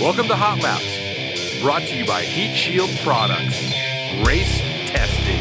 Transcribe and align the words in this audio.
Welcome 0.00 0.28
to 0.28 0.34
Hot 0.34 0.62
Laps, 0.62 1.60
brought 1.60 1.82
to 1.82 1.94
you 1.94 2.06
by 2.06 2.22
Heat 2.22 2.56
Shield 2.56 2.88
Products. 3.04 3.60
Race 4.26 4.58
testing. 4.88 5.36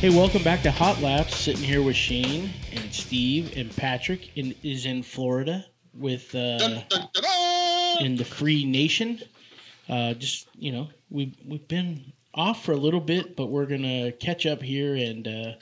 Hey, 0.00 0.10
welcome 0.10 0.42
back 0.42 0.62
to 0.62 0.72
Hot 0.72 1.00
Laps. 1.00 1.36
Sitting 1.36 1.62
here 1.62 1.82
with 1.82 1.94
Shane 1.94 2.50
and 2.72 2.92
Steve 2.92 3.56
and 3.56 3.74
Patrick 3.76 4.36
in, 4.36 4.56
is 4.64 4.86
in 4.86 5.04
Florida 5.04 5.66
with 5.94 6.34
uh, 6.34 6.58
Dun, 6.58 6.84
dun, 6.88 7.08
dun, 7.14 7.22
dun. 7.22 8.04
in 8.04 8.16
the 8.16 8.24
Free 8.24 8.64
Nation. 8.64 9.20
Uh, 9.88 10.14
just 10.14 10.48
you 10.56 10.72
know, 10.72 10.88
we've 11.10 11.36
we've 11.46 11.68
been 11.68 12.12
off 12.36 12.64
for 12.64 12.72
a 12.72 12.76
little 12.76 13.00
bit, 13.00 13.36
but 13.36 13.46
we're 13.46 13.66
gonna 13.66 14.12
catch 14.12 14.46
up 14.46 14.62
here 14.62 14.94
and 14.94 15.26
uh, 15.26 15.52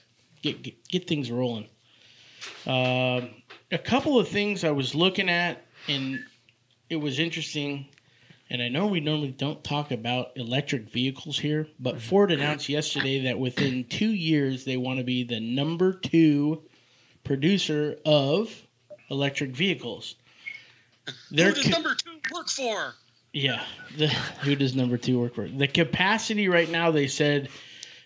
get, 0.43 0.63
get 0.63 0.89
get 0.89 1.09
things 1.09 1.31
rolling. 1.31 1.69
Um, 2.67 3.31
a 3.71 3.79
couple 3.83 4.19
of 4.19 4.29
things 4.29 4.65
I 4.65 4.71
was 4.71 4.95
looking 4.95 5.29
at, 5.29 5.65
and 5.89 6.25
it 6.91 6.97
was 6.97 7.19
interesting. 7.19 7.87
And 8.51 8.63
I 8.63 8.69
know 8.69 8.87
we 8.87 9.01
normally 9.01 9.33
don't 9.33 9.65
talk 9.65 9.91
about 9.91 10.33
electric 10.37 10.91
vehicles 10.91 11.39
here, 11.39 11.67
but 11.81 12.01
Ford 12.01 12.31
announced 12.31 12.69
yesterday 12.69 13.21
that 13.23 13.39
within 13.39 13.85
two 13.85 14.11
years 14.11 14.65
they 14.65 14.77
want 14.77 14.99
to 14.99 15.05
be 15.05 15.25
the 15.25 15.41
number 15.41 15.95
two 15.95 16.63
producer 17.25 17.97
of 18.05 18.67
electric 19.11 19.57
vehicles. 19.57 20.17
Who 21.31 21.37
does 21.37 21.65
ca- 21.65 21.71
number 21.71 21.95
two 21.95 22.19
work 22.33 22.49
for? 22.49 22.95
Yeah, 23.35 23.63
the, 23.99 24.09
who 24.41 24.57
does 24.57 24.75
number 24.75 24.97
two 24.97 25.21
work 25.21 25.35
for? 25.35 25.47
The 25.47 25.69
capacity 25.69 26.49
right 26.49 26.71
now, 26.71 26.91
they 26.91 27.09
said, 27.09 27.51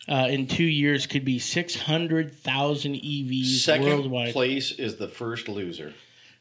uh, 0.08 0.26
in 0.30 0.46
two 0.46 0.64
years 0.64 1.06
could 1.06 1.24
be 1.24 1.38
six 1.38 1.76
hundred 1.76 2.32
thousand 2.32 2.94
EVs 2.94 3.60
Second 3.60 3.86
worldwide. 3.86 4.32
place 4.32 4.72
is 4.72 4.96
the 4.96 5.06
first 5.06 5.48
loser. 5.48 5.92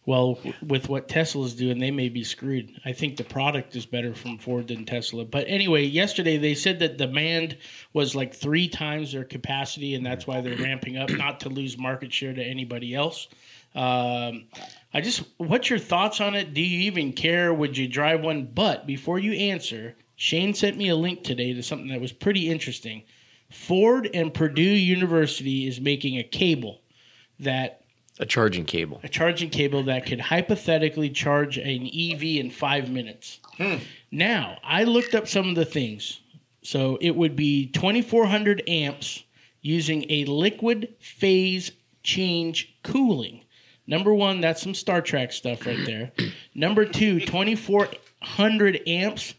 Well, 0.06 0.39
with 0.66 0.88
what 0.88 1.09
Tesla's 1.09 1.53
doing, 1.53 1.80
they 1.80 1.92
may 1.92 2.08
be 2.08 2.23
screwed. 2.23 2.80
I 2.86 2.94
think 2.94 3.17
the 3.17 3.26
product 3.26 3.76
is 3.76 3.86
better 3.86 4.16
from 4.16 4.38
Ford 4.38 4.70
than 4.70 4.86
Tesla. 4.86 5.26
But 5.26 5.44
anyway, 5.50 5.83
yesterday 5.83 6.38
they 6.38 6.56
said 6.56 6.80
that 6.80 6.95
demand 6.95 7.58
was 7.92 8.16
like 8.16 8.33
three 8.33 8.70
times 8.70 9.11
their 9.11 9.26
capacity, 9.26 9.95
and 9.95 10.06
that's 10.06 10.26
why 10.26 10.39
they're 10.39 10.56
ramping 10.56 10.95
up, 10.95 11.09
not 11.09 11.42
to 11.42 11.50
lose 11.50 11.78
market 11.78 12.14
share 12.14 12.33
to 12.33 12.42
anybody 12.42 12.95
else. 12.95 13.28
Um, 13.76 14.45
I 14.93 15.02
just, 15.02 15.23
what's 15.38 15.69
your 15.69 15.80
thoughts 15.80 16.21
on 16.21 16.33
it? 16.35 16.53
Do 16.53 16.61
you 16.61 16.80
even 16.81 17.13
care? 17.13 17.53
Would 17.53 17.77
you 17.77 17.88
drive 17.88 18.21
one? 18.21 18.45
But 18.53 18.88
before 18.88 19.19
you 19.19 19.33
answer, 19.33 19.95
Shane 20.16 20.53
sent 20.53 20.77
me 20.77 20.89
a 20.89 20.95
link 20.95 21.23
today 21.23 21.53
to 21.53 21.61
something 21.61 21.89
that 21.89 22.02
was 22.02 22.11
pretty 22.11 22.49
interesting. 22.49 23.03
Ford 23.52 24.09
and 24.13 24.33
Purdue 24.33 24.61
University 24.61 25.67
is 25.67 25.80
making 25.80 26.17
a 26.17 26.23
cable 26.23 26.80
that 27.39 27.81
A 28.19 28.25
charging 28.25 28.65
cable. 28.65 28.99
a 29.03 29.09
charging 29.09 29.49
cable 29.49 29.83
that 29.83 30.05
could 30.05 30.19
hypothetically 30.19 31.09
charge 31.09 31.58
an 31.58 31.88
EV 31.88 32.23
in 32.23 32.49
five 32.49 32.89
minutes. 32.89 33.39
Hmm. 33.58 33.75
Now, 34.11 34.58
I 34.63 34.83
looked 34.85 35.13
up 35.15 35.27
some 35.27 35.49
of 35.49 35.55
the 35.55 35.65
things. 35.65 36.21
So 36.63 36.97
it 36.99 37.15
would 37.15 37.35
be 37.35 37.67
2400 37.67 38.63
amps 38.67 39.23
using 39.61 40.05
a 40.09 40.25
liquid 40.25 40.93
phase 40.99 41.71
change 42.03 42.75
cooling. 42.83 43.43
Number 43.88 44.13
one, 44.13 44.41
that's 44.41 44.61
some 44.61 44.73
Star 44.73 45.02
Trek 45.02 45.31
stuff 45.31 45.66
right 45.66 45.85
there. 45.85 46.11
Number 46.53 46.85
two, 46.85 47.19
2400 47.21 48.81
amps 48.85 49.33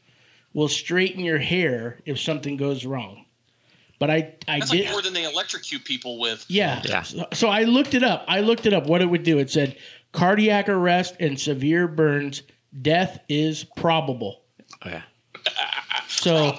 will 0.55 0.69
straighten 0.69 1.23
your 1.23 1.39
hair 1.39 2.01
if 2.07 2.19
something 2.19 2.57
goes 2.57 2.85
wrong. 2.87 3.27
But 3.99 4.11
I, 4.11 4.35
I 4.47 4.61
That's 4.61 4.71
did. 4.71 4.85
like 4.85 4.93
more 4.93 5.03
than 5.03 5.13
they 5.13 5.25
electrocute 5.25 5.85
people 5.85 6.19
with. 6.19 6.45
Yeah. 6.49 6.81
Yeah. 6.85 7.03
So, 7.03 7.27
so 7.33 7.49
I 7.49 7.65
looked 7.65 7.95
it 7.95 8.03
up. 8.05 8.25
I 8.29 8.41
looked 8.41 8.65
it 8.65 8.73
up 8.73 8.87
what 8.87 9.03
it 9.03 9.07
would 9.07 9.25
do. 9.25 9.39
It 9.39 9.51
said 9.51 9.77
cardiac 10.13 10.69
arrest 10.69 11.17
and 11.21 11.39
severe 11.39 11.89
burns, 11.89 12.43
death 12.81 13.21
is 13.29 13.65
probable. 13.77 14.43
Oh, 14.85 14.89
yeah. 14.89 15.03
So 16.21 16.59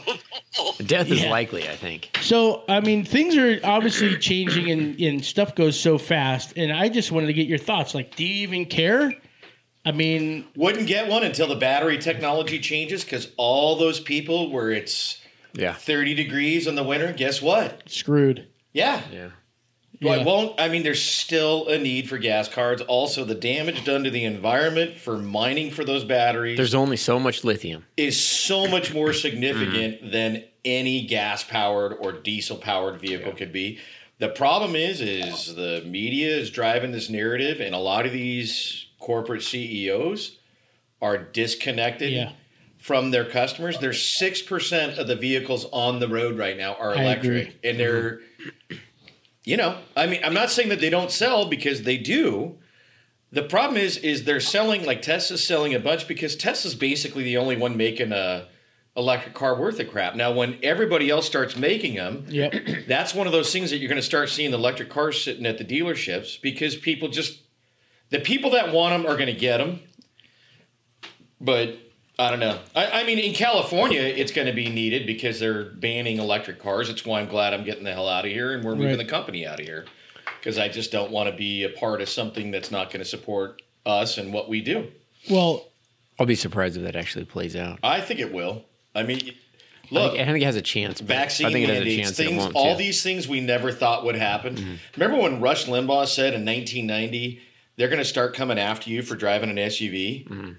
Death 0.85 1.11
is 1.11 1.21
Yeah. 1.23 1.29
likely, 1.29 1.67
I 1.69 1.75
think. 1.75 2.09
so 2.21 2.63
I 2.67 2.79
mean 2.79 3.03
things 3.05 3.35
are 3.37 3.59
obviously 3.63 4.17
changing 4.17 4.71
and, 4.71 4.99
and 4.99 5.23
stuff 5.23 5.55
goes 5.55 5.79
so 5.79 5.97
fast 5.97 6.53
and 6.57 6.71
I 6.71 6.89
just 6.89 7.11
wanted 7.11 7.27
to 7.27 7.33
get 7.33 7.47
your 7.47 7.57
thoughts. 7.57 7.93
Like, 7.93 8.15
do 8.15 8.23
you 8.25 8.43
even 8.43 8.65
care? 8.65 9.13
I 9.85 9.91
mean, 9.91 10.45
Wouldn't 10.55 10.87
get 10.87 11.07
one 11.07 11.23
until 11.23 11.47
the 11.47 11.55
battery 11.55 11.97
technology 11.97 12.59
changes 12.59 13.03
because 13.03 13.31
all 13.37 13.75
those 13.77 13.99
people 13.99 14.51
where 14.51 14.71
it's 14.71 15.19
Yeah. 15.53 15.73
30 15.73 16.13
degrees 16.15 16.67
in 16.67 16.75
the 16.75 16.83
winter, 16.83 17.11
guess 17.13 17.41
what? 17.41 17.81
screwed. 17.87 18.47
Yeah. 18.73 19.01
Yeah. 19.11 19.29
Yeah. 19.99 20.15
it 20.15 20.25
won't. 20.25 20.59
I 20.59 20.69
mean, 20.69 20.83
there's 20.83 21.01
still 21.01 21.67
a 21.67 21.77
need 21.77 22.07
for 22.07 22.17
gas 22.17 22.47
cards. 22.47 22.81
Also, 22.83 23.25
the 23.25 23.35
damage 23.35 23.83
done 23.83 24.03
to 24.05 24.09
the 24.09 24.23
environment 24.23 24.97
for 24.97 25.17
mining 25.17 25.71
for 25.71 25.83
those 25.83 26.05
batteries 26.05 26.55
There's 26.57 26.75
only 26.75 26.95
so 26.97 27.19
much 27.19 27.43
lithium. 27.43 27.85
is 27.97 28.19
so 28.21 28.67
much 28.67 28.93
more 28.93 29.11
significant 29.11 30.01
mm-hmm. 30.01 30.11
than 30.11 30.43
any 30.63 31.05
gas 31.05 31.43
powered 31.43 31.93
or 31.99 32.13
diesel 32.13 32.57
powered 32.57 32.99
vehicle 32.99 33.33
could 33.33 33.51
be. 33.51 33.79
The 34.19 34.29
problem 34.29 34.75
is, 34.75 34.99
is 34.99 35.55
the 35.55 35.81
media 35.85 36.35
is 36.35 36.49
driving 36.49 36.91
this 36.91 37.09
narrative, 37.09 37.61
and 37.61 37.73
a 37.73 37.79
lot 37.79 38.05
of 38.05 38.11
these 38.11 38.87
corporate 38.99 39.41
CEOs 39.43 40.37
are 41.01 41.17
disconnected 41.17 42.11
Yeah. 42.11 42.31
from 42.77 43.11
their 43.11 43.23
customers. 43.23 43.77
There's 43.79 44.01
six 44.01 44.41
percent 44.41 44.97
of 44.97 45.07
the 45.07 45.15
vehicles 45.15 45.65
on 45.71 45.99
the 45.99 46.07
road 46.09 46.37
right 46.37 46.57
now 46.57 46.73
are 46.75 46.93
electric, 46.93 47.57
and 47.63 47.79
they're, 47.79 48.19
mm-hmm. 48.41 48.75
You 49.49 49.57
know, 49.57 49.79
I 49.97 50.05
mean, 50.05 50.21
I'm 50.23 50.35
not 50.35 50.51
saying 50.51 50.69
that 50.69 50.79
they 50.79 50.91
don't 50.91 51.09
sell 51.09 51.49
because 51.49 51.81
they 51.81 51.97
do. 51.97 52.59
The 53.31 53.41
problem 53.41 53.77
is, 53.77 53.97
is 53.97 54.23
they're 54.23 54.39
selling 54.39 54.85
like 54.85 55.01
Tesla's 55.01 55.43
selling 55.43 55.73
a 55.73 55.79
bunch 55.79 56.07
because 56.07 56.35
Tesla's 56.35 56.75
basically 56.75 57.23
the 57.23 57.37
only 57.37 57.57
one 57.57 57.75
making 57.75 58.11
a 58.11 58.47
electric 58.95 59.33
car 59.33 59.59
worth 59.59 59.79
of 59.79 59.89
crap. 59.89 60.15
Now, 60.15 60.31
when 60.31 60.59
everybody 60.61 61.09
else 61.09 61.25
starts 61.25 61.55
making 61.55 61.95
them, 61.95 62.25
Yep. 62.27 62.53
that's 62.87 63.15
one 63.15 63.25
of 63.25 63.33
those 63.33 63.51
things 63.51 63.71
that 63.71 63.77
you're 63.77 63.89
going 63.89 63.95
to 63.95 64.03
start 64.03 64.29
seeing 64.29 64.51
the 64.51 64.57
electric 64.57 64.91
cars 64.91 65.23
sitting 65.23 65.47
at 65.47 65.57
the 65.57 65.65
dealerships 65.65 66.39
because 66.39 66.75
people 66.75 67.07
just 67.07 67.39
the 68.11 68.19
people 68.19 68.51
that 68.51 68.71
want 68.71 68.93
them 68.93 69.11
are 69.11 69.15
going 69.15 69.33
to 69.33 69.39
get 69.39 69.57
them. 69.57 69.79
But 71.41 71.75
I 72.19 72.29
don't 72.29 72.39
know. 72.41 72.59
I, 72.75 73.01
I 73.01 73.03
mean, 73.05 73.17
in 73.17 73.33
California, 73.33 74.01
it's 74.01 74.31
going 74.33 74.47
to 74.47 74.53
be 74.53 74.69
needed 74.69 75.07
because 75.07 75.39
they're 75.39 75.63
banning 75.63 76.17
electric 76.19 76.59
cars. 76.59 76.89
It's 76.89 77.05
why 77.05 77.21
I'm 77.21 77.29
glad 77.29 77.53
I'm 77.53 77.63
getting 77.63 77.85
the 77.85 77.93
hell 77.93 78.09
out 78.09 78.25
of 78.25 78.31
here 78.31 78.53
and 78.53 78.63
we're 78.63 78.75
moving 78.75 78.89
Right. 78.89 78.97
the 78.97 79.05
company 79.05 79.47
out 79.47 79.59
of 79.61 79.65
here 79.65 79.85
because 80.39 80.57
I 80.57 80.67
just 80.67 80.91
don't 80.91 81.11
want 81.11 81.29
to 81.29 81.35
be 81.35 81.63
a 81.63 81.69
part 81.69 82.01
of 82.01 82.09
something 82.09 82.51
that's 82.51 82.71
not 82.71 82.87
going 82.91 82.99
to 82.99 83.05
support 83.09 83.61
us 83.85 84.17
and 84.17 84.33
what 84.33 84.49
we 84.49 84.61
do. 84.61 84.89
Well, 85.29 85.67
I'll 86.19 86.25
be 86.25 86.35
surprised 86.35 86.75
if 86.75 86.83
that 86.83 86.97
actually 86.97 87.23
plays 87.25 87.55
out. 87.55 87.79
I 87.81 88.01
think 88.01 88.19
it 88.19 88.33
will. 88.33 88.65
I 88.93 89.03
mean, 89.03 89.21
I 89.21 89.33
look, 89.93 90.11
think, 90.11 90.21
I 90.27 90.31
think 90.31 90.41
it 90.43 90.45
has 90.45 90.55
a 90.57 90.61
chance. 90.61 90.99
vaccine 90.99 91.47
I 91.47 91.51
think 91.53 91.69
it 91.69 91.73
has 91.73 91.85
a 91.87 91.95
chance 91.97 92.17
things, 92.17 92.37
won't. 92.37 92.55
all 92.55 92.73
too. 92.73 92.77
these 92.83 93.01
things 93.01 93.27
we 93.29 93.39
never 93.39 93.71
thought 93.71 94.03
would 94.03 94.15
happen. 94.15 94.55
Mm-hmm. 94.55 94.73
Remember 94.99 95.21
when 95.23 95.39
Rush 95.39 95.67
Limbaugh 95.67 96.07
said 96.07 96.33
in 96.33 96.45
1990 96.45 97.41
they're 97.77 97.87
going 97.87 97.99
to 97.99 98.05
start 98.05 98.35
coming 98.35 98.59
after 98.59 98.89
you 98.89 99.01
for 99.01 99.15
driving 99.15 99.49
an 99.49 99.55
SUV? 99.55 100.27
Mm-hmm. 100.27 100.51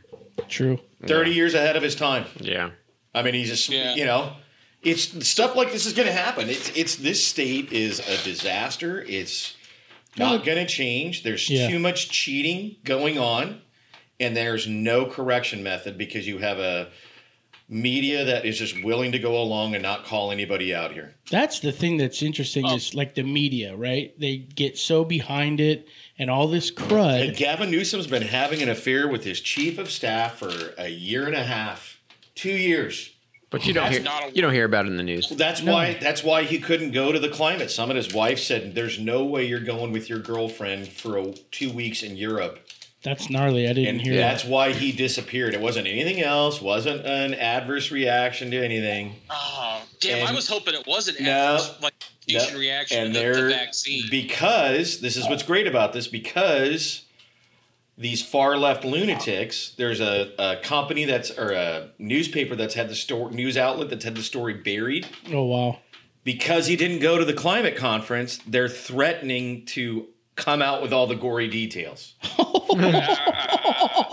True. 0.49 0.79
30 1.07 1.33
years 1.33 1.55
ahead 1.55 1.77
of 1.77 1.83
his 1.83 1.95
time. 1.95 2.25
Yeah. 2.41 2.71
I 3.15 3.23
mean, 3.23 3.35
he's 3.35 3.49
just 3.49 3.69
Yeah. 3.69 3.95
you 3.95 4.05
know, 4.05 4.33
it's 4.83 5.27
stuff 5.29 5.57
like 5.57 5.73
this 5.73 5.87
is 5.87 5.93
going 5.93 6.07
to 6.09 6.13
happen. 6.13 6.49
It's 6.49 6.71
it's 6.77 6.97
this 6.97 7.25
state 7.25 7.73
is 7.73 8.01
a 8.01 8.23
disaster. 8.25 9.03
It's 9.09 9.55
not 10.17 10.45
going 10.45 10.59
to 10.59 10.67
change. 10.67 11.23
There's 11.23 11.49
Yeah. 11.49 11.69
too 11.69 11.79
much 11.79 12.11
cheating 12.11 12.77
going 12.85 13.19
on, 13.19 13.61
and 14.19 14.37
there's 14.37 14.67
no 14.67 15.07
correction 15.07 15.63
method 15.63 15.97
because 15.99 16.27
you 16.27 16.39
have 16.39 16.59
a 16.59 16.89
media 17.69 18.25
that 18.25 18.45
is 18.45 18.59
just 18.59 18.83
willing 18.83 19.13
to 19.13 19.19
go 19.19 19.41
along 19.41 19.75
and 19.75 19.83
not 19.83 20.05
call 20.05 20.33
anybody 20.33 20.75
out 20.75 20.93
here. 20.93 21.15
That's 21.31 21.61
the 21.61 21.71
thing 21.71 21.99
that's 21.99 22.21
interesting 22.21 22.65
Oh. 22.67 22.75
is 22.75 22.95
like 22.95 23.15
the 23.15 23.23
media, 23.23 23.77
right? 23.77 24.13
They 24.19 24.39
get 24.39 24.77
so 24.77 25.05
behind 25.05 25.61
it 25.61 25.87
and 26.21 26.31
all 26.31 26.47
this 26.47 26.69
And 26.69 26.79
crud. 26.79 27.37
Gavin 27.37 27.71
Newsom's 27.71 28.07
been 28.07 28.23
having 28.23 28.63
an 28.63 28.69
affair 28.69 29.09
with 29.09 29.25
his 29.25 29.41
chief 29.41 29.79
of 29.79 29.91
staff 29.91 30.39
for 30.39 30.53
a 30.79 30.89
year 30.89 31.27
and 31.27 31.35
a 31.35 31.43
half, 31.43 31.99
two 32.37 32.53
years. 32.53 33.11
But 33.49 33.67
you 33.67 33.73
don't 33.73 33.85
That's 33.87 33.97
hear 33.97 34.05
not 34.05 34.29
a- 34.31 34.33
you 34.33 34.43
don't 34.43 34.53
hear 34.53 34.65
about 34.65 34.85
it 34.87 34.91
in 34.91 34.97
the 34.97 35.03
news. 35.03 35.29
That's 35.31 35.61
No. 35.61 35.73
why 35.73 35.95
that's 35.95 36.23
why 36.23 36.45
he 36.45 36.61
couldn't 36.61 36.93
go 36.93 37.11
to 37.11 37.19
the 37.19 37.29
climate 37.31 37.73
summit. 37.73 37.97
His 37.97 38.15
wife 38.15 38.39
said, 38.39 38.77
"There's 38.77 39.01
no 39.01 39.25
way 39.25 39.45
you're 39.45 39.59
going 39.59 39.91
with 39.91 40.09
your 40.09 40.21
girlfriend 40.21 40.87
for 40.93 41.19
a, 41.19 41.33
two 41.51 41.71
weeks 41.71 42.05
in 42.05 42.17
Europe," 42.17 42.65
That's 43.03 43.29
gnarly. 43.29 43.65
I 43.67 43.73
didn't 43.73 43.89
and 43.89 44.03
hear 44.03 44.15
that's 44.15 44.43
that. 44.45 44.51
why 44.51 44.73
he 44.73 44.93
disappeared. 44.93 45.55
It 45.55 45.61
wasn't 45.61 45.89
anything 45.89 46.21
else. 46.23 46.61
wasn't 46.61 47.05
an 47.05 47.35
adverse 47.35 47.91
reaction 47.91 48.53
to 48.53 48.63
anything. 48.65 49.17
Oh, 49.31 49.83
damn! 49.99 50.29
I 50.29 50.33
was 50.33 50.47
hoping 50.47 50.75
it 50.75 50.87
was 50.87 51.09
an 51.09 51.17
No. 51.19 51.31
adverse, 51.57 51.75
like 51.83 51.90
No. 52.33 52.39
patient 52.41 52.59
reaction 52.59 52.99
and 53.05 53.15
to 53.15 53.19
the, 53.19 53.25
they're 53.25 53.43
the 53.45 53.51
vaccine. 53.55 54.05
because 54.11 55.01
this 55.01 55.17
is 55.17 55.29
what's 55.29 55.43
great 55.43 55.67
about 55.67 55.93
this 55.93 56.07
because 56.09 57.05
these 57.99 58.23
far 58.23 58.57
left 58.57 58.85
lunatics. 58.85 59.75
There's 59.77 60.01
a, 60.01 60.33
a 60.39 60.57
company 60.63 61.05
that's 61.05 61.31
or 61.31 61.53
a 61.53 61.91
newspaper 61.99 62.57
that's 62.57 62.75
had 62.75 62.89
the 62.89 62.95
story 62.95 63.35
news 63.35 63.57
outlet 63.57 63.91
that's 63.91 64.05
had 64.05 64.15
the 64.15 64.23
story 64.23 64.55
buried. 64.55 65.07
Oh 65.33 65.45
wow. 65.45 65.79
because 66.25 66.67
he 66.67 66.77
didn't 66.77 67.01
go 67.01 67.19
to 67.19 67.25
the 67.25 67.35
climate 67.35 67.77
conference, 67.77 68.39
they're 68.47 68.69
threatening 68.69 69.67
to 69.67 70.07
come 70.37 70.63
out 70.63 70.81
with 70.81 70.93
all 70.93 71.07
the 71.07 71.15
gory 71.17 71.49
details. 71.49 72.15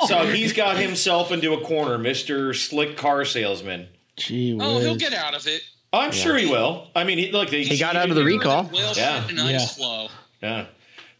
so 0.07 0.25
he's 0.27 0.51
got 0.53 0.77
himself 0.77 1.31
into 1.31 1.53
a 1.53 1.61
corner, 1.61 1.97
Mister 1.97 2.53
Slick 2.53 2.97
Car 2.97 3.23
Salesman. 3.25 3.87
Gee 4.17 4.57
Oh, 4.59 4.79
he'll 4.79 4.95
get 4.95 5.13
out 5.13 5.35
of 5.35 5.47
it. 5.47 5.61
I'm 5.97 6.11
sure 6.11 6.35
he 6.37 6.45
will. 6.45 6.87
I 6.95 7.03
mean, 7.03 7.17
he, 7.17 7.31
look, 7.31 7.49
they, 7.49 7.63
He 7.63 7.77
got 7.77 7.95
out 7.95 8.09
of 8.09 8.15
the 8.15 8.23
recall. 8.23 8.63
Whale 8.65 8.93
Yeah. 8.95 9.21
shit 9.21 9.31
and 9.31 9.39
ice 9.41 9.51
Yeah. 9.51 9.65
flow. 9.67 10.09
yeah, 10.41 10.65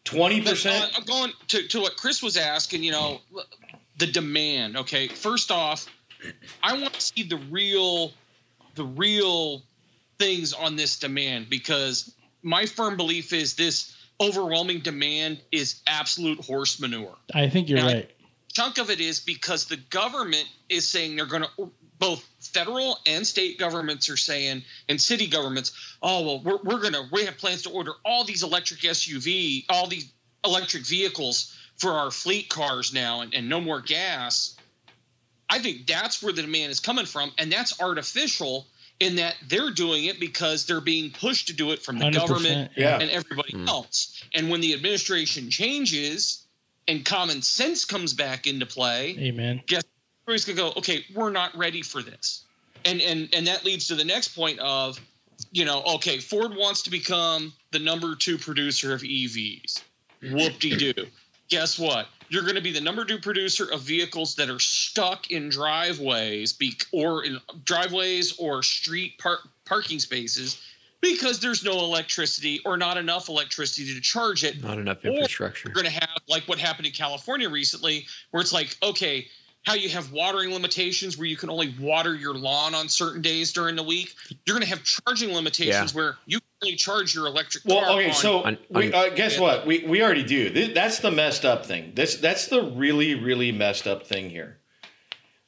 twenty 0.03 0.39
But 0.39 0.47
uh, 0.47 0.51
percent. 0.51 0.91
I'm 0.97 1.03
going 1.03 1.31
to, 1.49 1.67
to 1.67 1.79
what 1.81 1.95
Chris 1.97 2.21
was 2.23 2.37
asking, 2.37 2.83
you 2.83 2.91
know, 2.91 3.21
the 3.97 4.07
demand. 4.07 4.77
Okay, 4.77 5.07
first 5.07 5.51
off, 5.51 5.87
I 6.63 6.73
want 6.79 6.93
to 6.93 7.01
see 7.01 7.23
the 7.23 7.37
real, 7.37 8.11
the 8.75 8.83
real 8.85 9.63
things 10.19 10.53
on 10.53 10.75
this 10.75 10.97
demand 10.99 11.49
because 11.49 12.13
my 12.43 12.65
firm 12.65 12.97
belief 12.97 13.33
is 13.33 13.55
this 13.55 13.95
overwhelming 14.19 14.79
demand 14.79 15.39
is 15.51 15.81
absolute 15.85 16.43
horse 16.43 16.79
manure. 16.79 17.15
I 17.35 17.49
think 17.49 17.69
you're 17.69 17.77
Yeah, 17.79 17.85
I- 17.85 17.93
right. 17.93 18.11
chunk 18.51 18.79
of 18.79 18.89
it 18.89 18.99
is 18.99 19.19
because 19.19 19.65
the 19.65 19.77
government 19.77 20.47
is 20.69 20.87
saying 20.89 21.15
they're 21.15 21.27
going 21.27 21.43
to 21.57 21.71
both 21.99 22.23
federal 22.39 22.97
and 23.05 23.25
state 23.25 23.57
governments 23.57 24.09
are 24.09 24.17
saying 24.17 24.63
and 24.89 25.01
city 25.01 25.27
governments 25.27 25.71
oh 26.01 26.23
well 26.25 26.39
we're, 26.43 26.59
we're 26.63 26.81
going 26.81 26.93
to 26.93 27.03
we 27.11 27.25
have 27.25 27.37
plans 27.37 27.63
to 27.63 27.69
order 27.69 27.91
all 28.05 28.23
these 28.23 28.43
electric 28.43 28.79
suv 28.81 29.65
all 29.69 29.87
these 29.87 30.11
electric 30.45 30.85
vehicles 30.85 31.55
for 31.77 31.91
our 31.91 32.11
fleet 32.11 32.49
cars 32.49 32.93
now 32.93 33.21
and, 33.21 33.33
and 33.33 33.49
no 33.49 33.59
more 33.59 33.81
gas 33.81 34.55
i 35.49 35.59
think 35.59 35.85
that's 35.87 36.21
where 36.23 36.33
the 36.33 36.41
demand 36.41 36.71
is 36.71 36.79
coming 36.79 37.05
from 37.05 37.31
and 37.37 37.51
that's 37.51 37.81
artificial 37.81 38.65
in 38.99 39.15
that 39.17 39.35
they're 39.47 39.71
doing 39.71 40.05
it 40.05 40.19
because 40.19 40.65
they're 40.65 40.81
being 40.81 41.11
pushed 41.11 41.47
to 41.47 41.53
do 41.53 41.71
it 41.71 41.81
from 41.83 41.99
the 41.99 42.09
government 42.09 42.71
yeah. 42.75 42.97
and 42.99 43.11
everybody 43.11 43.51
Hmm. 43.51 43.67
else 43.67 44.23
and 44.33 44.49
when 44.49 44.61
the 44.61 44.73
administration 44.73 45.49
changes 45.49 46.45
and 46.87 47.03
common 47.05 47.41
sense 47.41 47.85
comes 47.85 48.13
back 48.13 48.47
into 48.47 48.65
play 48.65 49.15
Amen. 49.19 49.61
Everybody's 50.27 50.43
gonna 50.45 50.69
go, 50.69 50.77
okay, 50.77 51.05
we're 51.15 51.29
not 51.29 51.55
ready 51.57 51.81
for 51.81 52.01
this. 52.01 52.43
And 52.85 53.01
and 53.01 53.29
and 53.33 53.47
that 53.47 53.63
leads 53.63 53.87
to 53.87 53.95
the 53.95 54.03
next 54.03 54.29
point 54.29 54.59
of, 54.59 54.99
you 55.51 55.63
know, 55.63 55.81
okay, 55.95 56.19
Ford 56.19 56.51
wants 56.55 56.81
to 56.83 56.91
become 56.91 57.53
the 57.71 57.79
number 57.79 58.13
two 58.15 58.37
producer 58.37 58.93
of 58.93 59.01
EVs. 59.01 59.81
Whoop 60.31 60.59
de 60.59 60.75
doo. 60.75 61.07
Guess 61.49 61.79
what? 61.79 62.07
You're 62.29 62.41
going 62.43 62.55
to 62.55 62.61
be 62.61 62.73
the 62.73 62.81
number 62.81 63.05
two 63.05 63.19
producer 63.19 63.71
of 63.71 63.79
vehicles 63.79 64.35
that 64.35 64.49
are 64.49 64.59
stuck 64.59 65.31
in 65.31 65.47
driveways, 65.47 66.51
be, 66.51 66.73
or 66.91 67.23
in 67.23 67.39
driveways 67.63 68.37
or 68.37 68.61
street 68.63 69.17
par- 69.17 69.39
parking 69.63 69.99
spaces, 69.99 70.61
because 70.99 71.39
there's 71.39 71.63
no 71.63 71.71
electricity 71.79 72.59
or 72.65 72.75
not 72.75 72.97
enough 72.97 73.29
electricity 73.29 73.93
to 73.93 74.01
charge 74.01 74.43
it 74.43 74.61
Not 74.61 74.77
enough 74.77 75.05
Or 75.05 75.11
infrastructure. 75.11 75.69
you're 75.69 75.73
going 75.81 75.85
to 75.85 75.99
have 76.01 76.17
like 76.27 76.43
what 76.49 76.59
happened 76.59 76.87
in 76.87 76.91
California 76.91 77.47
recently, 77.49 78.05
where 78.31 78.41
it's 78.41 78.51
like, 78.51 78.75
okay, 78.83 79.25
how 79.67 79.73
you 79.73 79.89
have 79.89 80.13
watering 80.13 80.53
limitations 80.53 81.17
where 81.17 81.27
you 81.27 81.35
can 81.35 81.49
only 81.49 81.75
water 81.77 82.15
your 82.15 82.33
lawn 82.33 82.73
on 82.73 82.87
certain 82.87 83.21
days 83.21 83.51
during 83.51 83.75
the 83.75 83.83
week. 83.83 84.15
You're 84.45 84.53
going 84.55 84.61
to 84.63 84.69
have 84.69 84.81
charging 84.81 85.33
limitations 85.33 85.93
where 85.93 86.15
you 86.25 86.39
can 86.39 86.47
only 86.63 86.75
charge 86.77 87.13
your 87.13 87.27
electric 87.27 87.65
car. 87.65 87.75
Well, 87.75 87.97
okay, 87.97 88.07
on- 88.07 88.13
so 88.13 88.43
on- 88.43 88.57
we, 88.69 88.93
on- 88.93 89.11
uh, 89.11 89.13
guess 89.13 89.37
what? 89.37 89.67
We 89.67 89.83
we 89.85 90.01
already 90.01 90.23
do. 90.23 90.49
This, 90.49 90.73
that's 90.73 90.99
the 90.99 91.11
messed 91.11 91.43
up 91.43 91.65
thing. 91.65 91.91
This 91.95 92.15
that's 92.15 92.47
the 92.47 92.61
really 92.63 93.15
really 93.15 93.51
messed 93.51 93.85
up 93.87 94.07
thing 94.07 94.29
here. 94.29 94.57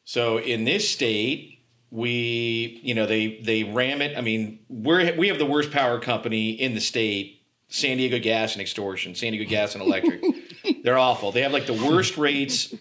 So 0.03 0.37
in 0.37 0.65
this 0.65 0.89
state, 0.91 1.59
we 1.89 2.81
you 2.83 2.93
know 2.93 3.05
they 3.05 3.39
they 3.41 3.63
ram 3.63 4.01
it. 4.01 4.17
I 4.17 4.21
mean, 4.21 4.59
we're 4.67 5.15
we 5.15 5.29
have 5.29 5.39
the 5.39 5.45
worst 5.45 5.71
power 5.71 5.97
company 5.97 6.49
in 6.49 6.73
the 6.75 6.81
state. 6.81 7.37
San 7.71 7.97
Diego 7.97 8.17
Gas 8.19 8.53
and 8.53 8.61
Extortion, 8.63 9.13
San 9.15 9.31
Diego 9.31 9.47
Gas 9.49 9.75
and 9.75 9.83
Electric. 9.83 10.23
They're 10.83 10.97
awful. 10.97 11.31
They 11.31 11.43
have 11.43 11.53
like 11.53 11.67
the 11.67 11.73
worst 11.73 12.17
rates 12.17 12.73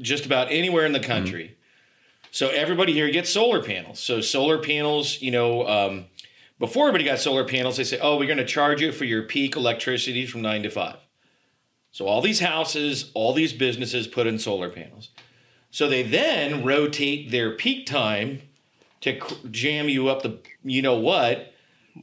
just 0.00 0.26
about 0.26 0.50
anywhere 0.50 0.86
in 0.86 0.92
the 0.92 1.00
country. 1.00 1.56
So 2.30 2.48
everybody 2.48 2.92
here 2.92 3.10
gets 3.10 3.30
solar 3.30 3.62
panels. 3.62 4.00
So 4.00 4.20
solar 4.20 4.58
panels, 4.58 5.22
you 5.22 5.30
know, 5.30 5.68
um, 5.68 6.06
before 6.58 6.88
everybody 6.88 7.04
got 7.04 7.20
solar 7.20 7.44
panels, 7.44 7.76
they 7.76 7.84
say, 7.84 7.98
"Oh, 8.00 8.16
we're 8.16 8.26
going 8.26 8.38
to 8.38 8.44
charge 8.44 8.80
you 8.80 8.90
for 8.92 9.04
your 9.04 9.22
peak 9.22 9.56
electricity 9.56 10.26
from 10.26 10.42
nine 10.42 10.62
to 10.64 10.70
5. 10.70 10.96
So 11.92 12.06
all 12.06 12.20
these 12.20 12.40
houses, 12.40 13.12
all 13.14 13.32
these 13.32 13.52
businesses 13.52 14.08
put 14.08 14.26
in 14.26 14.40
solar 14.40 14.68
panels. 14.68 15.10
So 15.70 15.88
they 15.88 16.02
then 16.02 16.64
rotate 16.64 17.30
their 17.30 17.52
peak 17.52 17.86
time 17.86 18.42
to 19.02 19.20
jam 19.50 19.88
you 19.88 20.08
up 20.08 20.22
the, 20.22 20.38
you 20.64 20.82
know 20.82 20.96
what, 20.96 21.52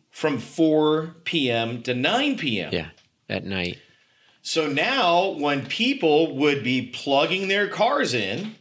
from 0.09 0.37
4 0.37 1.15
p.m. 1.25 1.81
to 1.83 1.93
9 1.93 2.37
p.m. 2.37 2.69
Yeah, 2.73 2.89
at 3.27 3.43
night. 3.43 3.79
So 4.41 4.67
now, 4.67 5.29
when 5.29 5.65
people 5.67 6.35
would 6.37 6.63
be 6.63 6.81
plugging 6.87 7.47
their 7.47 7.67
cars 7.67 8.13
in 8.13 8.55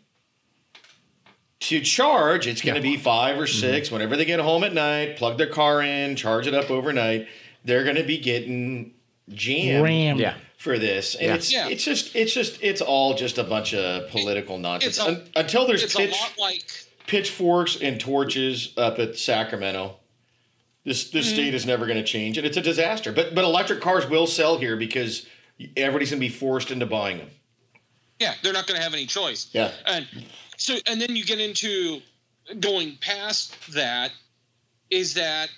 to 1.61 1.81
charge, 1.81 2.47
it's 2.47 2.61
going 2.63 2.75
to 2.75 2.81
be 2.83 2.97
five 2.97 3.39
or 3.39 3.47
6 3.47 3.91
whenever 3.91 4.17
they 4.17 4.25
get 4.25 4.41
home 4.41 4.63
at 4.65 4.75
night. 4.75 5.17
Plug 5.17 5.39
their 5.39 5.47
car 5.47 5.83
in, 5.83 6.17
charge 6.17 6.47
it 6.47 6.55
up 6.55 6.71
overnight. 6.71 7.29
They're 7.65 7.85
going 7.85 7.97
to 7.97 8.03
be 8.03 8.19
getting 8.19 8.93
jammed 9.31 9.85
Ram. 9.85 10.19
Yeah. 10.19 10.35
for 10.59 10.79
this, 10.79 11.15
and 11.15 11.27
Yeah. 11.29 11.35
it's 11.35 11.53
Yeah. 11.53 11.69
it's 11.69 11.85
just 11.85 12.17
it's 12.17 12.33
just 12.35 12.59
it's 12.63 12.81
all 12.81 13.15
just 13.15 13.39
a 13.39 13.45
bunch 13.45 13.73
of 13.75 14.11
political 14.11 14.59
nonsense 14.59 14.99
a- 14.99 15.05
Un- 15.05 15.23
until 15.37 15.67
there's 15.67 15.95
pitch, 15.95 16.17
like 16.39 16.63
pitchforks 17.07 17.77
and 17.81 18.01
torches 18.01 18.73
up 18.77 18.99
at 18.99 19.17
Sacramento. 19.17 19.97
This 20.85 21.11
this 21.11 21.27
Mm-hmm. 21.27 21.35
state 21.35 21.55
is 21.55 21.65
never 21.65 21.87
going 21.87 21.99
to 21.99 22.05
change, 22.05 22.39
and 22.39 22.47
it's 22.47 22.57
a 22.57 22.63
disaster. 22.63 23.13
But 23.13 23.35
but 23.35 23.45
electric 23.45 23.81
cars 23.81 24.07
will 24.07 24.27
sell 24.27 24.59
here 24.59 24.77
because 24.77 25.27
everybody's 25.77 26.11
going 26.11 26.21
to 26.21 26.27
be 26.29 26.33
forced 26.33 26.71
into 26.71 26.87
buying 26.87 27.19
them. 27.19 27.29
yeah, 28.19 28.35
they're 28.43 28.53
not 28.53 28.67
going 28.67 28.77
to 28.79 28.83
have 28.83 28.93
any 28.95 29.07
choice. 29.07 29.49
Yeah. 29.53 29.71
And 29.87 30.07
so, 30.57 30.77
and 30.87 31.01
then 31.01 31.17
you 31.17 31.25
get 31.25 31.41
into 31.41 32.01
going 32.61 32.97
past 33.01 33.55
that 33.75 34.11
is 34.91 35.15
that 35.15 35.49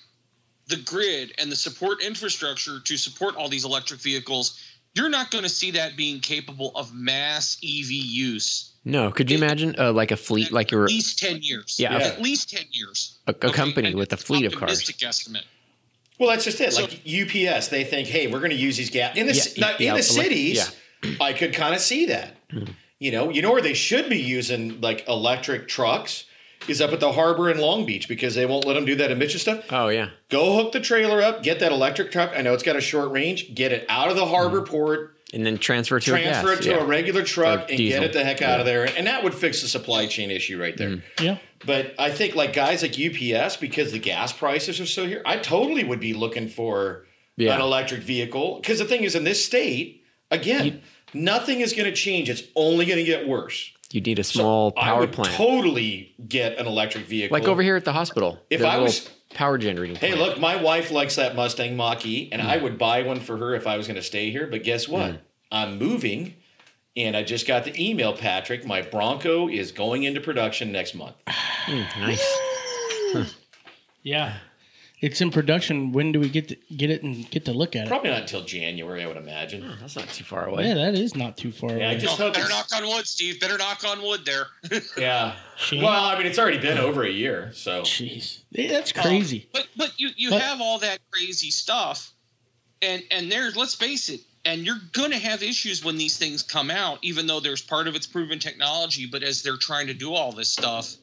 the 0.69 0.77
grid 0.77 1.33
and 1.39 1.51
the 1.51 1.57
support 1.57 2.03
infrastructure 2.03 2.79
to 2.81 2.97
support 2.97 3.37
all 3.37 3.49
these 3.49 3.65
electric 3.65 4.01
vehicles, 4.01 4.61
you're 4.95 5.09
not 5.09 5.31
going 5.31 5.43
to 5.45 5.49
see 5.51 5.71
that 5.73 5.97
being 5.97 6.21
capable 6.21 6.71
of 6.77 6.95
mass 6.95 7.57
EV 7.65 7.91
use. 7.91 8.69
No, 8.85 9.11
could 9.11 9.31
you 9.31 9.37
It- 9.39 9.43
imagine 9.43 9.75
uh, 9.79 9.93
like 9.93 10.11
a 10.11 10.17
fleet, 10.17 10.53
like 10.53 10.67
at 10.69 10.73
you're 10.73 10.87
least 10.87 11.19
10 11.19 11.39
years. 11.43 11.77
Yeah. 11.79 11.99
Yeah. 11.99 12.07
At 12.09 12.23
least 12.23 12.51
10 12.51 12.65
years. 12.73 13.19
a, 13.27 13.31
a 13.31 13.53
company 13.53 13.89
and 13.89 13.97
with 13.97 14.13
a 14.13 14.17
fleet 14.17 14.45
of 14.45 14.53
cars? 14.53 14.63
optimistic 14.73 15.03
estimate. 15.07 15.45
Well, 16.23 16.31
that's 16.31 16.45
just 16.45 16.61
it. 16.61 16.73
So- 16.73 16.83
Like 16.83 17.01
UPS, 17.05 17.67
they 17.67 17.83
think, 17.83 18.07
hey, 18.07 18.29
we're 18.29 18.39
going 18.39 18.51
to 18.53 18.57
use 18.57 18.77
these 18.77 18.91
gas 18.91 19.17
in 19.17 19.27
the 19.27 19.35
ci- 19.35 19.61
Yeah, 19.61 19.91
in 19.91 19.97
the 19.97 20.03
cities. 20.05 20.77
I 21.21 21.33
could 21.33 21.53
kind 21.53 21.75
of 21.75 21.81
see 21.81 22.07
that. 22.07 22.37
Mm-hmm. 22.51 22.71
You 23.01 23.11
know, 23.11 23.29
you 23.31 23.43
know 23.43 23.51
where 23.51 23.61
they 23.61 23.75
should 23.75 24.09
be 24.09 24.21
using 24.21 24.81
like 24.81 25.09
electric 25.09 25.67
trucks 25.67 26.27
is 26.69 26.81
up 26.81 26.93
at 26.93 27.01
the 27.01 27.13
harbor 27.13 27.51
in 27.51 27.59
Long 27.59 27.85
Beach 27.87 28.09
because 28.09 28.35
they 28.35 28.47
won't 28.47 28.65
let 28.67 28.75
them 28.75 28.85
do 28.85 28.95
that 28.97 29.11
emission 29.11 29.41
stuff. 29.41 29.65
Oh 29.71 29.89
yeah, 29.89 30.11
Go 30.29 30.57
hook 30.57 30.73
the 30.73 30.81
trailer 30.81 31.21
up, 31.23 31.43
get 31.43 31.61
that 31.61 31.73
electric 31.73 32.11
truck. 32.13 32.33
I 32.35 32.43
know 32.43 32.55
it's 32.55 32.63
got 32.63 32.77
a 32.77 32.81
short 32.81 33.11
range. 33.11 33.55
Get 33.55 33.73
it 33.73 33.87
out 33.89 34.09
of 34.11 34.17
the 34.17 34.27
harbor 34.27 34.61
mm. 34.63 34.67
port, 34.67 35.17
and 35.33 35.45
then 35.47 35.59
transfer 35.59 35.99
to 35.99 36.11
transfer 36.11 36.53
a 36.53 36.57
gas. 36.57 36.61
it 36.61 36.69
to 36.69 36.77
yeah. 36.77 36.83
a 36.83 36.85
regular 36.85 37.23
truck, 37.23 37.61
Or 37.61 37.63
and 37.69 37.77
diesel. 37.79 38.01
get 38.01 38.11
it 38.11 38.13
the 38.13 38.25
heck 38.25 38.43
out 38.43 38.61
of 38.61 38.67
there. 38.67 38.85
And 38.85 39.07
that 39.07 39.25
would 39.25 39.35
fix 39.35 39.63
the 39.63 39.69
supply 39.69 40.07
chain 40.07 40.31
issue 40.31 40.61
right 40.61 40.77
there. 40.77 40.91
Mm. 40.91 41.03
Yeah. 41.21 41.39
But 41.65 41.95
I 41.99 42.11
think 42.11 42.35
like 42.35 42.53
guys 42.53 42.83
like 42.83 42.99
UPS, 42.99 43.57
because 43.57 43.93
the 43.93 43.99
gas 43.99 44.33
prices 44.33 44.81
are 44.81 44.87
so 44.87 45.07
here, 45.07 45.23
I 45.25 45.37
totally 45.39 45.85
would 45.85 46.01
be 46.01 46.13
looking 46.13 46.49
for 46.49 47.07
Yeah. 47.37 47.55
an 47.55 47.61
electric 47.61 48.03
vehicle. 48.03 48.59
Because 48.61 48.79
the 48.79 48.85
thing 48.85 49.05
is, 49.05 49.15
in 49.15 49.25
this 49.25 49.45
state, 49.45 50.05
again, 50.31 50.83
nothing 51.15 51.61
is 51.61 51.73
going 51.73 51.85
to 51.87 51.95
change. 51.97 52.29
It's 52.29 52.43
only 52.57 52.85
going 52.85 52.99
to 52.99 53.05
get 53.05 53.27
worse. 53.29 53.71
You 53.93 54.01
need 54.01 54.19
a 54.19 54.25
small 54.25 54.71
So 54.71 54.75
small 54.75 54.85
I 54.85 54.89
power 54.89 55.01
would 55.01 55.13
plant, 55.13 55.35
totally 55.35 56.15
get 56.29 56.59
an 56.59 56.67
electric 56.67 57.05
vehicle. 57.05 57.37
like 57.39 57.47
over 57.49 57.63
here 57.63 57.77
at 57.77 57.85
the 57.85 57.93
hospital. 57.93 58.39
If 58.51 58.65
I 58.65 58.79
was- 58.79 59.09
power 59.35 59.57
generating. 59.59 59.97
Hey, 59.97 60.13
plant. 60.13 60.21
look, 60.21 60.39
my 60.41 60.57
wife 60.57 60.91
likes 60.91 61.17
that 61.17 61.35
Mustang 61.35 61.77
Mach 61.77 62.05
E, 62.05 62.29
and 62.33 62.43
Hmm. 62.43 62.49
I 62.49 62.57
would 62.59 62.77
buy 62.79 63.03
one 63.03 63.21
for 63.21 63.37
her 63.39 63.55
if 63.55 63.67
I 63.67 63.77
was 63.79 63.87
going 63.87 63.97
to 63.97 64.03
stay 64.03 64.31
here. 64.31 64.47
But 64.47 64.63
guess 64.63 64.87
what? 64.89 65.21
I'm 65.51 65.79
moving, 65.79 66.35
and 66.97 67.17
I 67.17 67.23
just 67.23 67.47
got 67.47 67.65
the 67.65 67.75
email, 67.83 68.13
Patrick. 68.15 68.67
My 68.67 68.83
Bronco 68.83 69.49
is 69.49 69.73
going 69.73 70.03
into 70.05 70.21
production 70.21 70.71
next 70.73 70.95
month. 70.95 71.17
Mm, 71.67 72.01
nice. 72.01 72.39
Yeah. 74.03 74.35
It's 75.03 75.21
in 75.21 75.33
production. 75.33 75.91
When 75.91 76.13
do 76.13 76.21
we 76.21 76.29
get 76.29 76.49
to 76.49 76.57
get 76.77 76.89
it 76.89 77.03
and 77.03 77.29
get 77.29 77.45
to 77.47 77.53
look 77.53 77.75
at 77.75 77.87
it? 77.87 77.89
Probably 77.89 78.11
not 78.11 78.21
until 78.23 78.45
January, 78.45 79.03
I 79.03 79.09
would 79.09 79.17
imagine. 79.17 79.69
That's 79.81 79.97
not 79.97 80.09
too 80.09 80.23
far 80.23 80.47
away. 80.47 80.69
Yeah, 80.69 80.75
that 80.75 80.95
is 80.95 81.17
not 81.17 81.37
too 81.37 81.51
far 81.51 81.71
Yeah, 81.77 81.89
I 81.89 81.91
away. 81.93 81.99
just 81.99 82.21
Oh, 82.21 82.25
hope 82.25 82.35
better 82.35 82.47
it's- 82.47 82.71
knock 82.73 82.81
on 82.83 82.89
wood, 82.89 83.07
Steve. 83.09 83.41
Better 83.41 83.59
knock 83.59 83.83
on 83.85 84.01
wood 84.01 84.25
there. 84.25 84.47
Yeah. 84.97 85.35
Shane? 85.57 85.83
Well, 85.83 86.05
I 86.05 86.17
mean, 86.17 86.27
it's 86.29 86.39
already 86.39 86.59
been 86.59 86.79
over 86.79 87.03
a 87.03 87.11
year, 87.11 87.51
so 87.53 87.83
Jeez, 87.83 88.39
Yeah, 88.53 88.71
that's 88.71 88.93
oh, 88.97 89.03
crazy. 89.03 89.49
But 89.53 89.67
but 89.77 89.93
you 89.99 90.11
you 90.17 90.31
But- 90.31 90.41
have 90.43 90.61
all 90.61 90.79
that 90.79 91.01
crazy 91.11 91.51
stuff, 91.51 92.13
and 92.81 93.03
and 93.11 93.31
there's 93.31 93.57
let's 93.57 93.75
face 93.75 94.09
it, 94.09 94.21
and 94.45 94.65
you're 94.65 94.81
gonna 94.93 95.19
have 95.19 95.43
issues 95.43 95.85
when 95.85 95.99
these 95.99 96.17
things 96.17 96.45
come 96.45 96.71
out, 96.71 97.01
even 97.03 97.27
though 97.27 97.41
there's 97.41 97.61
part 97.61 97.89
of 97.89 97.97
it's 97.97 98.07
proven 98.07 98.39
technology. 98.39 99.07
But 99.07 99.25
as 99.25 99.43
they're 99.43 99.57
trying 99.57 99.89
to 99.89 99.95
do 99.95 100.15
all 100.15 100.31
this 100.31 100.49
stuff, 100.49 100.95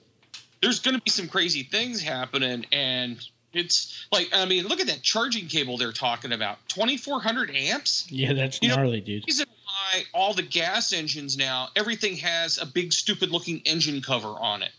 there's 0.61 0.79
gonna 0.79 1.01
be 1.01 1.11
some 1.11 1.27
crazy 1.27 1.63
things 1.63 2.01
happening, 2.01 2.65
and 2.71 3.19
It's 3.53 4.05
like 4.11 4.29
I 4.33 4.45
mean, 4.45 4.67
look 4.67 4.79
at 4.79 4.87
that 4.87 5.01
charging 5.01 5.47
cable 5.47 5.77
they're 5.77 5.91
talking 5.91 6.31
about. 6.31 6.57
Twenty 6.67 6.97
four 6.97 7.21
hundred 7.21 7.49
amps. 7.55 8.05
Yeah, 8.09 8.33
that's 8.33 8.59
You 8.61 8.69
know- 8.69 8.75
gnarly, 8.75 9.01
dude. 9.01 9.23
reason 9.27 9.47
why 9.65 10.03
all 10.13 10.33
the 10.33 10.43
gas 10.43 10.93
engines 10.93 11.37
now 11.37 11.69
everything 11.75 12.17
has 12.17 12.57
a 12.57 12.65
big 12.65 12.93
stupid 12.93 13.31
looking 13.31 13.61
engine 13.65 14.01
cover 14.01 14.29
on 14.29 14.63
it 14.63 14.71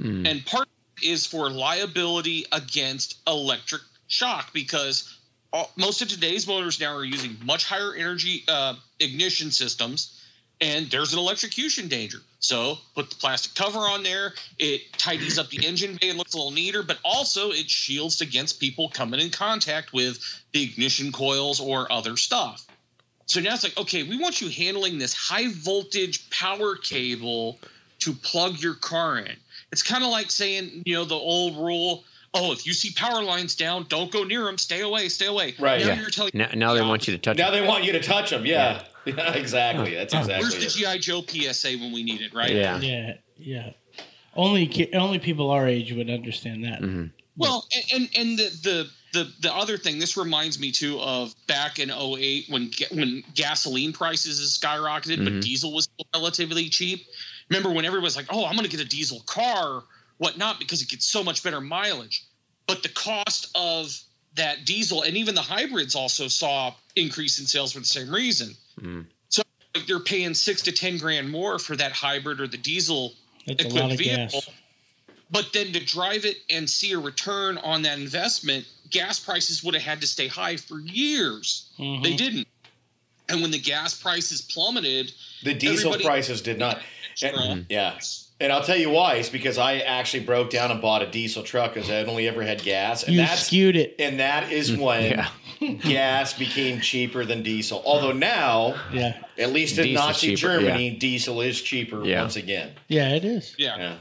Mm. 0.00 0.28
and 0.28 0.44
part 0.46 0.68
is 1.02 1.24
for 1.26 1.48
liability 1.50 2.46
against 2.50 3.16
electric 3.28 3.82
shock 4.08 4.52
because 4.52 5.12
all, 5.52 5.70
most 5.76 6.02
of 6.02 6.08
today's 6.08 6.46
motors 6.48 6.80
now 6.80 6.96
are 6.96 7.04
using 7.04 7.36
much 7.44 7.64
higher 7.64 7.94
energy 7.94 8.42
uh, 8.48 8.74
ignition 8.98 9.52
systems 9.52 10.20
and 10.60 10.86
there's 10.90 11.12
an 11.12 11.18
electrocution 11.18 11.88
danger 11.88 12.18
so 12.38 12.78
put 12.94 13.10
the 13.10 13.16
plastic 13.16 13.54
cover 13.54 13.78
on 13.80 14.02
there 14.02 14.34
it 14.58 14.80
tidies 14.98 15.38
up 15.38 15.48
the 15.50 15.66
engine 15.66 15.98
bay 16.00 16.08
and 16.10 16.18
looks 16.18 16.34
a 16.34 16.36
little 16.36 16.52
neater 16.52 16.82
but 16.82 16.98
also 17.04 17.50
it 17.50 17.68
shields 17.68 18.20
against 18.20 18.60
people 18.60 18.88
coming 18.88 19.18
in 19.20 19.30
contact 19.30 19.92
with 19.92 20.18
the 20.52 20.62
ignition 20.62 21.10
coils 21.12 21.60
or 21.60 21.90
other 21.90 22.16
stuff 22.16 22.66
so 23.26 23.40
now 23.40 23.54
it's 23.54 23.64
like, 23.64 23.78
okay, 23.78 24.02
we 24.02 24.18
want 24.18 24.42
you 24.42 24.50
handling 24.50 24.98
this 24.98 25.14
high 25.14 25.48
voltage 25.50 26.28
power 26.28 26.76
cable 26.76 27.58
to 28.00 28.12
plug 28.12 28.60
your 28.60 28.74
car 28.74 29.16
in. 29.16 29.32
It's 29.72 29.82
kind 29.82 30.04
of 30.04 30.10
like 30.10 30.30
saying, 30.30 30.82
you 30.84 30.92
know, 30.94 31.06
the 31.06 31.14
old 31.14 31.56
rule, 31.56 32.04
oh, 32.34 32.52
if 32.52 32.66
you 32.66 32.74
see 32.74 32.90
power 32.94 33.22
lines 33.22 33.54
down, 33.54 33.86
don't 33.88 34.12
go 34.12 34.24
near 34.24 34.44
them, 34.44 34.58
stay 34.58 34.82
away, 34.82 35.08
stay 35.08 35.24
away. 35.24 35.54
Right. 35.58 35.80
Now 35.80 35.86
Yeah. 35.86 36.00
you're 36.02 36.10
telling 36.10 36.32
Now, 36.34 36.50
now 36.54 36.74
they 36.74 36.82
want 36.82 37.08
you 37.08 37.14
to 37.14 37.18
touch 37.18 37.38
Now 37.38 37.48
it. 37.48 37.52
they 37.52 37.66
want 37.66 37.84
you 37.84 37.92
to 37.92 38.02
touch 38.02 38.28
them. 38.28 38.44
Yeah. 38.44 38.82
Yeah, 38.82 38.82
exactly. 39.34 39.94
That's 39.94 40.14
exactly 40.14 40.48
where's 40.50 40.74
the. 40.74 40.80
GI 40.84 40.98
Joe 41.00 41.22
PSA 41.26 41.78
when 41.78 41.92
we 41.92 42.02
need 42.02 42.20
it, 42.20 42.32
right? 42.34 42.50
Yeah. 42.52 42.80
Yeah, 42.80 43.14
yeah. 43.36 43.70
Only 44.36 44.66
ki- 44.66 44.92
only 44.94 45.18
people 45.18 45.50
our 45.50 45.66
age 45.68 45.92
would 45.92 46.10
understand 46.10 46.64
that. 46.64 46.80
Mm-hmm. 46.80 47.06
Well, 47.36 47.66
and 47.74 47.84
and, 47.92 48.16
and 48.16 48.38
the, 48.38 48.44
the 48.62 48.90
the 49.12 49.32
the 49.40 49.54
other 49.54 49.76
thing, 49.76 49.98
this 49.98 50.16
reminds 50.16 50.58
me 50.58 50.72
too 50.72 50.98
of 51.00 51.34
back 51.46 51.78
in 51.78 51.90
08 51.90 52.46
when 52.48 52.70
when 52.92 53.22
gasoline 53.34 53.92
prices 53.92 54.40
has 54.40 54.58
skyrocketed, 54.58 55.18
Mhm. 55.18 55.24
but 55.24 55.42
diesel 55.42 55.72
was 55.72 55.84
still 55.84 56.06
relatively 56.14 56.68
cheap. 56.68 57.06
Remember 57.50 57.70
when 57.70 57.84
everyone 57.84 58.04
was 58.04 58.16
like, 58.16 58.26
"Oh, 58.30 58.44
I'm 58.44 58.56
going 58.56 58.68
to 58.68 58.76
get 58.76 58.84
a 58.84 58.88
diesel 58.88 59.20
car, 59.26 59.84
whatnot, 60.18 60.58
because 60.58 60.82
it 60.82 60.88
gets 60.88 61.06
so 61.06 61.22
much 61.22 61.42
better 61.42 61.60
mileage," 61.60 62.24
but 62.66 62.82
the 62.82 62.88
cost 62.88 63.50
of 63.54 63.96
that 64.34 64.64
diesel 64.64 65.02
and 65.02 65.16
even 65.16 65.36
the 65.36 65.42
hybrids 65.42 65.94
also 65.94 66.26
saw 66.26 66.74
increase 66.96 67.38
in 67.38 67.46
sales 67.46 67.72
for 67.72 67.78
the 67.78 67.84
same 67.86 68.10
reason. 68.10 68.56
Mhm. 68.80 69.06
So 69.28 69.42
like, 69.74 69.86
they're 69.86 70.00
paying 70.00 70.34
six 70.34 70.62
to 70.62 70.72
ten 70.72 70.98
grand 70.98 71.30
more 71.30 71.58
for 71.58 71.76
that 71.76 71.92
hybrid 71.92 72.40
or 72.40 72.46
the 72.46 72.56
diesel 72.56 73.14
That's 73.46 73.64
equipped 73.64 73.98
vehicle. 73.98 74.40
gas. 74.40 74.48
But 75.30 75.52
then 75.52 75.72
to 75.72 75.80
drive 75.84 76.24
it 76.24 76.36
and 76.50 76.68
see 76.68 76.92
a 76.92 76.98
return 76.98 77.58
on 77.58 77.82
that 77.82 77.98
investment, 77.98 78.66
gas 78.90 79.18
prices 79.18 79.64
would 79.64 79.74
have 79.74 79.82
had 79.82 80.00
to 80.02 80.06
stay 80.06 80.28
high 80.28 80.56
for 80.56 80.78
years. 80.80 81.64
Mhm. 81.78 82.02
They 82.04 82.14
didn't. 82.14 82.46
And 83.28 83.40
when 83.40 83.50
the 83.50 83.58
gas 83.58 83.94
prices 83.94 84.42
plummeted, 84.42 85.12
The 85.42 85.54
diesel 85.54 85.96
prices 85.98 86.40
did 86.42 86.58
not. 86.58 86.82
And- 87.22 87.66
yeah. 87.70 87.98
And 88.40 88.52
I'll 88.52 88.64
tell 88.64 88.76
you 88.76 88.90
why. 88.90 89.14
It's 89.14 89.28
because 89.28 89.56
I 89.58 89.78
actually 89.78 90.24
broke 90.24 90.50
down 90.50 90.70
and 90.70 90.80
bought 90.82 91.02
a 91.02 91.06
diesel 91.06 91.42
truck 91.42 91.72
because 91.74 91.88
I 91.88 91.94
had 91.94 92.08
only 92.08 92.28
ever 92.28 92.42
had 92.42 92.62
gas. 92.62 93.02
And 93.04 93.14
You 93.14 93.20
that's 93.22 93.46
skewed 93.46 93.76
it. 93.76 93.94
and 93.98 94.20
that 94.20 94.52
is 94.52 94.72
when 94.76 95.12
Yeah. 95.12 95.30
gas 95.82 96.32
became 96.38 96.80
cheaper 96.80 97.24
than 97.24 97.42
diesel. 97.42 97.82
Although 97.84 98.12
now, 98.12 98.74
Yeah, 98.92 99.16
at 99.38 99.52
least 99.52 99.78
in 99.78 99.84
Diesel's 99.84 100.06
Nazi 100.06 100.26
cheaper, 100.36 100.58
Germany, 100.60 100.90
diesel 100.90 101.40
is 101.40 101.60
cheaper 101.60 102.04
Yeah. 102.04 102.20
once 102.22 102.36
again. 102.36 102.72
yeah, 102.88 103.14
it 103.14 103.24
is. 103.24 103.54
yeah. 103.58 103.76
Yeah. 103.78 103.94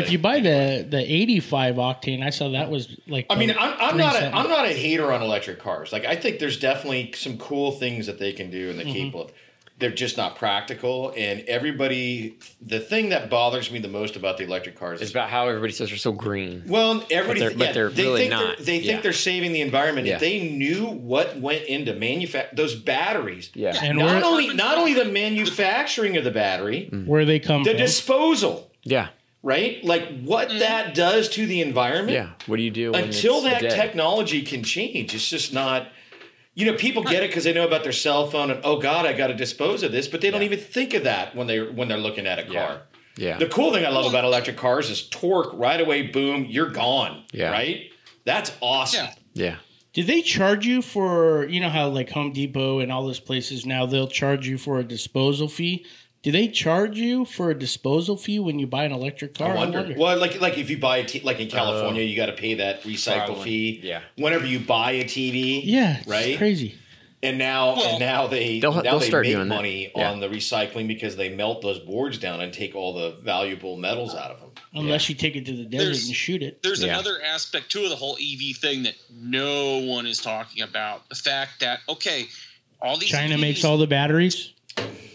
If 0.00 0.10
you 0.10 0.18
buy 0.18 0.40
the 0.40 0.86
the 0.88 1.00
85 1.00 1.74
octane, 1.74 2.24
I 2.24 2.30
saw 2.30 2.48
that 2.52 2.70
was 2.70 2.96
like. 3.06 3.26
I 3.28 3.34
mean, 3.34 3.50
I'm, 3.50 3.74
I'm 3.78 3.96
not 3.98 4.14
a, 4.14 4.20
something. 4.20 4.34
I'm 4.34 4.48
not 4.48 4.64
a 4.64 4.72
hater 4.72 5.12
on 5.12 5.20
electric 5.20 5.58
cars. 5.58 5.92
Like 5.92 6.06
I 6.06 6.16
think 6.16 6.38
there's 6.38 6.58
definitely 6.58 7.12
some 7.14 7.36
cool 7.36 7.72
things 7.72 8.06
that 8.06 8.18
they 8.18 8.32
can 8.32 8.50
do 8.50 8.70
and 8.70 8.78
they're 8.78 8.86
Mm-hmm. 8.86 8.94
capable 8.94 9.24
of. 9.24 9.32
They're 9.82 9.90
just 9.90 10.16
not 10.16 10.36
practical, 10.36 11.12
and 11.16 11.40
everybody. 11.48 12.38
The 12.60 12.78
thing 12.80 13.08
that 13.08 13.28
bothers 13.28 13.70
me 13.70 13.80
the 13.80 13.88
most 13.88 14.14
about 14.16 14.38
the 14.38 14.44
electric 14.44 14.78
cars 14.78 15.00
It's 15.00 15.10
is 15.10 15.10
about 15.10 15.28
how 15.28 15.48
everybody 15.48 15.72
says 15.72 15.88
they're 15.88 15.98
so 15.98 16.12
green. 16.12 16.62
well, 16.68 17.04
everybody. 17.10 17.40
they're- 17.40 17.50
but 17.50 17.66
yeah, 17.66 17.72
they're 17.72 17.90
they 17.90 18.02
really 18.04 18.20
think 18.20 18.30
not. 18.30 18.56
They're, 18.58 18.64
they 18.64 18.78
think 18.78 18.84
Yeah. 18.84 19.00
they're 19.00 19.12
saving 19.12 19.52
the 19.52 19.60
environment. 19.60 20.06
Yeah. 20.06 20.14
If 20.14 20.20
they 20.20 20.48
knew 20.48 20.86
what 20.86 21.36
went 21.40 21.64
into 21.64 21.92
manufacture 21.94 22.54
those 22.54 22.74
batteries, 22.76 23.50
Yeah. 23.54 23.76
And 23.82 23.98
not 23.98 24.22
where 24.22 24.24
only 24.24 24.54
not 24.54 24.78
only 24.78 24.94
the 24.94 25.04
manufacturing 25.06 26.16
of 26.16 26.24
the 26.24 26.30
battery, 26.30 26.88
mm. 26.92 27.06
where 27.06 27.24
they 27.24 27.38
come 27.38 27.64
from 27.64 27.64
the 27.64 27.70
from. 27.70 27.78
disposal, 27.78 28.70
Yeah. 28.84 29.08
right? 29.42 29.82
Like 29.84 30.22
what 30.22 30.48
mm. 30.50 30.58
that 30.60 30.94
does 30.94 31.28
to 31.30 31.46
the 31.46 31.60
environment. 31.60 32.12
Yeah. 32.12 32.28
What 32.46 32.56
do 32.56 32.62
you 32.62 32.70
do 32.70 32.92
when 32.92 33.04
until 33.04 33.36
it's 33.38 33.44
that 33.46 33.62
dead? 33.62 33.70
technology 33.74 34.42
can 34.42 34.62
change 34.62 35.14
it's 35.14 35.28
just 35.28 35.52
not 35.52 35.88
you 36.54 36.66
know 36.66 36.74
people 36.76 37.02
get 37.02 37.22
it 37.22 37.28
because 37.30 37.44
they 37.44 37.52
know 37.52 37.66
about 37.66 37.82
their 37.82 37.92
cell 37.92 38.26
phone 38.30 38.50
and 38.50 38.60
oh 38.64 38.78
god 38.78 39.06
i 39.06 39.12
got 39.12 39.28
to 39.28 39.34
dispose 39.34 39.82
of 39.82 39.92
this 39.92 40.08
but 40.08 40.20
they 40.20 40.30
don't 40.30 40.40
Yeah. 40.42 40.46
even 40.46 40.58
think 40.58 40.94
of 40.94 41.04
that 41.04 41.34
when 41.34 41.46
they 41.46 41.60
when 41.60 41.88
they're 41.88 41.98
looking 41.98 42.26
at 42.26 42.38
a 42.38 42.42
car 42.44 42.52
Yeah. 43.16 43.28
Yeah. 43.28 43.38
the 43.38 43.46
cool 43.48 43.72
thing 43.72 43.84
i 43.86 43.88
love 43.88 44.06
about 44.10 44.24
electric 44.24 44.56
cars 44.56 44.90
is 44.90 45.08
torque 45.08 45.50
right 45.54 45.80
away 45.80 46.02
boom 46.02 46.44
you're 46.48 46.70
gone 46.70 47.24
Yeah. 47.32 47.50
right 47.50 47.90
that's 48.24 48.52
awesome 48.60 49.06
Yeah. 49.34 49.44
yeah. 49.46 49.56
Do 49.94 50.02
they 50.02 50.22
charge 50.22 50.64
you 50.64 50.80
for 50.80 51.46
you 51.48 51.60
know 51.60 51.68
how 51.68 51.88
like 51.88 52.08
Home 52.10 52.32
Depot 52.32 52.78
and 52.78 52.90
all 52.90 53.04
those 53.04 53.20
places 53.20 53.66
now 53.66 53.84
they'll 53.84 54.08
charge 54.08 54.46
you 54.48 54.56
for 54.56 54.78
a 54.78 54.84
disposal 54.84 55.48
fee? 55.48 55.84
Do 56.22 56.30
they 56.30 56.46
charge 56.46 56.98
you 56.98 57.24
for 57.24 57.50
a 57.50 57.58
disposal 57.58 58.16
fee 58.16 58.38
when 58.38 58.60
you 58.60 58.66
buy 58.66 58.84
an 58.84 58.92
electric 58.92 59.34
car? 59.34 59.50
I 59.52 59.54
wonder. 59.56 59.92
Well, 59.96 60.16
like 60.18 60.40
like 60.40 60.56
if 60.56 60.70
you 60.70 60.78
buy 60.78 60.98
a 60.98 61.04
t- 61.04 61.20
like 61.20 61.40
in 61.40 61.48
uh, 61.48 61.50
California, 61.50 62.02
you 62.04 62.14
got 62.14 62.26
to 62.26 62.32
pay 62.32 62.54
that 62.54 62.82
recycle 62.84 63.26
Probably. 63.26 63.44
fee. 63.44 63.80
Yeah. 63.82 64.02
Whenever 64.16 64.46
you 64.46 64.60
buy 64.60 64.92
a 64.92 65.04
TV. 65.04 65.62
yeah, 65.64 65.98
it's 65.98 66.06
Right. 66.06 66.38
crazy. 66.38 66.76
And 67.24 67.38
now 67.38 67.74
Well- 67.76 67.86
and 67.90 68.00
now 68.00 68.26
they 68.28 68.60
They'll- 68.60 68.72
now 68.74 68.82
they'll 68.82 68.98
they 69.00 69.06
start 69.08 69.26
make 69.26 69.34
doing 69.34 69.48
that. 69.48 69.54
money 69.54 69.90
Yeah. 69.96 70.10
on 70.10 70.20
the 70.20 70.28
recycling 70.28 70.86
because 70.88 71.16
they 71.16 71.28
melt 71.28 71.60
those 71.62 71.78
boards 71.80 72.18
down 72.18 72.40
and 72.40 72.52
take 72.52 72.74
all 72.76 72.92
the 72.94 73.10
valuable 73.22 73.76
metals 73.76 74.14
out 74.14 74.30
of 74.32 74.40
them. 74.40 74.50
Unless 74.74 75.08
you 75.08 75.14
take 75.16 75.34
it 75.36 75.44
to 75.46 75.52
the 75.56 75.64
desert 75.64 75.84
There's- 75.84 76.06
and 76.06 76.16
shoot 76.16 76.42
it. 76.42 76.62
There's 76.62 76.82
Yeah. 76.82 76.90
another 76.94 77.20
aspect 77.24 77.70
too 77.70 77.82
of 77.84 77.90
the 77.90 77.96
whole 77.96 78.16
EV 78.20 78.52
thing 78.54 78.84
that 78.84 78.94
no 79.12 79.78
one 79.78 80.06
is 80.06 80.18
talking 80.18 80.62
about. 80.62 81.08
The 81.08 81.14
fact 81.16 81.60
that 81.60 81.80
okay, 81.88 82.26
all 82.80 82.96
these 82.96 83.10
China 83.10 83.34
EVs, 83.34 83.40
makes 83.40 83.64
all 83.64 83.76
the 83.78 83.86
batteries. 83.88 84.50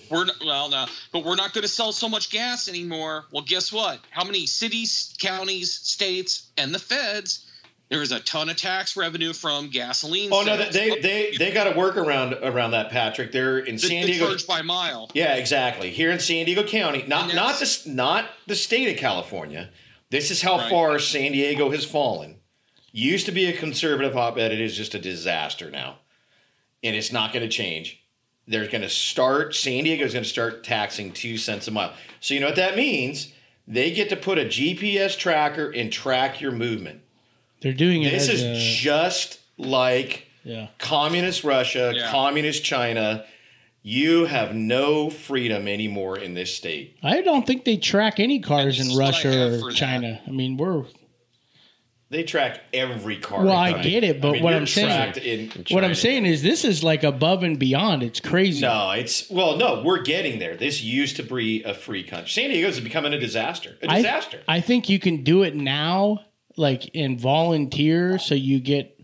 We're 0.10 0.26
well 0.46 0.70
no, 0.70 0.86
but 1.12 1.24
we're 1.24 1.36
not 1.36 1.54
going 1.54 1.64
to 1.64 1.68
sell 1.68 1.92
so 1.92 2.08
much 2.10 2.30
gas 2.30 2.68
anymore. 2.68 3.26
Well, 3.32 3.44
guess 3.48 3.72
what? 3.72 4.00
How 4.12 4.24
many 4.24 4.46
cities, 4.46 5.14
counties, 5.20 5.74
states, 5.74 6.50
and 6.58 6.74
the 6.74 6.80
feds? 6.80 7.44
There 7.90 8.02
is 8.02 8.12
a 8.12 8.20
ton 8.20 8.50
of 8.50 8.58
tax 8.58 8.98
revenue 8.98 9.32
from 9.32 9.70
gasoline. 9.70 10.30
Oh 10.34 10.44
no, 10.44 10.58
sales. 10.58 10.74
they 10.74 11.00
they 11.00 11.36
they 11.38 11.52
got 11.52 11.72
to 11.72 11.78
work 11.78 11.96
around 11.96 12.34
around 12.34 12.72
that, 12.72 12.90
Patrick. 12.90 13.32
They're 13.32 13.60
in 13.60 13.76
They- 13.76 13.88
San 13.88 14.02
they 14.02 14.08
Diego. 14.14 14.28
charge 14.28 14.46
by 14.46 14.62
mile. 14.62 15.10
Yeah, 15.14 15.36
exactly. 15.36 15.90
Here 15.92 16.12
in 16.12 16.20
San 16.20 16.46
Diego 16.46 16.64
County, 16.64 17.04
not 17.08 17.34
not 17.34 17.60
the 17.60 17.82
not 17.86 18.30
the 18.46 18.56
state 18.56 18.92
of 18.92 18.98
California. 19.00 19.70
This 20.10 20.32
is 20.32 20.42
how 20.42 20.58
Right. 20.58 20.70
far 20.70 21.00
San 21.00 21.32
Diego 21.32 21.72
has 21.72 21.86
fallen. 21.86 22.40
Used 22.92 23.26
to 23.28 23.32
be 23.32 23.46
a 23.46 23.54
conservative 23.56 24.14
hotbed. 24.14 24.52
It 24.52 24.60
is 24.60 24.76
just 24.76 24.94
a 24.96 25.00
disaster 25.00 25.70
now, 25.72 26.00
and 26.84 26.96
it's 26.96 27.12
not 27.12 27.32
going 27.32 27.44
to 27.48 27.54
change. 27.54 28.02
They're 28.48 28.68
going 28.68 28.82
to 28.82 28.90
start. 28.90 29.54
San 29.56 29.84
Diego 29.84 30.06
is 30.06 30.14
going 30.14 30.24
to 30.24 30.30
start 30.30 30.64
taxing 30.64 31.12
two 31.12 31.38
cents 31.38 31.68
a 31.68 31.72
mile. 31.72 31.94
So 32.22 32.34
you 32.34 32.40
know 32.40 32.48
what 32.48 32.56
that 32.56 32.76
means? 32.76 33.34
They 33.68 33.92
get 33.92 34.08
to 34.10 34.16
put 34.16 34.38
a 34.38 34.46
GPS 34.46 35.18
tracker 35.18 35.70
and 35.70 35.92
track 35.92 36.40
your 36.40 36.54
movement. 36.54 37.02
They're 37.62 37.74
doing 37.74 38.04
it 38.04 38.12
This 38.12 38.30
is 38.30 38.44
a, 38.44 38.56
just 38.56 39.40
like 39.58 40.28
yeah. 40.44 40.68
communist 40.78 41.44
Russia, 41.44 41.92
Yeah. 41.96 42.10
communist 42.10 42.64
China. 42.64 43.26
You 43.84 44.26
have 44.26 44.54
no 44.56 45.10
freedom 45.10 45.68
anymore 45.68 46.18
in 46.18 46.34
this 46.34 46.56
state. 46.56 46.98
I 47.04 47.22
don't 47.22 47.46
think 47.48 47.64
they 47.66 47.78
track 47.78 48.20
any 48.20 48.40
cars 48.40 48.80
in 48.80 48.88
is 48.88 48.98
what 48.98 49.04
I 49.04 49.06
have 49.06 49.14
Russia 49.16 49.60
for 49.60 49.68
or 49.68 49.70
that. 49.72 49.78
China. 49.78 50.22
I 50.28 50.32
mean, 50.32 50.58
we're 50.58 50.84
They 52.10 52.24
track 52.24 52.62
every 52.74 53.18
car. 53.18 53.44
Well, 53.44 53.54
I 53.58 53.82
get 53.82 54.06
it, 54.06 54.22
but 54.22 54.40
what 54.42 54.52
you're 54.52 54.60
I'm 54.62 54.68
saying- 54.68 55.14
in. 55.18 55.66
what 55.72 55.84
I'm 55.84 55.94
saying 55.96 56.26
is 56.26 56.42
this 56.42 56.64
is 56.64 56.82
like 56.82 57.04
above 57.04 57.44
and 57.44 57.60
beyond. 57.60 58.02
It's 58.02 58.22
crazy. 58.22 58.62
No, 58.62 58.92
it's 58.92 59.30
well, 59.30 59.58
no, 59.58 59.82
we're 59.84 60.02
getting 60.04 60.40
there. 60.40 60.56
This 60.56 60.82
used 60.82 61.18
to 61.18 61.24
be 61.24 61.64
a 61.64 61.74
free 61.74 62.04
country. 62.04 62.30
San 62.30 62.50
Diego's 62.50 62.80
becoming 62.80 63.12
a 63.14 63.20
disaster. 63.20 63.78
A 63.82 63.88
disaster. 63.88 64.40
I 64.48 64.62
think 64.62 64.88
you 64.88 65.00
can 65.00 65.24
do 65.24 65.44
it 65.44 65.54
now, 65.56 66.20
like 66.56 66.88
in 66.96 67.18
volunteer, 67.20 68.18
so 68.20 68.36
you 68.36 68.62
get 68.62 68.97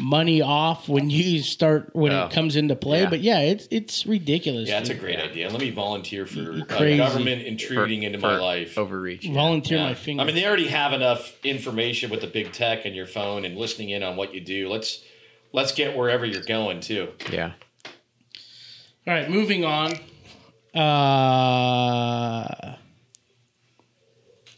money 0.00 0.40
off 0.40 0.88
when 0.88 1.10
you 1.10 1.42
start 1.42 1.90
when 1.92 2.12
Oh, 2.12 2.26
it 2.26 2.32
comes 2.32 2.54
into 2.56 2.76
play. 2.76 3.02
yeah. 3.02 3.10
But 3.10 3.20
yeah, 3.20 3.40
it's 3.40 3.66
it's 3.70 4.06
ridiculous. 4.06 4.68
yeah, 4.68 4.78
that's 4.78 4.90
a 4.90 4.94
great 4.94 5.18
idea. 5.18 5.48
Let 5.50 5.60
me 5.60 5.70
volunteer 5.70 6.24
for 6.26 6.52
uh, 6.52 6.64
Crazy. 6.66 6.96
government 6.98 7.42
intruding 7.42 8.04
into 8.04 8.18
my 8.18 8.38
life. 8.38 8.78
Overreach. 8.78 9.24
yeah. 9.24 9.34
Volunteer 9.34 9.78
Yeah. 9.78 9.86
my 9.86 9.94
finger. 9.94 10.22
I 10.22 10.26
mean, 10.26 10.34
they 10.36 10.46
already 10.46 10.68
have 10.68 10.92
enough 10.92 11.34
information 11.44 12.10
with 12.10 12.20
the 12.20 12.26
big 12.28 12.52
tech 12.52 12.84
and 12.84 12.94
your 12.94 13.06
phone 13.06 13.44
and 13.44 13.56
listening 13.56 13.90
in 13.90 14.02
on 14.02 14.16
what 14.16 14.34
you 14.34 14.40
do. 14.40 14.68
Let's 14.68 15.02
let's 15.52 15.72
get 15.72 15.96
wherever 15.96 16.24
you're 16.24 16.42
going 16.42 16.80
too. 16.80 17.08
Yeah. 17.32 17.52
All 19.06 19.14
right, 19.14 19.30
moving 19.30 19.64
on. 19.64 19.94
Uh, 20.74 22.44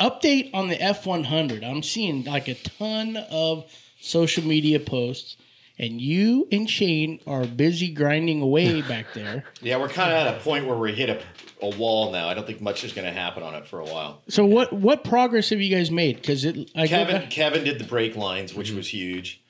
update 0.01 0.51
on 0.53 0.69
the 0.69 0.81
F 0.81 1.07
one 1.07 1.25
hundred. 1.25 1.65
I'm 1.65 1.83
seeing 1.83 2.25
like 2.25 2.49
a 2.49 2.55
ton 2.55 3.17
of 3.17 3.65
social 4.01 4.45
media 4.45 4.81
posts, 4.81 5.37
and 5.79 6.01
you 6.01 6.47
and 6.53 6.69
Shane 6.69 7.21
are 7.27 7.45
busy 7.47 7.91
grinding 7.93 8.43
away 8.43 8.83
back 8.89 9.13
there. 9.15 9.45
Yeah, 9.63 9.79
we're 9.79 9.89
kind 9.89 10.11
of 10.13 10.27
at 10.27 10.37
a 10.37 10.41
point 10.41 10.67
where 10.67 10.77
we 10.77 10.93
hit 10.93 11.09
a, 11.11 11.21
a 11.65 11.77
wall 11.77 12.13
now. 12.13 12.29
I 12.29 12.35
don't 12.35 12.47
think 12.47 12.61
much 12.61 12.85
is 12.85 12.93
going 12.93 13.07
to 13.07 13.13
happen 13.13 13.43
on 13.43 13.55
it 13.55 13.67
for 13.67 13.81
a 13.81 13.85
while. 13.85 14.23
So 14.29 14.45
what 14.45 14.73
what 14.73 15.05
progress 15.05 15.51
have 15.51 15.61
you 15.61 15.75
guys 15.75 15.91
made? 15.91 16.17
Because 16.17 16.45
it 16.45 16.71
I 16.75 16.87
Kevin 16.87 17.23
back- 17.23 17.31
Kevin 17.31 17.65
did 17.65 17.79
the 17.79 17.85
brake 17.85 18.17
lines, 18.17 18.55
which 18.55 18.71
was 18.71 18.89
huge. 18.93 19.41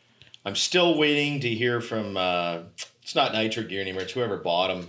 I'm 0.45 0.57
still 0.57 0.97
waiting 0.99 1.41
to 1.41 1.49
hear 1.49 1.81
from. 1.81 2.17
Uh, 2.17 2.61
it's 3.03 3.15
not 3.15 3.33
Nitro 3.33 3.65
Gear 3.65 3.81
anymore. 3.83 4.03
It's 4.03 4.13
whoever 4.13 4.37
bought 4.37 4.69
them. 4.69 4.89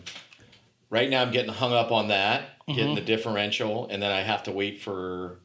Right 0.89 1.10
now, 1.10 1.22
I'm 1.24 1.32
getting 1.32 1.51
hung 1.51 1.74
up 1.74 1.91
on 1.91 2.10
that, 2.10 2.50
getting 2.68 2.96
the 2.96 3.01
differential, 3.01 3.88
and 3.89 4.03
then 4.03 4.12
I 4.12 4.22
have 4.22 4.44
to 4.44 4.51
wait 4.51 4.82
for 4.82 5.39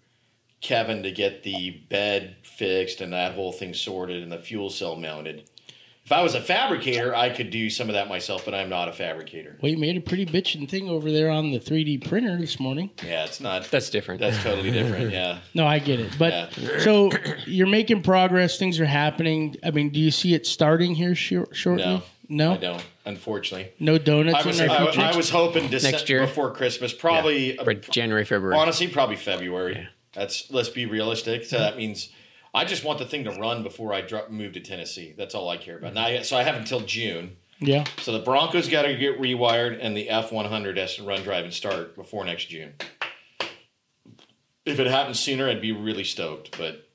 Kevin 0.66 1.04
to 1.04 1.12
get 1.12 1.44
the 1.44 1.70
bed 1.88 2.34
fixed 2.42 3.00
and 3.00 3.12
that 3.12 3.34
whole 3.34 3.52
thing 3.52 3.72
sorted 3.72 4.20
and 4.22 4.32
the 4.32 4.38
fuel 4.38 4.68
cell 4.68 4.96
mounted. 4.96 5.48
If 6.04 6.10
I 6.12 6.22
was 6.22 6.34
a 6.34 6.40
fabricator, 6.40 7.14
I 7.14 7.30
could 7.30 7.50
do 7.50 7.68
some 7.70 7.88
of 7.88 7.94
that 7.94 8.08
myself, 8.08 8.44
but 8.44 8.52
I'm 8.54 8.68
not 8.68 8.88
a 8.88 8.92
fabricator. 8.92 9.56
well, 9.60 9.70
you 9.70 9.78
made 9.78 9.96
a 9.96 10.00
pretty 10.00 10.24
bitchin' 10.26 10.68
thing 10.68 10.88
over 10.88 11.10
there 11.10 11.30
on 11.30 11.50
the 11.52 11.58
3D 11.60 12.08
printer 12.08 12.36
this 12.36 12.58
morning. 12.60 12.90
Yeah, 13.04 13.24
it's 13.24 13.40
not. 13.40 13.64
That's 13.70 13.90
different. 13.90 14.20
That's 14.20 14.40
totally 14.42 14.70
different. 14.72 15.10
Yeah. 15.12 15.38
No, 15.54 15.66
I 15.66 15.78
get 15.80 15.98
it. 16.00 16.12
But 16.18 16.32
Yeah. 16.58 16.78
so 16.80 17.10
you're 17.46 17.66
making 17.68 18.02
progress. 18.02 18.58
Things 18.58 18.78
are 18.80 18.86
happening. 18.86 19.56
I 19.64 19.70
mean, 19.70 19.90
do 19.90 19.98
you 20.00 20.10
see 20.10 20.34
it 20.34 20.46
starting 20.46 20.94
here 20.94 21.14
shor- 21.14 21.52
shortly? 21.52 21.84
No, 21.84 22.02
no, 22.28 22.52
I 22.52 22.56
don't. 22.56 22.84
Unfortunately, 23.04 23.72
no 23.80 23.98
donuts 23.98 24.44
I 24.44 24.46
was, 24.46 24.60
in 24.60 24.68
I, 24.70 24.76
our 24.76 24.92
future. 24.92 25.00
I 25.00 25.16
was 25.16 25.30
hoping 25.30 25.68
to 25.70 25.80
Next 25.80 26.08
year? 26.08 26.20
before 26.20 26.52
Christmas, 26.52 26.92
probably 26.92 27.56
For 27.56 27.74
January, 27.74 28.24
February. 28.24 28.56
honestly, 28.56 28.86
probably 28.88 29.16
February. 29.16 29.88
That's 30.16 30.50
let's 30.50 30.68
be 30.70 30.86
realistic. 30.86 31.44
So 31.44 31.58
that 31.58 31.76
means 31.76 32.08
I 32.54 32.64
just 32.64 32.82
want 32.84 32.98
the 32.98 33.04
thing 33.06 33.24
to 33.24 33.30
run 33.32 33.62
before 33.62 33.92
I 33.92 34.00
drop, 34.00 34.30
move 34.30 34.54
to 34.54 34.60
Tennessee. 34.60 35.14
That's 35.16 35.34
all 35.34 35.48
I 35.48 35.58
care 35.58 35.76
about. 35.78 35.94
Now, 35.94 36.22
so 36.22 36.36
I 36.36 36.42
have 36.42 36.54
until 36.56 36.80
June. 36.80 37.36
yeah. 37.60 37.84
So 38.00 38.12
the 38.12 38.18
Broncos 38.24 38.68
got 38.68 38.82
to 38.82 38.94
get 38.96 39.20
rewired, 39.20 39.78
and 39.80 39.96
the 39.96 40.08
F 40.08 40.32
one 40.32 40.46
hundred 40.46 40.78
has 40.78 40.96
to 40.96 41.04
run, 41.04 41.22
drive, 41.22 41.44
and 41.44 41.52
start 41.54 41.94
before 41.94 42.24
next 42.24 42.46
June. 42.46 42.72
If 44.64 44.80
it 44.80 44.86
happens 44.88 45.20
sooner, 45.20 45.48
I'd 45.48 45.60
be 45.60 45.72
really 45.72 46.02
stoked. 46.04 46.58
But 46.58 46.88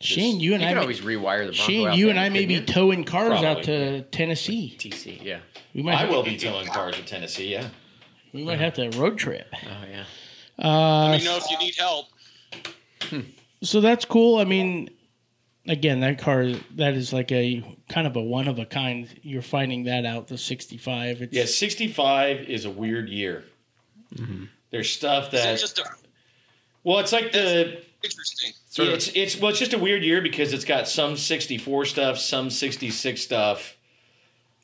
Shane, 0.00 0.40
you 0.40 0.52
and 0.52 0.60
you 0.62 0.66
I 0.68 0.70
can 0.70 0.76
may- 0.76 0.82
always 0.82 1.00
rewire 1.00 1.46
the 1.46 1.52
Bronco 1.52 1.62
Shane, 1.66 1.92
you 1.94 2.10
and 2.10 2.18
I 2.20 2.28
may 2.28 2.44
be 2.44 2.60
towing 2.60 3.04
cars 3.04 3.32
out 3.42 3.62
Probably. 3.62 3.62
to 3.64 4.02
Tennessee. 4.02 4.76
TC, 4.78 5.22
yeah. 5.22 5.38
We 5.74 5.82
might 5.82 5.94
I 5.94 5.96
have, 6.00 6.10
will 6.10 6.22
be 6.22 6.36
towing 6.36 6.66
cars 6.66 6.96
to 6.96 7.02
Tennessee. 7.04 7.48
Yeah. 7.50 7.68
we 8.32 8.44
might 8.44 8.58
have 8.60 8.74
to 8.74 8.90
road 8.98 9.16
trip. 9.16 9.46
Oh 9.54 9.84
yeah. 9.90 10.04
Uh, 10.58 11.10
Let 11.10 11.18
me 11.20 11.24
know 11.24 11.36
if 11.36 11.50
you 11.50 11.58
need 11.58 11.74
help. 11.78 12.06
So 13.62 13.80
that's 13.80 14.04
cool. 14.04 14.38
I 14.38 14.44
mean, 14.44 14.90
again, 15.66 16.00
that 16.00 16.18
car 16.18 16.46
that 16.76 16.94
is 16.94 17.12
like 17.12 17.30
a 17.32 17.64
kind 17.88 18.06
of 18.06 18.16
a 18.16 18.22
one 18.22 18.48
of 18.48 18.58
a 18.58 18.66
kind. 18.66 19.08
You're 19.22 19.42
finding 19.42 19.84
that 19.84 20.04
out. 20.04 20.28
The 20.28 20.38
65. 20.38 21.22
It's, 21.22 21.32
Yeah, 21.32 21.44
65 21.44 22.48
is 22.48 22.64
a 22.64 22.70
weird 22.70 23.08
year. 23.08 23.44
There's 24.70 24.90
stuff 24.90 25.30
that 25.32 25.54
it 25.54 25.58
just 25.58 25.78
a, 25.78 25.84
well, 26.84 26.98
it's 26.98 27.12
like 27.12 27.32
the 27.32 27.82
interesting? 28.02 28.52
yeah, 28.78 28.92
it's 28.92 29.08
it's 29.14 29.40
well, 29.40 29.50
it's 29.50 29.58
just 29.58 29.72
a 29.72 29.78
weird 29.78 30.02
year 30.02 30.22
because 30.22 30.52
it's 30.52 30.64
got 30.64 30.88
some 30.88 31.16
64 31.16 31.84
stuff, 31.86 32.18
some 32.18 32.50
66 32.50 33.20
stuff. 33.20 33.76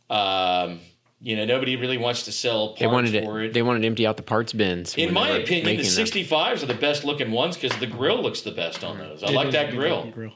Um, 0.08 0.80
you 1.22 1.36
know, 1.36 1.44
nobody 1.44 1.76
really 1.76 1.98
wants 1.98 2.24
to 2.24 2.32
sell 2.32 2.68
parts 2.68 2.80
They 2.80 2.86
wanted 2.88 3.24
for 3.24 3.40
it. 3.40 3.46
it. 3.46 3.52
They 3.54 3.62
wanted 3.62 3.80
to 3.80 3.86
empty 3.86 4.06
out 4.06 4.16
the 4.16 4.22
parts 4.24 4.52
bins. 4.52 4.96
In 4.96 5.12
my 5.14 5.28
opinion, 5.30 5.66
the 5.66 5.76
making 5.76 5.94
them. 5.94 6.04
65s 6.06 6.62
are 6.62 6.66
the 6.66 6.74
best 6.74 7.04
looking 7.04 7.30
ones 7.30 7.56
because 7.56 7.78
the 7.78 7.86
grill 7.86 8.20
looks 8.22 8.40
the 8.40 8.50
best 8.50 8.82
on 8.82 8.98
those. 8.98 9.22
I 9.22 9.28
it 9.28 9.32
like 9.34 9.50
that 9.52 9.70
grill. 9.70 10.10
grill. 10.10 10.32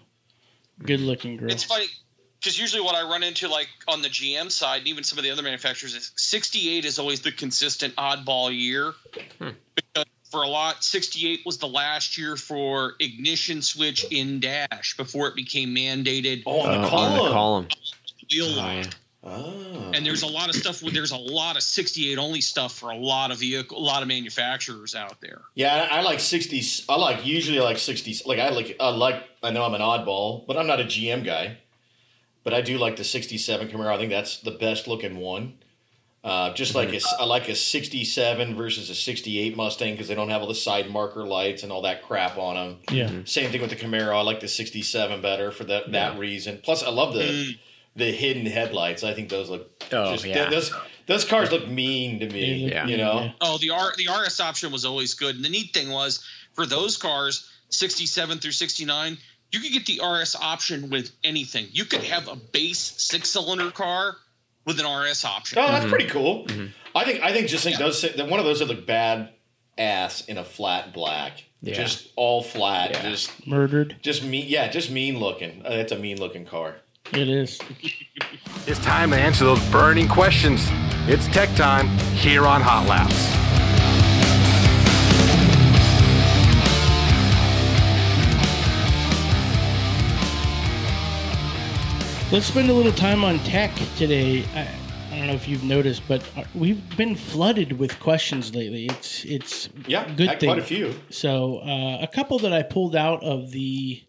Good 0.82 1.00
looking 1.00 1.36
grill. 1.36 1.50
It's 1.50 1.64
funny 1.64 1.86
because 2.38 2.58
usually 2.58 2.82
what 2.82 2.94
I 2.94 3.02
run 3.02 3.22
into, 3.22 3.48
like 3.48 3.68
on 3.88 4.02
the 4.02 4.08
GM 4.08 4.50
side, 4.52 4.78
and 4.80 4.88
even 4.88 5.02
some 5.02 5.18
of 5.18 5.24
the 5.24 5.30
other 5.30 5.42
manufacturers, 5.42 5.94
is 5.94 6.12
68 6.16 6.84
is 6.84 6.98
always 6.98 7.20
the 7.20 7.32
consistent 7.32 7.96
oddball 7.96 8.56
year. 8.56 8.92
Because 9.38 10.04
for 10.30 10.42
a 10.42 10.48
lot, 10.48 10.84
68 10.84 11.40
was 11.46 11.58
the 11.58 11.66
last 11.66 12.16
year 12.18 12.36
for 12.36 12.94
ignition 13.00 13.62
switch 13.62 14.04
in 14.12 14.38
dash 14.40 14.96
before 14.96 15.26
it 15.28 15.34
became 15.34 15.74
mandated. 15.74 16.42
Oh, 16.46 16.60
on 16.60 16.80
the 16.82 16.86
Uh, 16.86 16.90
column. 16.90 17.12
on 17.18 17.24
the 17.24 17.30
column. 17.32 17.68
wheel 18.30 18.46
Oh, 18.60 18.70
yeah. 18.72 18.84
Oh. 19.26 19.90
And 19.94 20.04
there's 20.04 20.22
a 20.22 20.26
lot 20.26 20.48
of 20.48 20.54
stuff. 20.54 20.82
Where 20.82 20.92
there's 20.92 21.10
a 21.12 21.16
lot 21.16 21.56
of 21.56 21.62
68 21.62 22.18
only 22.18 22.40
stuff 22.40 22.76
for 22.78 22.90
a 22.90 22.96
lot 22.96 23.30
of 23.30 23.38
vehicle, 23.38 23.78
a 23.78 23.80
lot 23.80 24.02
of 24.02 24.08
manufacturers 24.08 24.94
out 24.94 25.20
there. 25.20 25.42
Yeah, 25.54 25.88
I, 25.90 25.98
I 25.98 26.00
like 26.02 26.18
60s. 26.18 26.84
I 26.88 26.96
like 26.96 27.24
usually 27.26 27.58
I 27.58 27.62
like 27.62 27.76
60s. 27.78 28.26
Like 28.26 28.38
I 28.38 28.50
like 28.50 28.76
I 28.78 28.90
like 28.90 29.22
I 29.42 29.50
know 29.50 29.64
I'm 29.64 29.74
an 29.74 29.80
oddball, 29.80 30.46
but 30.46 30.56
I'm 30.56 30.66
not 30.66 30.80
a 30.80 30.84
GM 30.84 31.24
guy. 31.24 31.58
But 32.44 32.54
I 32.54 32.60
do 32.60 32.78
like 32.78 32.96
the 32.96 33.04
67 33.04 33.68
Camaro. 33.68 33.92
I 33.92 33.98
think 33.98 34.10
that's 34.10 34.38
the 34.40 34.52
best 34.52 34.86
looking 34.86 35.16
one. 35.16 35.54
Uh, 36.22 36.52
just 36.54 36.74
like 36.74 36.92
a, 36.92 37.00
I 37.20 37.24
like 37.24 37.48
a 37.48 37.54
67 37.54 38.56
versus 38.56 38.90
a 38.90 38.94
68 38.96 39.56
Mustang 39.56 39.94
because 39.94 40.08
they 40.08 40.14
don't 40.16 40.28
have 40.28 40.42
all 40.42 40.48
the 40.48 40.54
side 40.56 40.90
marker 40.90 41.24
lights 41.24 41.62
and 41.62 41.70
all 41.70 41.82
that 41.82 42.02
crap 42.02 42.36
on 42.36 42.54
them. 42.56 42.78
yeah. 42.90 43.10
Same 43.24 43.50
thing 43.52 43.60
with 43.60 43.70
the 43.70 43.76
Camaro. 43.76 44.12
I 44.16 44.22
like 44.22 44.40
the 44.40 44.48
67 44.48 45.20
better 45.22 45.52
for 45.52 45.64
that 45.64 45.92
that 45.92 46.18
reason. 46.18 46.60
Plus, 46.62 46.82
I 46.82 46.90
love 46.90 47.14
the 47.14 47.20
Mm. 47.20 47.58
The 47.96 48.12
hidden 48.12 48.46
headlights. 48.46 49.02
I 49.02 49.14
think 49.14 49.28
those 49.28 49.50
look. 49.50 49.82
Oh, 49.92 50.12
just, 50.12 50.24
yeah. 50.24 50.48
Those 50.50 50.72
those 51.06 51.24
cars 51.24 51.50
look 51.50 51.66
mean 51.68 52.20
to 52.20 52.28
me. 52.28 52.68
Yeah. 52.70 52.86
You 52.86 52.96
know. 52.98 53.30
Oh, 53.40 53.58
the 53.58 53.70
R 53.70 53.92
the 53.96 54.08
RS 54.12 54.40
option 54.40 54.70
was 54.72 54.84
always 54.84 55.14
good. 55.14 55.36
And 55.36 55.44
the 55.44 55.48
neat 55.48 55.72
thing 55.72 55.90
was 55.90 56.24
for 56.54 56.66
those 56.66 56.96
cars, 56.96 57.50
67 57.70 58.38
through 58.38 58.52
69, 58.52 59.18
you 59.52 59.60
could 59.60 59.72
get 59.72 59.86
the 59.86 60.00
RS 60.04 60.36
option 60.36 60.90
with 60.90 61.10
anything. 61.24 61.68
You 61.72 61.84
could 61.84 62.02
have 62.04 62.28
a 62.28 62.36
base 62.36 62.78
six 62.78 63.30
cylinder 63.30 63.70
car 63.70 64.16
with 64.64 64.80
an 64.80 64.86
RS 64.86 65.24
option. 65.24 65.58
Oh, 65.58 65.66
that's 65.68 65.86
pretty 65.86 66.06
cool. 66.06 66.44
Mm-hmm. 66.46 66.66
I 66.94 67.04
think 67.04 67.22
I 67.22 67.32
think 67.32 67.48
just 67.48 67.64
think 67.64 67.78
Yeah. 67.78 67.86
those 67.86 68.02
that 68.02 68.28
one 68.28 68.38
of 68.40 68.44
those 68.46 68.60
would 68.60 68.68
look 68.68 68.86
bad 68.86 69.30
ass 69.78 70.22
in 70.26 70.38
a 70.38 70.44
flat 70.44 70.92
black. 70.92 71.44
Yeah. 71.62 71.74
Just 71.74 72.08
all 72.16 72.42
flat. 72.42 72.90
Yeah. 72.92 73.10
Just 73.10 73.46
Murdered. 73.46 73.96
just 74.02 74.22
mean. 74.22 74.46
Yeah, 74.48 74.68
just 74.68 74.90
mean 74.90 75.18
looking. 75.18 75.62
Uh, 75.64 75.70
that's 75.70 75.92
a 75.92 75.98
mean 75.98 76.18
looking 76.18 76.44
car. 76.44 76.76
It 77.12 77.28
is. 77.28 77.58
It's 78.68 78.80
time 78.80 79.10
to 79.12 79.16
answer 79.16 79.44
those 79.44 79.64
burning 79.70 80.08
questions. 80.08 80.60
It's 81.06 81.28
tech 81.28 81.54
time 81.54 81.86
here 82.16 82.44
on 82.46 82.60
Hot 82.62 82.88
Laps. 82.88 83.14
Let's 92.32 92.46
spend 92.46 92.70
a 92.70 92.72
little 92.72 92.90
time 92.92 93.22
on 93.24 93.38
tech 93.40 93.72
today. 93.96 94.44
I, 94.52 94.68
I 95.14 95.18
don't 95.18 95.28
know 95.28 95.32
if 95.34 95.46
you've 95.46 95.62
noticed, 95.62 96.02
but 96.08 96.28
uh, 96.36 96.42
we've 96.56 96.96
been 96.96 97.14
flooded 97.14 97.78
with 97.78 98.00
questions 98.00 98.52
lately. 98.52 98.86
It's 98.86 99.24
it's 99.24 99.68
Yeah, 99.86 100.12
good 100.16 100.40
thing. 100.40 100.48
quite 100.48 100.58
a 100.58 100.62
few. 100.64 100.92
So 101.08 101.58
uh, 101.58 101.98
a 102.02 102.08
couple 102.12 102.40
that 102.40 102.52
I 102.52 102.64
pulled 102.64 102.96
out 102.96 103.22
of 103.22 103.52
the 103.52 104.02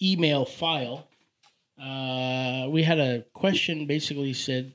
email 0.00 0.44
file. 0.44 1.08
Uh, 1.80 2.68
we 2.70 2.82
had 2.82 2.98
a 2.98 3.22
question 3.32 3.86
basically 3.86 4.32
said, 4.32 4.72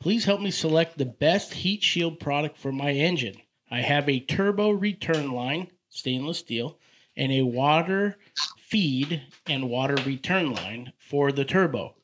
"Please 0.00 0.24
help 0.24 0.40
me 0.40 0.50
select 0.50 0.98
the 0.98 1.04
best 1.04 1.54
heat 1.54 1.82
shield 1.82 2.18
product 2.18 2.56
for 2.56 2.72
my 2.72 2.92
engine. 2.92 3.36
I 3.70 3.80
have 3.80 4.08
a 4.08 4.20
turbo 4.20 4.70
return 4.70 5.30
line, 5.32 5.68
stainless 5.88 6.38
steel, 6.38 6.78
and 7.16 7.32
a 7.32 7.42
water 7.42 8.18
feed 8.58 9.22
and 9.46 9.70
water 9.70 9.96
return 10.04 10.52
line 10.52 10.92
for 10.98 11.30
the 11.30 11.44
turbo. 11.44 11.94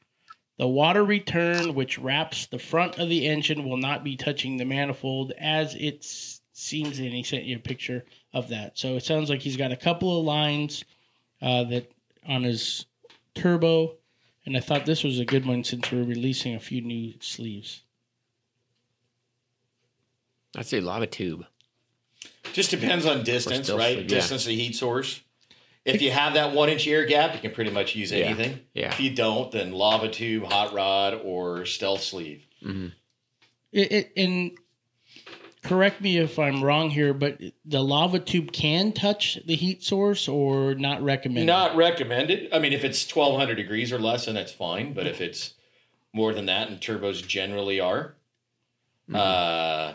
The 0.59 0.69
water 0.69 1.05
return, 1.05 1.75
which 1.75 1.99
wraps 1.99 2.47
the 2.47 2.59
front 2.59 2.99
of 2.99 3.09
the 3.09 3.27
engine, 3.27 3.65
will 3.69 3.77
not 3.77 4.05
be 4.05 4.17
touching 4.17 4.57
the 4.57 4.65
manifold 4.65 5.33
as 5.39 5.75
it 5.75 6.05
seems. 6.53 6.99
And 6.99 7.13
he 7.13 7.23
sent 7.25 7.45
you 7.45 7.57
a 7.57 7.61
picture 7.61 8.05
of 8.33 8.49
that. 8.49 8.79
So 8.79 8.95
it 8.95 9.05
sounds 9.05 9.29
like 9.29 9.41
he's 9.41 9.57
got 9.57 9.73
a 9.73 9.77
couple 9.77 10.17
of 10.19 10.25
lines 10.25 10.85
uh, 11.41 11.65
that 11.65 11.91
on 12.29 12.45
his 12.45 12.87
turbo, 13.35 13.97
and 14.45 14.57
I 14.57 14.61
thought 14.61 14.87
this 14.87 15.03
was 15.05 15.19
a 15.19 15.25
good 15.25 15.47
one 15.47 15.65
since 15.65 15.91
we're 15.93 16.03
releasing 16.05 16.55
a 16.55 16.61
few 16.61 16.81
new 16.81 17.15
sleeves. 17.21 17.83
I'd 20.57 20.67
say 20.67 20.81
lava 20.81 21.07
tube. 21.07 21.47
Just 22.53 22.71
depends 22.71 23.07
on 23.07 23.25
distance, 23.25 23.67
still 23.67 23.79
right? 23.79 23.95
sleep, 23.97 24.11
yeah. 24.11 24.17
Distance 24.17 24.43
of 24.43 24.49
the 24.49 24.57
heat 24.57 24.77
source. 24.77 25.21
If 25.85 26.01
you 26.03 26.11
have 26.13 26.35
that 26.35 26.53
one 26.55 26.69
inch 26.69 26.87
air 26.87 27.05
gap, 27.07 27.35
you 27.35 27.41
can 27.41 27.51
pretty 27.53 27.71
much 27.71 27.97
use 27.97 28.13
Yeah, 28.13 28.27
anything. 28.27 28.61
yeah. 28.75 28.89
If 28.93 29.01
you 29.01 29.11
don't, 29.15 29.51
then 29.51 29.73
lava 29.73 30.09
tube, 30.09 30.45
hot 30.45 30.73
rod, 30.73 31.21
or 31.25 31.65
stealth 31.65 32.03
sleeve. 32.03 32.47
Mm-hmm. 32.65 32.89
It, 33.73 33.93
it, 33.93 34.13
and 34.17 34.53
correct 35.63 36.01
me 36.01 36.19
if 36.19 36.39
I'm 36.39 36.63
wrong 36.63 36.91
here, 36.91 37.15
but 37.15 37.41
the 37.65 37.83
lava 37.83 38.19
tube 38.19 38.53
can 38.53 38.93
touch 38.93 39.39
the 39.47 39.55
heat 39.55 39.83
source 39.83 40.29
or 40.29 40.75
not 40.75 41.03
recommended. 41.03 41.47
Not 41.47 41.77
recommended. 41.77 42.53
I 42.53 42.59
mean, 42.59 42.73
if 42.73 42.85
it's 42.85 43.05
1200 43.15 43.55
degrees 43.55 43.93
or 43.93 43.99
less, 43.99 44.27
then 44.27 44.35
that's 44.35 44.53
fine. 44.53 44.93
But 44.93 45.07
if 45.07 45.21
it's 45.21 45.55
more 46.13 46.33
than 46.33 46.47
that, 46.47 46.69
and 46.69 46.81
turbos 46.81 47.27
generally 47.27 47.81
are, 47.81 48.15
uh, 49.15 49.95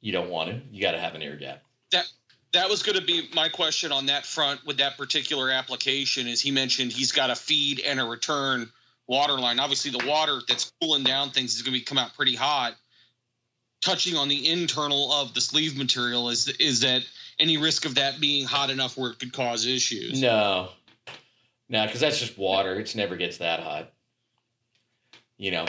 you 0.00 0.12
don't 0.12 0.30
want 0.30 0.50
to. 0.50 0.60
You 0.70 0.80
got 0.80 0.92
to 0.92 1.00
have 1.00 1.14
an 1.14 1.22
air 1.22 1.36
gap. 1.36 1.62
that 1.92 2.06
that 2.52 2.70
was 2.70 2.82
going 2.82 2.98
to 2.98 3.04
be 3.04 3.28
my 3.34 3.48
question 3.48 3.92
on 3.92 4.06
that 4.06 4.24
front 4.24 4.64
with 4.66 4.78
that 4.78 4.96
particular 4.96 5.50
application. 5.50 6.26
Is 6.26 6.40
he 6.40 6.50
mentioned 6.50 6.92
he's 6.92 7.12
got 7.12 7.30
a 7.30 7.34
feed 7.34 7.80
and 7.80 8.00
a 8.00 8.04
return 8.04 8.70
water 9.06 9.34
line. 9.34 9.58
Obviously, 9.58 9.90
the 9.90 10.06
water 10.06 10.40
that's 10.46 10.72
cooling 10.80 11.02
down 11.02 11.30
things 11.30 11.56
is 11.56 11.62
going 11.62 11.72
to 11.72 11.78
be 11.80 11.84
come 11.84 11.98
out 11.98 12.14
pretty 12.14 12.36
hot. 12.36 12.74
Touching 13.80 14.16
on 14.16 14.28
the 14.28 14.48
internal 14.50 15.12
of 15.12 15.34
the 15.34 15.40
sleeve 15.40 15.76
material 15.78 16.28
is 16.30 16.48
is 16.58 16.80
that 16.80 17.02
any 17.38 17.56
risk 17.56 17.84
of 17.84 17.94
that 17.94 18.20
being 18.20 18.44
hot 18.44 18.70
enough 18.70 18.96
where 18.96 19.10
it 19.12 19.18
could 19.20 19.32
cause 19.32 19.66
issues? 19.66 20.20
No, 20.20 20.70
no, 21.68 21.86
because 21.86 22.00
that's 22.00 22.18
just 22.18 22.36
water. 22.36 22.80
It 22.80 22.94
never 22.96 23.16
gets 23.16 23.38
that 23.38 23.60
hot. 23.60 23.92
You 25.36 25.52
know, 25.52 25.66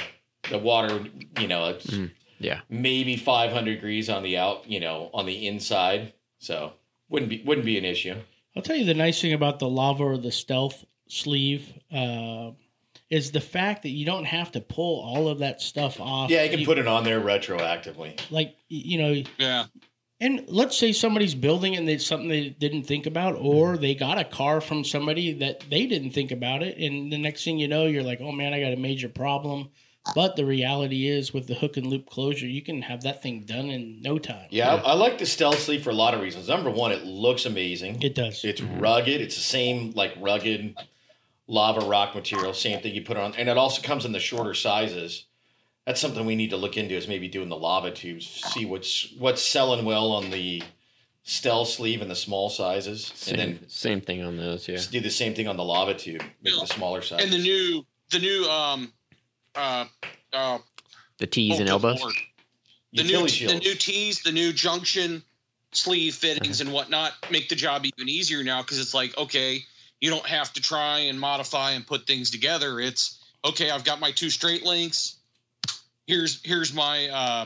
the 0.50 0.58
water. 0.58 1.06
You 1.40 1.48
know, 1.48 1.70
it's 1.70 1.86
Mm, 1.86 2.10
yeah. 2.40 2.62
maybe 2.70 3.16
500 3.16 3.76
degrees 3.76 4.10
on 4.10 4.24
the 4.24 4.38
out. 4.38 4.68
You 4.70 4.80
know, 4.80 5.12
on 5.14 5.26
the 5.28 5.48
inside. 5.48 6.14
So 6.40 6.74
wouldn't 7.10 7.30
be 7.30 7.44
wouldn't 7.46 7.66
be 7.66 7.78
an 7.78 7.86
issue. 7.86 8.16
I'll 8.56 8.64
tell 8.64 8.76
you 8.76 8.86
the 8.86 8.96
nice 8.96 9.22
thing 9.22 9.34
about 9.34 9.60
the 9.60 9.70
lava 9.70 10.04
or 10.04 10.18
the 10.18 10.32
stealth 10.32 10.84
sleeve 11.08 11.72
uh, 11.94 12.52
is 13.10 13.32
the 13.32 13.42
fact 13.42 13.84
that 13.84 13.90
you 13.90 14.06
don't 14.06 14.26
have 14.26 14.52
to 14.52 14.62
pull 14.62 15.02
all 15.04 15.28
of 15.28 15.40
that 15.40 15.62
stuff 15.62 16.00
off. 16.00 16.30
Yeah, 16.30 16.44
you 16.44 16.58
can 16.58 16.66
put 16.66 16.78
it 16.78 16.88
on 16.88 17.04
there 17.04 17.20
retroactively. 17.20 18.20
like 18.30 18.56
you 18.68 18.98
know, 19.00 19.24
Yeah. 19.38 19.66
and 20.20 20.46
let's 20.48 20.78
say 20.78 20.92
somebody's 20.92 21.34
building 21.34 21.76
and 21.76 21.90
it's 21.90 22.06
something 22.06 22.30
they 22.30 22.50
didn't 22.50 22.84
think 22.84 23.06
about, 23.06 23.36
or 23.36 23.74
mm-hmm. 23.74 23.82
they 23.82 23.96
got 23.96 24.20
a 24.20 24.24
car 24.24 24.62
from 24.62 24.84
somebody 24.84 25.34
that 25.34 25.64
they 25.70 25.88
didn't 25.88 26.12
think 26.12 26.32
about 26.32 26.62
it, 26.62 26.78
and 26.78 27.12
the 27.12 27.18
next 27.18 27.44
thing 27.44 27.58
you 27.58 27.68
know, 27.68 27.86
you're 27.88 28.04
like, 28.04 28.22
oh 28.22 28.32
man, 28.32 28.54
I 28.54 28.60
got 28.62 28.74
a 28.74 28.78
major 28.78 29.10
problem. 29.10 29.70
But 30.16 30.36
the 30.36 30.46
reality 30.46 31.08
is, 31.08 31.34
with 31.34 31.48
the 31.48 31.54
hook 31.54 31.78
and 31.78 31.86
loop 31.86 32.10
closure, 32.10 32.48
you 32.48 32.64
can 32.64 32.82
have 32.82 33.02
that 33.04 33.22
thing 33.22 33.42
done 33.42 33.70
in 33.70 34.02
no 34.02 34.18
time. 34.18 34.48
Yeah, 34.50 34.76
I, 34.76 34.92
I 34.92 34.94
like 34.94 35.20
the 35.20 35.26
stealth 35.26 35.60
sleeve 35.60 35.84
for 35.84 35.92
a 35.92 35.96
lot 35.96 36.16
of 36.16 36.22
reasons. 36.22 36.48
Number 36.48 36.72
one, 36.72 36.92
it 36.92 37.04
looks 37.04 37.46
amazing. 37.46 38.02
It 38.02 38.16
does. 38.16 38.44
It's 38.44 38.62
mm-hmm. 38.62 38.80
rugged. 38.80 39.22
It's 39.22 39.36
the 39.36 39.42
same 39.42 39.92
like 39.92 40.14
rugged 40.20 40.76
lava 41.50 41.82
rock 41.82 42.16
material. 42.16 42.54
Same 42.54 42.80
thing 42.80 42.96
you 42.96 43.02
put 43.02 43.18
on, 43.18 43.34
and 43.36 43.50
it 43.50 43.58
also 43.58 43.82
comes 43.82 44.06
in 44.06 44.14
the 44.14 44.20
shorter 44.20 44.54
sizes. 44.54 45.26
That's 45.86 46.00
something 46.00 46.26
we 46.26 46.36
need 46.36 46.52
to 46.52 46.58
look 46.58 46.78
into. 46.78 46.94
Is 46.96 47.08
maybe 47.08 47.28
doing 47.28 47.50
the 47.50 47.58
lava 47.58 47.92
tubes. 47.92 48.26
See 48.54 48.64
what's 48.66 49.12
what's 49.18 49.42
selling 49.42 49.84
well 49.84 50.12
on 50.14 50.30
the 50.30 50.62
stealth 51.24 51.68
sleeve 51.70 52.02
and 52.02 52.10
the 52.10 52.16
small 52.16 52.50
sizes, 52.50 53.12
Same, 53.16 53.40
and 53.40 53.60
then 53.60 53.70
same 53.70 54.00
thing 54.02 54.24
on 54.24 54.38
those. 54.38 54.68
Yeah. 54.68 54.76
just 54.78 54.92
do 54.92 55.00
the 55.02 55.10
same 55.10 55.34
thing 55.34 55.48
on 55.48 55.58
the 55.58 55.64
lava 55.64 55.94
tube, 55.94 56.22
make 56.42 56.54
Yeah. 56.54 56.62
the 56.62 56.68
smaller 56.68 57.02
size. 57.02 57.24
And 57.24 57.34
the 57.34 57.38
new 57.40 57.86
the 58.12 58.20
new 58.20 58.46
um 58.50 58.94
uh 59.56 59.86
uh 60.32 60.60
The 61.18 61.28
T's 61.28 61.60
and 61.60 61.68
oh, 61.70 61.74
elbows. 61.74 62.00
Lord. 62.02 62.14
the 62.94 63.04
new 63.04 63.20
utility 63.22 63.48
the 63.48 63.60
new 63.60 63.76
tees, 63.76 64.22
the 64.22 64.32
new 64.32 64.54
junction 64.54 65.24
sleeve 65.72 66.16
fittings 66.16 66.62
and 66.62 66.72
whatnot 66.74 67.14
make 67.30 67.48
the 67.50 67.56
job 67.56 67.86
even 67.86 68.10
easier 68.10 68.44
now 68.44 68.62
because 68.62 68.80
it's 68.80 68.94
like 68.94 69.16
okay, 69.18 69.64
you 70.02 70.10
don't 70.10 70.26
have 70.26 70.52
to 70.54 70.62
try 70.62 71.00
and 71.00 71.20
modify 71.20 71.72
and 71.72 71.86
put 71.86 72.08
things 72.08 72.32
together. 72.32 72.80
It's 72.80 73.24
okay, 73.44 73.70
I've 73.70 73.84
got 73.84 74.00
my 74.00 74.12
two 74.12 74.30
straight 74.30 74.64
links. 74.64 75.18
Here's 76.08 76.42
here's 76.44 76.74
my 76.74 77.08
uh 77.08 77.46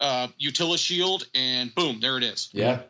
uh 0.00 0.28
utility 0.38 0.78
shield 0.78 1.26
and 1.34 1.74
boom, 1.74 2.00
there 2.00 2.16
it 2.16 2.24
is. 2.24 2.50
yeah, 2.52 2.80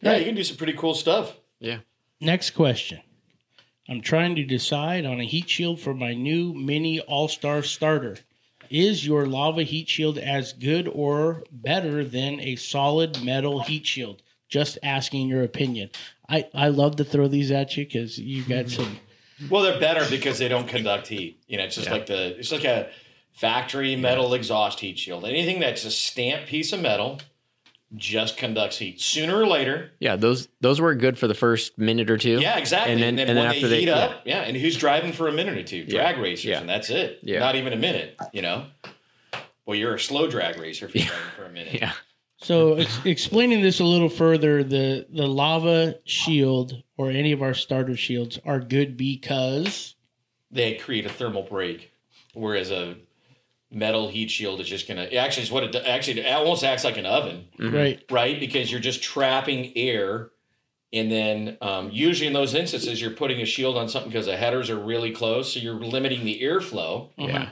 yeah, 0.00 0.16
you 0.16 0.24
can 0.24 0.34
do 0.34 0.44
some 0.44 0.56
pretty 0.56 0.74
cool 0.74 0.94
stuff. 0.94 1.34
Yeah. 1.58 1.78
Next 2.20 2.50
question. 2.50 3.00
I'm 3.88 4.02
trying 4.02 4.36
to 4.36 4.44
decide 4.44 5.04
on 5.04 5.20
a 5.20 5.24
heat 5.24 5.50
shield 5.50 5.80
for 5.80 5.94
my 5.94 6.14
new 6.14 6.54
mini 6.54 7.00
All 7.00 7.28
Star 7.28 7.62
starter. 7.62 8.18
Is 8.70 9.04
your 9.04 9.26
lava 9.26 9.64
heat 9.64 9.88
shield 9.88 10.16
as 10.16 10.52
good 10.52 10.86
or 10.86 11.42
better 11.50 12.04
than 12.04 12.38
a 12.38 12.54
solid 12.54 13.24
metal 13.24 13.62
heat 13.62 13.84
shield? 13.86 14.22
Just 14.48 14.78
asking 14.82 15.26
your 15.28 15.42
opinion. 15.42 15.90
I, 16.30 16.44
I 16.54 16.68
love 16.68 16.96
to 16.96 17.04
throw 17.04 17.26
these 17.28 17.50
at 17.50 17.76
you 17.76 17.84
because 17.84 18.18
you 18.18 18.42
got 18.44 18.66
mm-hmm. 18.66 18.82
some. 18.84 18.98
Well, 19.50 19.62
they're 19.62 19.80
better 19.80 20.08
because 20.08 20.38
they 20.38 20.48
don't 20.48 20.68
conduct 20.68 21.08
heat. 21.08 21.42
You 21.48 21.58
know, 21.58 21.64
it's 21.64 21.74
just 21.74 21.88
Yeah. 21.88 21.92
like 21.94 22.06
the 22.06 22.38
it's 22.38 22.52
like 22.52 22.64
a 22.64 22.90
factory 23.32 23.96
metal 23.96 24.32
exhaust 24.34 24.80
heat 24.80 24.98
shield. 24.98 25.24
Anything 25.24 25.60
that's 25.60 25.84
a 25.84 25.90
stamped 25.90 26.48
piece 26.48 26.72
of 26.72 26.80
metal 26.80 27.20
just 27.96 28.36
conducts 28.36 28.78
heat. 28.78 29.00
Sooner 29.00 29.36
or 29.36 29.46
later, 29.46 29.92
Yeah, 29.98 30.14
those 30.16 30.46
those 30.60 30.80
were 30.80 30.94
good 30.94 31.18
for 31.18 31.26
the 31.26 31.34
first 31.34 31.76
minute 31.78 32.08
or 32.10 32.18
two. 32.18 32.38
yeah, 32.40 32.58
exactly. 32.58 32.92
And 32.92 33.02
And 33.02 33.18
then- 33.18 33.26
then, 33.26 33.28
and 33.30 33.38
then 33.38 33.44
when 33.46 33.54
after 33.56 33.66
they 33.68 33.76
they- 33.76 33.80
heat 33.80 33.88
up, 33.88 34.22
yeah. 34.24 34.42
and 34.42 34.56
who's 34.56 34.76
driving 34.76 35.12
for 35.12 35.26
a 35.26 35.32
minute 35.32 35.56
or 35.58 35.62
two? 35.64 35.78
Yeah. 35.78 36.12
Drag 36.12 36.18
racers, 36.18 36.44
Yeah. 36.44 36.60
and 36.60 36.68
that's 36.68 36.90
it. 36.90 37.18
Yeah. 37.22 37.40
Not 37.40 37.56
even 37.56 37.72
a 37.72 37.76
minute. 37.76 38.16
You 38.32 38.42
know. 38.42 38.66
Well, 39.66 39.76
you're 39.76 39.94
a 39.94 40.00
slow 40.00 40.28
drag 40.28 40.58
racer 40.58 40.86
if 40.86 40.94
you're 40.94 41.04
Yeah. 41.04 41.10
driving 41.10 41.30
for 41.36 41.44
a 41.44 41.50
minute. 41.50 41.74
Yeah. 41.80 41.92
So, 42.42 42.74
ex- 42.74 42.98
explaining 43.04 43.60
this 43.60 43.80
a 43.80 43.84
little 43.84 44.08
further, 44.08 44.64
the, 44.64 45.06
the 45.10 45.26
lava 45.26 45.96
shield 46.04 46.82
or 46.96 47.10
any 47.10 47.32
of 47.32 47.42
our 47.42 47.52
starter 47.54 47.96
shields 47.96 48.38
are 48.46 48.60
good 48.60 48.96
because. 48.96 49.94
They 50.50 50.74
create 50.74 51.04
a 51.06 51.10
thermal 51.10 51.42
break, 51.42 51.92
whereas 52.32 52.70
a 52.70 52.96
metal 53.70 54.08
heat 54.08 54.30
shield 54.30 54.60
is 54.60 54.66
just 54.68 54.88
gonna. 54.88 55.02
Actually, 55.04 55.42
it's 55.44 55.52
what 55.52 55.62
it 55.64 55.74
actually 55.86 56.20
it 56.20 56.32
almost 56.32 56.64
acts 56.64 56.82
like 56.82 56.96
an 56.96 57.06
oven. 57.06 57.44
Mhm. 57.58 57.72
Right. 57.72 58.02
right? 58.10 58.40
Because 58.40 58.70
you're 58.70 58.80
just 58.80 59.02
trapping 59.02 59.76
air. 59.76 60.30
And 60.92 61.08
then 61.08 61.56
um, 61.60 61.90
usually 61.92 62.26
in 62.26 62.32
those 62.32 62.52
instances, 62.52 63.00
you're 63.00 63.12
putting 63.12 63.40
a 63.40 63.44
shield 63.44 63.76
on 63.76 63.88
something 63.88 64.10
because 64.10 64.26
the 64.26 64.36
headers 64.36 64.70
are 64.70 64.78
really 64.78 65.12
close. 65.12 65.54
So 65.54 65.60
you're 65.60 65.74
limiting 65.74 66.24
the 66.24 66.40
airflow. 66.42 67.10
Yeah. 67.16 67.50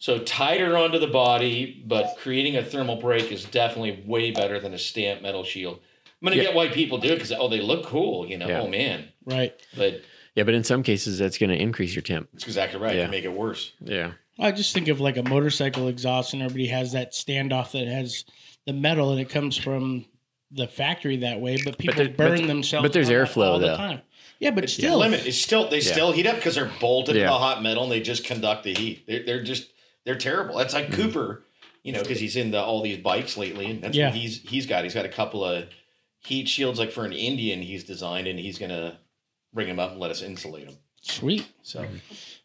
So 0.00 0.18
tighter 0.20 0.76
onto 0.76 0.98
the 0.98 1.08
body, 1.08 1.82
but 1.86 2.14
creating 2.18 2.56
a 2.56 2.62
thermal 2.62 2.96
break 2.96 3.32
is 3.32 3.44
definitely 3.44 4.02
way 4.06 4.30
better 4.30 4.60
than 4.60 4.72
a 4.72 4.78
stamped 4.78 5.22
metal 5.22 5.42
shield. 5.42 5.80
I'm 6.22 6.26
going 6.26 6.36
to 6.36 6.42
Yeah. 6.42 6.48
get 6.50 6.54
why 6.56 6.68
people 6.68 6.98
do 6.98 7.08
it 7.08 7.14
because, 7.16 7.32
oh, 7.32 7.48
they 7.48 7.60
look 7.60 7.84
cool, 7.84 8.26
you 8.26 8.38
know? 8.38 8.46
Yeah. 8.48 8.60
Oh, 8.62 8.68
man. 8.68 9.08
Right. 9.24 9.54
But 9.76 10.02
Yeah, 10.36 10.44
but 10.44 10.54
in 10.54 10.62
some 10.62 10.84
cases 10.84 11.18
that's 11.18 11.36
going 11.36 11.50
to 11.50 11.56
increase 11.60 11.94
your 11.96 12.02
temp. 12.02 12.28
it's 12.34 12.44
exactly 12.44 12.78
right. 12.78 12.94
It 12.94 12.98
Yeah. 12.98 13.02
can 13.04 13.10
make 13.10 13.24
it 13.24 13.32
worse. 13.32 13.72
Yeah. 13.84 14.12
I 14.38 14.52
just 14.52 14.72
think 14.72 14.86
of 14.86 15.00
like 15.00 15.16
a 15.16 15.22
motorcycle 15.24 15.88
exhaust, 15.88 16.32
and 16.32 16.42
everybody 16.42 16.68
has 16.68 16.92
that 16.92 17.12
standoff 17.12 17.72
that 17.72 17.88
has 17.88 18.24
the 18.66 18.72
metal, 18.72 19.10
and 19.10 19.20
it 19.20 19.28
comes 19.28 19.56
from 19.56 20.04
the 20.52 20.68
factory 20.68 21.16
that 21.18 21.40
way. 21.40 21.58
But 21.64 21.76
people 21.76 21.96
there- 21.96 22.06
but 22.08 22.16
burn 22.16 22.36
th- 22.38 22.46
themselves. 22.48 22.84
but 22.84 22.92
there's 22.92 23.08
on 23.08 23.14
that 23.14 23.26
airflow, 23.28 23.46
all 23.48 23.58
the 23.58 23.66
though. 23.66 23.76
time. 23.76 24.02
Yeah, 24.38 24.52
but 24.52 24.62
It's 24.62 24.72
still, 24.74 24.98
limit. 24.98 25.26
It's 25.26 25.38
still, 25.38 25.68
they 25.68 25.80
Yeah. 25.80 25.92
still 25.92 26.12
heat 26.12 26.26
up 26.26 26.36
because 26.36 26.54
they're 26.54 26.70
bolted 26.80 27.14
to 27.14 27.20
the 27.20 27.28
hot 27.28 27.60
metal 27.64 27.82
and 27.82 27.90
they 27.90 28.00
just 28.00 28.22
conduct 28.24 28.62
the 28.62 28.74
heat. 28.74 29.04
They're, 29.08 29.24
they're 29.24 29.42
just, 29.42 29.66
they're 30.04 30.16
terrible. 30.16 30.56
That's 30.56 30.74
like 30.74 30.86
Mm-hmm. 30.88 31.02
Cooper, 31.02 31.44
you 31.82 31.92
know, 31.92 32.00
because 32.02 32.20
he's 32.20 32.36
in 32.36 32.50
the, 32.50 32.60
all 32.62 32.82
these 32.82 32.98
bikes 32.98 33.36
lately. 33.36 33.66
And 33.70 33.82
that's 33.82 33.96
Yeah. 33.96 34.06
what 34.08 34.14
he's, 34.16 34.40
he's 34.42 34.66
got. 34.66 34.84
He's 34.84 34.94
got 34.94 35.04
a 35.04 35.10
couple 35.10 35.44
of 35.44 35.64
heat 36.20 36.48
shields 36.48 36.78
like 36.78 36.90
for 36.92 37.04
an 37.04 37.12
Indian 37.12 37.62
he's 37.62 37.84
designed 37.84 38.26
and 38.26 38.38
he's 38.38 38.58
going 38.58 38.70
to 38.70 38.98
bring 39.52 39.68
them 39.68 39.78
up 39.78 39.92
and 39.92 40.00
let 40.00 40.10
us 40.10 40.22
insulate 40.22 40.66
them. 40.66 40.76
sweet. 41.00 41.46
So 41.62 41.80
mm-hmm. 41.82 41.96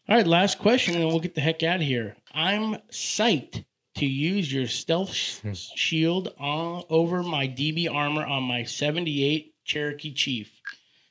All 0.08 0.16
right, 0.16 0.26
last 0.26 0.58
question, 0.58 0.94
and 0.96 1.06
we'll 1.06 1.18
get 1.20 1.34
the 1.34 1.40
heck 1.40 1.62
out 1.62 1.76
of 1.76 1.82
here. 1.86 2.14
I'm 2.34 2.76
psyched 2.92 3.64
to 3.96 4.04
use 4.06 4.52
your 4.52 4.66
stealth 4.66 5.12
sh- 5.14 5.38
hmm. 5.38 5.52
shield 5.52 6.34
on 6.38 6.84
over 6.90 7.22
my 7.22 7.48
DB 7.48 7.90
armor 7.90 8.24
on 8.26 8.42
my 8.42 8.64
78 8.64 9.54
Cherokee 9.64 10.12
Chief. 10.12 10.60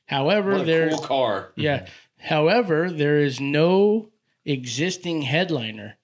However, 0.06 0.52
what 0.52 0.60
a 0.60 0.64
there's 0.64 0.94
cool 0.94 1.04
car. 1.04 1.52
Yeah. 1.56 1.78
Mm-hmm. 1.80 2.26
However, 2.28 2.90
there 2.90 3.18
is 3.18 3.40
no 3.40 4.10
existing 4.44 5.22
headliner. 5.22 5.96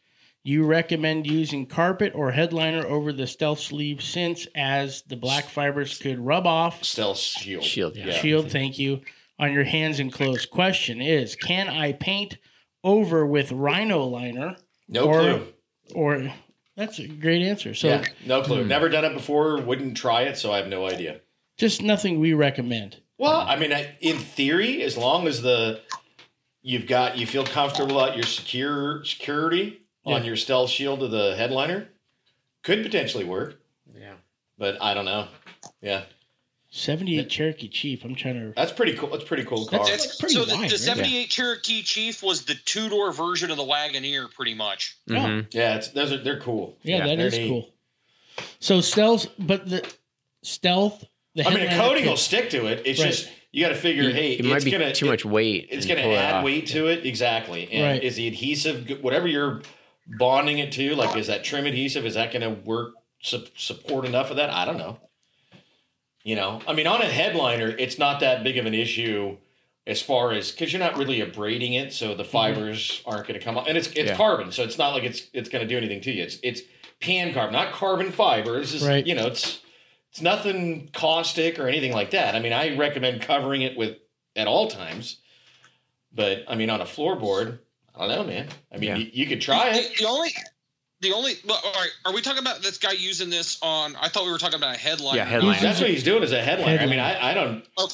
You 0.43 0.65
recommend 0.65 1.27
using 1.27 1.67
carpet 1.67 2.13
or 2.15 2.31
headliner 2.33 2.87
over 2.87 3.13
the 3.13 3.27
stealth 3.27 3.61
sleeve 3.61 4.03
since 4.03 4.47
as 4.55 5.03
the 5.03 5.17
black 5.17 5.45
fibers 5.45 5.99
could 5.99 6.19
rub 6.19 6.47
off 6.47 6.83
Stealth 6.83 7.19
shield. 7.19 7.63
Shield, 7.63 7.97
yeah. 7.97 8.13
shield, 8.13 8.51
thank 8.51 8.79
you, 8.79 9.01
on 9.39 9.53
your 9.53 9.65
hands 9.65 10.01
and 10.01 10.11
clothes. 10.11 10.47
Question 10.47 11.03
is, 11.03 11.37
can 11.37 11.69
I 11.69 11.93
paint 11.93 12.39
over 12.83 13.27
with 13.27 13.53
rhino 13.53 14.05
liner 14.05 14.57
No 14.89 15.05
or 15.05 15.21
clue. 15.21 15.47
or 15.95 16.33
that's 16.75 16.99
a 16.99 17.07
great 17.07 17.43
answer. 17.43 17.75
So 17.75 17.89
yeah, 17.89 18.05
no 18.25 18.41
Hmm. 18.41 18.47
clue. 18.47 18.65
Never 18.65 18.89
done 18.89 19.05
it 19.05 19.13
before. 19.13 19.59
Wouldn't 19.61 19.95
try 19.99 20.23
it, 20.23 20.39
so 20.39 20.51
I 20.53 20.57
have 20.57 20.69
no 20.69 20.87
idea. 20.87 21.21
just 21.59 21.83
nothing 21.83 22.19
we 22.19 22.33
recommend. 22.33 22.97
Well, 23.19 23.41
I 23.47 23.57
mean, 23.57 23.71
in 24.01 24.17
theory, 24.17 24.83
as 24.83 24.97
long 24.97 25.27
as 25.27 25.43
the 25.43 25.83
you've 26.63 26.87
got 26.87 27.19
you 27.19 27.27
feel 27.27 27.45
comfortable 27.45 28.01
about 28.01 28.17
your 28.17 28.25
secure 28.25 29.05
security 29.05 29.80
on 30.05 30.25
your 30.25 30.37
stealth 30.37 30.71
shield 30.71 31.03
of 31.03 31.11
the 31.11 31.37
headliner, 31.37 31.89
could 32.63 32.83
potentially 32.83 33.25
work. 33.25 33.61
Yeah. 33.99 34.15
But 34.59 34.81
I 34.83 34.95
don't 34.95 35.05
know. 35.05 35.29
Yeah, 35.83 36.03
78 36.71 37.29
Cherokee 37.31 37.69
Chief. 37.69 38.05
I'm 38.05 38.15
trying 38.15 38.35
to 38.35 38.53
that's 38.55 38.73
pretty 38.73 38.95
cool. 38.95 39.09
That's 39.11 39.25
a 39.25 39.27
pretty 39.27 39.45
cool 39.45 39.67
car. 39.67 39.81
That's- 39.81 40.05
It's, 40.05 40.17
pretty 40.17 40.35
so 40.35 40.45
the, 40.45 40.55
wide, 40.55 40.69
the 40.71 40.75
right? 40.75 40.79
78 40.81 41.31
Cherokee 41.31 41.83
Chief 41.83 42.23
was 42.23 42.45
the 42.45 42.55
two 42.55 42.89
door 42.89 43.13
version 43.13 43.51
of 43.51 43.57
the 43.57 43.63
Wagoneer, 43.65 44.33
pretty 44.33 44.55
much. 44.55 44.97
Mhm. 45.09 45.47
yeah, 45.53 45.77
it's 45.77 45.89
those 45.89 46.13
are 46.13 46.19
they're 46.19 46.39
cool. 46.41 46.77
Yeah, 46.83 47.07
Yeah, 47.07 47.17
that 47.17 47.33
neat. 47.33 47.49
cool. 47.49 47.69
So 48.61 48.81
stealth, 48.81 49.27
but 49.39 49.69
the 49.69 49.87
stealth. 50.43 51.05
The 51.35 51.47
I 51.47 51.55
mean, 51.55 51.67
a 51.67 51.77
coating 51.77 52.07
will 52.07 52.17
stick 52.17 52.51
to 52.51 52.67
it. 52.67 52.83
It's 52.85 53.01
Right. 53.01 53.09
just 53.09 53.29
you 53.53 53.63
got 53.65 53.71
to 53.71 53.75
figure. 53.77 54.05
It- 54.11 54.15
hey, 54.15 54.33
it 54.35 54.45
might 54.45 54.57
it's 54.57 54.65
be 54.65 54.71
gonna 54.71 54.93
too 54.93 55.07
it- 55.07 55.11
much 55.11 55.25
weight. 55.25 55.69
It's 55.71 55.87
going 55.87 55.99
to 56.03 56.15
add 56.15 56.45
weight 56.45 56.67
to 56.69 56.87
it, 56.89 57.05
exactly. 57.07 57.71
And 57.73 57.83
Right. 57.85 58.03
is 58.05 58.17
the 58.17 58.27
adhesive 58.29 58.89
whatever 59.03 59.27
you're 59.27 59.63
bonding 60.07 60.59
it 60.59 60.73
to? 60.73 60.95
Like, 60.95 61.17
is 61.17 61.27
that 61.29 61.45
trim 61.45 61.67
adhesive? 61.67 62.05
Is 62.05 62.15
that 62.15 62.33
going 62.33 62.43
to 62.43 62.63
work 62.63 62.95
su- 63.23 63.47
support 63.57 64.05
enough 64.05 64.31
of 64.31 64.37
that? 64.37 64.51
I 64.51 64.65
don't 64.65 64.79
know. 64.79 64.99
You 66.23 66.37
know, 66.37 66.61
I 66.69 66.75
mean, 66.75 66.87
on 66.87 67.01
a 67.01 67.07
headliner, 67.07 67.69
it's 67.69 67.99
not 67.99 68.21
that 68.21 68.45
big 68.45 68.59
of 68.59 68.67
an 68.67 68.75
issue 68.75 69.39
as 69.87 70.03
far 70.03 70.33
as 70.33 70.51
because 70.51 70.73
you're 70.73 70.81
not 70.81 70.99
really 70.99 71.21
abrading 71.21 71.73
it, 71.73 71.93
so 71.93 72.15
the 72.15 72.23
mm-hmm. 72.23 72.33
fibers 72.33 73.03
aren't 73.07 73.27
going 73.27 73.39
to 73.39 73.45
come 73.45 73.57
up, 73.57 73.67
and 73.67 73.79
it's 73.79 73.89
it's 73.89 74.11
Yeah. 74.11 74.17
carbon, 74.17 74.53
so 74.53 74.63
it's 74.63 74.77
not 74.77 74.91
like 74.93 75.05
it's 75.05 75.23
it's 75.33 75.49
going 75.49 75.67
to 75.67 75.69
do 75.69 75.79
anything 75.79 76.01
to 76.03 76.13
you. 76.13 76.23
It's 76.23 76.39
it's 76.43 76.61
pan 77.01 77.33
carbon, 77.33 77.55
not 77.55 77.73
carbon 77.73 78.13
fiber. 78.13 78.61
It's 78.61 78.73
just 78.73 78.87
Right. 78.87 79.07
you 79.07 79.15
know, 79.15 79.27
it's 79.27 79.61
it's 80.11 80.21
nothing 80.21 80.91
caustic 80.93 81.59
or 81.59 81.67
anything 81.67 81.93
like 81.93 82.11
that. 82.11 82.35
I 82.35 82.41
mean, 82.41 82.53
I 82.53 82.77
recommend 82.77 83.23
covering 83.23 83.63
it 83.63 83.77
with 83.77 83.97
at 84.37 84.47
all 84.47 84.69
times, 84.69 85.17
but 86.13 86.45
I 86.47 86.55
mean, 86.55 86.69
on 86.69 86.81
a 86.81 86.85
floorboard, 86.85 87.61
I 87.97 88.07
don't 88.07 88.17
know, 88.17 88.25
man. 88.25 88.49
I 88.73 88.79
mean, 88.79 88.89
Yeah. 88.91 88.97
you, 88.97 89.11
you 89.13 89.27
could 89.27 89.41
try 89.41 89.71
it. 89.71 89.97
The, 89.99 90.05
the 90.05 90.09
only, 90.09 90.31
the 91.01 91.13
only. 91.13 91.33
Well, 91.47 91.61
all 91.65 91.73
right, 91.73 91.91
are 92.05 92.13
we 92.13 92.21
talking 92.23 92.41
about 92.41 92.63
this 92.63 92.79
guy 92.79 92.93
using 92.93 93.31
this 93.31 93.59
on? 93.63 93.97
I 94.01 94.09
thought 94.09 94.25
we 94.25 94.31
were 94.31 94.39
talking 94.39 94.59
about 94.59 94.75
a 94.75 94.79
headline. 94.79 95.17
Yeah, 95.17 95.25
headline. 95.25 95.61
That's 95.63 95.81
what 95.81 95.91
he's 95.91 96.05
doing 96.05 96.23
as 96.23 96.33
a 96.33 96.43
headliner. 96.43 96.79
I 96.81 96.87
mean, 96.87 96.99
I, 97.01 97.31
I 97.31 97.35
don't. 97.35 97.65
Oh, 97.77 97.89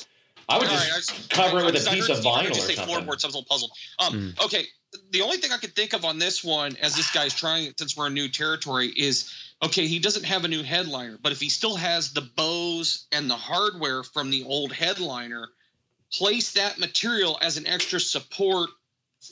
I 0.49 0.59
would 0.59 0.69
All 0.69 0.73
just, 0.73 0.87
right, 0.89 0.93
I 0.93 0.97
just- 0.99 1.31
cover 1.31 1.59
it 1.59 1.63
I 1.63 1.65
with 1.67 1.75
just- 1.75 1.87
a 1.89 1.91
I 1.91 1.95
piece 1.95 2.09
heard- 2.09 2.19
of 2.19 2.27
I 2.27 2.31
heard 2.45 2.53
vinyl 2.53 2.57
you 2.57 2.63
or 2.63 2.67
say 2.67 2.75
something. 2.75 2.95
floorboard, 2.95 3.21
so 3.21 3.27
I 3.27 3.29
was 3.29 3.35
a 3.35 3.39
little 3.39 3.45
puzzled. 3.45 3.71
Um, 3.99 4.35
okay, 4.45 4.65
the 5.11 5.23
only 5.23 5.39
thing 5.39 5.51
I 5.53 5.57
could 5.59 5.75
think 5.75 5.93
of 5.93 6.05
on 6.05 6.19
this 6.19 6.45
one, 6.45 6.77
as 6.81 6.95
this 6.95 7.11
guy's 7.11 7.35
trying, 7.35 7.65
it 7.67 7.79
since 7.79 7.97
we're 7.97 8.07
in 8.07 8.15
new 8.15 8.29
territory, 8.29 8.89
is 8.89 9.33
okay. 9.63 9.87
He 9.87 9.99
doesn't 9.99 10.25
have 10.25 10.45
a 10.45 10.49
new 10.49 10.63
headliner, 10.63 11.19
but 11.21 11.33
if 11.33 11.41
he 11.41 11.49
still 11.49 11.75
has 11.77 12.13
the 12.13 12.21
bows 12.21 13.07
and 13.13 13.29
the 13.29 13.37
hardware 13.37 14.03
from 14.05 14.31
the 14.31 14.45
old 14.45 14.73
headliner, 14.73 15.49
place 16.13 16.53
that 16.53 16.79
material 16.79 17.37
as 17.43 17.57
an 17.57 17.67
extra 17.67 17.99
support 17.99 18.71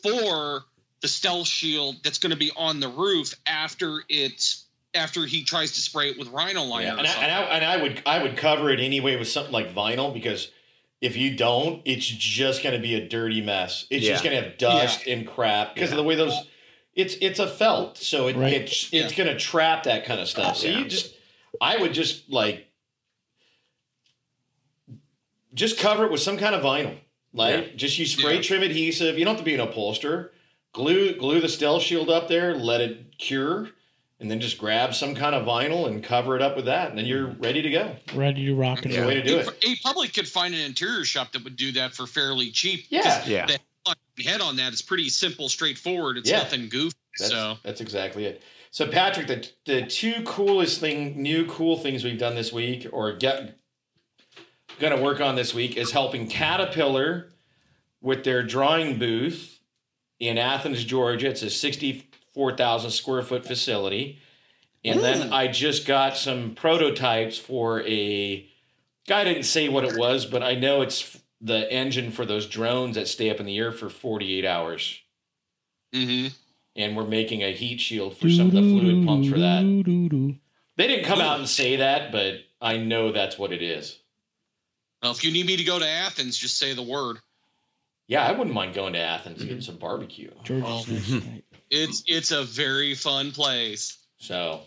for 0.03 0.65
the 1.01 1.09
stealth 1.09 1.47
shield 1.47 1.97
that's 2.03 2.19
going 2.19 2.31
to 2.31 2.37
be 2.37 2.51
on 2.57 2.81
the 2.81 2.89
roof 2.89 3.35
after 3.47 4.03
it's 4.09 4.65
after 4.95 5.27
he 5.27 5.45
tries 5.45 5.73
to 5.73 5.81
spray 5.81 6.11
it 6.11 6.19
with 6.19 6.29
rhino 6.29 6.63
liner. 6.63 6.87
Yeah, 6.87 6.99
and 6.99 7.07
I, 7.07 7.13
and 7.13 7.33
I 7.33 7.41
and 7.43 7.65
I 7.65 7.83
would 7.83 8.03
I 8.07 8.23
would 8.23 8.37
cover 8.37 8.71
it 8.71 8.81
anyway 8.81 9.17
with 9.17 9.29
something 9.29 9.53
like 9.53 9.75
vinyl 9.75 10.15
because 10.15 10.51
if 11.01 11.17
you 11.17 11.37
don't, 11.37 11.83
it's 11.85 12.07
just 12.07 12.63
going 12.63 12.75
to 12.75 12.81
be 12.81 12.95
a 12.95 13.07
dirty 13.07 13.43
mess. 13.43 13.87
It's 13.91 14.07
just 14.07 14.25
going 14.25 14.35
to 14.37 14.43
have 14.43 14.57
dust 14.57 15.07
and 15.07 15.27
crap 15.27 15.75
because 15.75 15.91
of 15.91 15.99
the 15.99 16.03
way 16.03 16.15
those. 16.15 16.49
It's 16.95 17.17
it's 17.21 17.41
a 17.41 17.49
felt, 17.49 17.99
so 17.99 18.29
it, 18.29 18.37
Right. 18.37 18.53
it's 18.53 18.89
it's 18.93 19.13
going 19.13 19.29
to 19.29 19.37
trap 19.39 19.83
that 19.83 20.07
kind 20.07 20.21
of 20.21 20.29
stuff. 20.29 20.57
So 20.57 20.69
Yeah. 20.69 20.79
you 20.79 20.85
just, 20.89 21.15
I 21.61 21.77
would 21.77 21.93
just 21.93 22.31
like, 22.31 22.69
just 25.53 25.79
cover 25.79 26.05
it 26.05 26.13
with 26.13 26.21
some 26.21 26.39
kind 26.39 26.55
of 26.55 26.63
vinyl. 26.63 26.97
Like 27.35 27.77
just 27.77 27.99
use 27.99 28.13
spray 28.17 28.37
Yeah. 28.37 28.43
trim 28.43 28.63
adhesive. 28.63 29.19
You 29.19 29.25
don't 29.25 29.35
have 29.35 29.41
to 29.41 29.45
be 29.45 29.55
an 29.55 29.61
upholsterer. 29.61 30.33
Glue 30.73 31.15
glue 31.17 31.41
the 31.41 31.49
stealth 31.49 31.83
shield 31.83 32.09
up 32.09 32.29
there. 32.29 32.55
Let 32.55 32.81
it 32.81 33.19
cure 33.19 33.71
and 34.21 34.31
then 34.31 34.41
just 34.41 34.57
grab 34.59 34.95
some 34.95 35.15
kind 35.15 35.35
of 35.35 35.45
vinyl 35.45 35.87
and 35.89 36.03
cover 36.03 36.37
it 36.37 36.41
up 36.43 36.55
with 36.57 36.65
that, 36.67 36.89
and 36.89 36.97
then 36.97 37.05
you're 37.05 37.27
ready 37.27 37.61
to 37.61 37.69
go. 37.71 37.97
Ready 38.15 38.47
to 38.47 38.55
rock 38.55 38.79
and 38.85 38.87
It's 38.87 38.97
a 38.97 39.01
roll. 39.01 39.09
way 39.09 39.15
to 39.17 39.23
do 39.23 39.35
he, 39.35 39.41
it. 39.41 39.65
he 39.65 39.77
probably 39.83 40.09
could 40.09 40.29
find 40.29 40.55
an 40.55 40.61
interior 40.61 41.05
shop 41.05 41.33
that 41.33 41.43
would 41.45 41.57
do 41.57 41.73
that 41.73 41.93
for 41.95 42.07
fairly 42.07 42.51
cheap. 42.53 42.87
Yeah. 42.89 43.03
'cause 43.21 43.29
Yeah. 43.29 43.47
The 44.17 44.23
head 44.23 44.41
on 44.41 44.55
that 44.57 44.73
is 44.73 44.81
pretty 44.81 45.09
simple, 45.09 45.49
straightforward. 45.49 46.17
It's 46.17 46.31
Yeah. 46.31 46.39
nothing 46.39 46.69
goofy. 46.69 46.95
That's, 47.19 47.31
so 47.33 47.59
that's 47.65 47.81
exactly 47.81 48.25
it. 48.27 48.43
So 48.71 48.87
Patrick, 48.87 49.27
the 49.27 49.49
the 49.67 49.87
two 49.87 50.23
coolest 50.25 50.79
thing, 50.81 51.21
new 51.21 51.45
cool 51.47 51.77
things 51.77 52.05
we've 52.05 52.19
done 52.19 52.37
this 52.37 52.53
week, 52.53 52.87
or 52.93 53.13
get 53.17 53.59
going 54.79 54.97
to 54.97 55.03
work 55.03 55.21
on 55.21 55.37
this 55.37 55.55
week, 55.55 55.77
is 55.77 55.93
helping 55.93 56.29
Caterpillar 56.29 57.31
with 58.01 58.25
their 58.25 58.43
drawing 58.43 58.99
booth 58.99 59.61
in 60.19 60.39
Athens, 60.39 60.85
Georgia. 60.85 61.29
It's 61.29 61.43
a 61.43 61.51
sixty-four 61.51 62.57
thousand 62.57 62.91
square 62.91 63.23
foot 63.23 63.47
facility, 63.47 64.19
and 64.85 65.01
then 65.01 65.33
I 65.33 65.49
just 65.49 65.87
got 65.87 66.17
some 66.17 66.55
prototypes 66.55 67.39
for 67.39 67.83
a. 67.83 68.49
Guy 69.07 69.25
didn't 69.25 69.43
say 69.43 69.69
what 69.69 69.85
it 69.85 69.99
was, 69.99 70.25
but 70.25 70.43
I 70.43 70.55
know 70.55 70.81
it's 70.81 71.21
the 71.41 71.71
engine 71.71 72.11
for 72.11 72.25
those 72.25 72.47
drones 72.47 72.95
that 72.97 73.07
stay 73.07 73.29
up 73.29 73.39
in 73.39 73.47
the 73.47 73.59
air 73.59 73.71
for 73.73 73.91
forty-eight 73.91 74.47
hours 74.47 75.01
hmm 75.93 76.27
and 76.77 76.97
we're 76.97 77.05
making 77.05 77.43
a 77.43 77.53
heat 77.53 77.81
shield 77.81 78.17
for 78.17 78.29
some 78.29 78.49
of 78.49 78.53
the 78.53 78.61
fluid 78.61 79.07
pumps 79.07 79.29
for 79.29 79.39
that. 79.39 79.63
They 80.77 80.89
didn't 80.89 81.05
come 81.05 81.21
out 81.21 81.39
and 81.39 81.49
say 81.49 81.77
that, 81.77 82.11
but 82.11 82.41
I 82.61 82.79
know 82.79 83.13
that's 83.13 83.39
what 83.39 83.53
it 83.53 83.63
is. 83.63 84.01
Well, 85.05 85.13
if 85.13 85.23
you 85.23 85.31
need 85.31 85.45
me 85.45 85.57
to 85.57 85.65
go 85.65 85.79
to 85.79 85.87
Athens, 85.87 86.35
just 86.37 86.59
say 86.59 86.73
the 86.73 86.83
word. 86.83 87.19
Yeah, 88.07 88.27
I 88.27 88.33
wouldn't 88.33 88.55
mind 88.55 88.75
going 88.75 88.95
to 88.95 88.99
Athens 88.99 89.41
and 89.41 89.49
getting 89.49 89.63
some 89.63 89.77
barbecue. 89.77 90.31
George's 90.45 90.65
oh. 91.13 91.17
next. 91.19 91.43
It's 91.71 92.03
it's 92.07 92.31
a 92.31 92.43
very 92.43 92.95
fun 92.95 93.31
place. 93.33 93.99
So, 94.17 94.63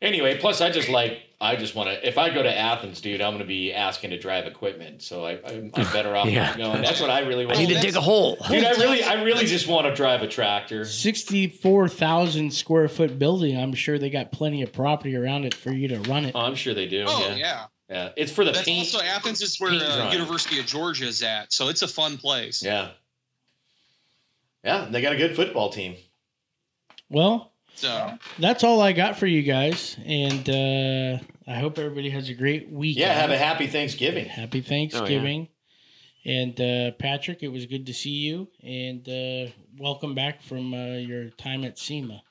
anyway, 0.00 0.38
plus 0.38 0.60
I 0.60 0.70
just 0.70 0.88
like 0.88 1.22
I 1.40 1.56
just 1.56 1.74
want 1.74 1.90
to. 1.90 2.08
If 2.08 2.16
I 2.16 2.30
go 2.30 2.42
to 2.42 2.56
Athens, 2.58 3.00
dude, 3.00 3.20
I'm 3.20 3.32
going 3.32 3.40
to 3.40 3.44
be 3.44 3.72
asking 3.72 4.10
to 4.10 4.18
drive 4.18 4.46
equipment. 4.46 5.02
So 5.02 5.24
I, 5.24 5.40
I'm, 5.44 5.70
I'm 5.74 5.92
better 5.92 6.16
off 6.16 6.26
Yeah. 6.26 6.56
going. 6.56 6.80
That's 6.80 7.00
what 7.00 7.10
I 7.10 7.20
really 7.20 7.44
want. 7.44 7.58
I 7.58 7.60
want. 7.60 7.70
need 7.70 7.74
to 7.76 7.80
dig 7.80 7.96
a 7.96 8.00
hole. 8.00 8.36
Dude, 8.48 8.64
I 8.64 8.70
really, 8.72 9.02
I 9.02 9.22
really 9.22 9.46
just 9.46 9.66
want 9.66 9.86
to 9.86 9.94
drive 9.94 10.22
a 10.22 10.28
tractor. 10.28 10.84
Sixty-four 10.84 11.88
thousand 11.88 12.52
square 12.52 12.88
foot 12.88 13.18
building. 13.18 13.56
I'm 13.56 13.74
sure 13.74 13.98
they 13.98 14.10
got 14.10 14.32
plenty 14.32 14.62
of 14.62 14.72
property 14.72 15.16
around 15.16 15.44
it 15.44 15.54
for 15.54 15.72
you 15.72 15.88
to 15.88 16.00
run 16.00 16.24
it. 16.24 16.32
Oh, 16.34 16.40
I'm 16.40 16.54
sure 16.54 16.72
they 16.72 16.86
do. 16.86 17.04
Oh 17.06 17.28
yeah. 17.28 17.34
yeah, 17.34 17.64
yeah, 17.88 18.10
It's 18.16 18.32
for 18.32 18.44
the 18.44 18.52
that's 18.52 18.64
paint. 18.64 18.80
also 18.94 19.00
Athens 19.04 19.40
is 19.42 19.58
where 19.60 19.70
paint 19.70 19.82
uh. 19.82 20.10
University 20.12 20.58
of 20.60 20.66
Georgia 20.66 21.06
is 21.06 21.22
at, 21.22 21.52
so 21.52 21.68
it's 21.68 21.82
a 21.82 21.88
fun 21.88 22.16
place. 22.18 22.62
yeah, 22.62 22.90
yeah. 24.64 24.88
They 24.90 25.00
got 25.02 25.12
a 25.12 25.16
good 25.16 25.36
football 25.36 25.70
team. 25.70 25.96
Well, 27.10 27.52
So 27.74 28.12
that's 28.38 28.64
all 28.64 28.80
I 28.80 28.92
got 28.92 29.18
for 29.18 29.26
you 29.26 29.42
guys, 29.42 29.96
and 30.04 30.48
uh, 30.48 31.18
I 31.46 31.56
hope 31.60 31.78
everybody 31.78 32.10
has 32.10 32.28
a 32.30 32.34
great 32.34 32.70
week. 32.70 32.96
Yeah, 32.96 33.12
have 33.12 33.30
a 33.30 33.38
happy 33.38 33.66
Thanksgiving. 33.66 34.26
happy 34.26 34.60
Thanksgiving. 34.60 35.48
And 36.26 36.58
uh, 36.58 36.92
Patrick, 36.98 37.42
it 37.42 37.48
was 37.48 37.66
good 37.66 37.84
to 37.86 37.92
see 37.92 38.08
you, 38.10 38.48
and 38.62 39.06
uh, 39.06 39.52
welcome 39.78 40.14
back 40.14 40.42
from 40.42 40.72
uh, 40.72 40.94
your 40.96 41.28
time 41.30 41.64
at 41.64 41.78
SEMA. 41.78 42.22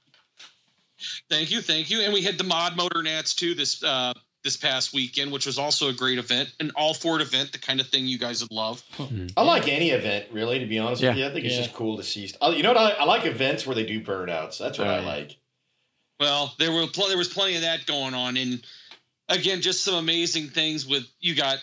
thank 1.30 1.52
you, 1.52 1.62
thank 1.62 1.92
you, 1.92 2.02
and 2.02 2.12
we 2.12 2.24
had 2.24 2.40
the 2.40 2.44
Mod 2.44 2.76
Motor 2.76 3.04
Nats 3.04 3.36
too 3.36 3.54
this 3.54 3.84
uh, 3.84 4.12
this 4.44 4.58
past 4.58 4.94
weekend, 4.94 5.32
which 5.32 5.46
was 5.46 5.58
also 5.58 5.90
a 5.90 5.94
great 5.94 6.18
event, 6.18 6.52
an 6.60 6.72
all 6.76 6.94
Ford 6.94 7.22
event, 7.22 7.52
the 7.54 7.58
kind 7.58 7.80
of 7.80 7.88
thing 7.88 8.06
you 8.06 8.18
guys 8.18 8.42
would 8.42 8.52
love. 8.52 8.82
Hmm. 8.94 9.28
I 9.38 9.44
like 9.44 9.68
any 9.68 9.92
event, 9.92 10.26
really, 10.32 10.60
to 10.60 10.66
be 10.66 10.80
honest 10.80 11.02
with 11.02 11.16
you. 11.16 11.26
I 11.26 11.32
think 11.32 11.46
it's 11.46 11.56
Yeah. 11.56 11.62
just 11.64 11.74
cool 11.74 11.98
to 11.98 12.04
see. 12.04 12.28
St- 12.28 12.58
you 12.58 12.64
know 12.64 12.74
what? 12.74 12.78
I, 12.78 12.90
I 12.92 13.04
like 13.06 13.26
events 13.26 13.66
where 13.66 13.76
they 13.76 13.86
do 13.86 14.02
burnouts. 14.02 14.58
That's 14.58 14.78
what 14.78 14.88
Oh, 14.88 14.92
I 14.92 15.00
like. 15.00 15.38
Well, 16.20 16.54
there 16.60 16.72
were 16.72 16.88
pl- 16.88 17.08
there 17.08 17.18
was 17.18 17.28
plenty 17.30 17.56
of 17.56 17.62
that 17.62 17.86
going 17.86 18.14
on, 18.14 18.38
and 18.38 18.64
again, 19.30 19.62
just 19.62 19.84
some 19.84 19.96
amazing 19.96 20.50
things 20.50 20.86
with 20.88 21.06
you 21.20 21.36
got 21.36 21.58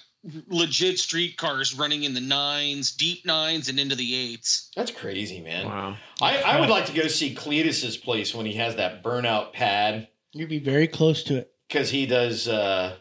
legit 0.48 0.98
street 0.98 1.36
cars 1.38 1.74
running 1.74 2.04
in 2.04 2.12
the 2.14 2.20
nines, 2.20 2.92
deep 2.92 3.24
nines, 3.24 3.68
and 3.70 3.78
into 3.80 3.94
the 3.94 4.14
eights. 4.14 4.70
That's 4.76 4.90
crazy, 4.90 5.40
man. 5.40 5.66
Wow. 5.66 5.96
I, 6.20 6.42
I 6.42 6.60
would 6.60 6.68
like 6.68 6.86
to 6.86 6.92
go 6.92 7.06
see 7.08 7.34
Cletus's 7.34 7.96
place 7.96 8.34
when 8.34 8.44
he 8.44 8.54
has 8.54 8.76
that 8.76 9.02
burnout 9.02 9.52
pad 9.52 10.08
You'd 10.32 10.48
be 10.48 10.58
very 10.58 10.86
close 10.86 11.22
to 11.24 11.38
it. 11.38 11.52
Because 11.70 11.90
he 11.90 12.04
does, 12.06 12.48
uh, 12.48 12.96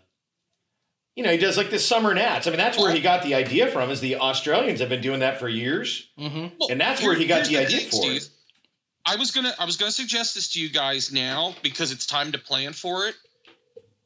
you 1.15 1.23
know, 1.23 1.31
he 1.31 1.37
does 1.37 1.57
like 1.57 1.71
the 1.71 1.77
Summernats. 1.77 2.45
I 2.45 2.51
mean, 2.51 2.57
that's 2.57 2.77
where 2.77 2.93
he 2.93 3.01
got 3.01 3.23
the 3.23 3.33
idea 3.33 3.67
from. 3.67 3.89
Is 3.89 3.99
the 3.99 4.17
Australians 4.17 4.79
have 4.79 4.89
been 4.89 5.01
doing 5.01 5.21
that 5.21 5.39
for 5.39 5.49
years, 5.49 6.09
Mm-hmm. 6.19 6.47
Well, 6.59 6.69
and 6.69 6.79
that's 6.79 7.01
where 7.01 7.15
he 7.15 7.25
got 7.25 7.47
here's 7.47 7.49
the 7.49 7.57
idea 7.57 7.79
thing, 7.79 7.89
for 7.89 7.95
Steve. 7.95 8.21
it. 8.21 8.29
I 9.05 9.15
was 9.15 9.31
gonna 9.31 9.53
I 9.57 9.65
was 9.65 9.77
gonna 9.77 9.91
suggest 9.91 10.35
this 10.35 10.51
to 10.53 10.61
you 10.61 10.69
guys 10.69 11.11
now 11.11 11.55
because 11.63 11.91
it's 11.91 12.05
time 12.05 12.31
to 12.33 12.37
plan 12.37 12.73
for 12.73 13.07
it. 13.07 13.15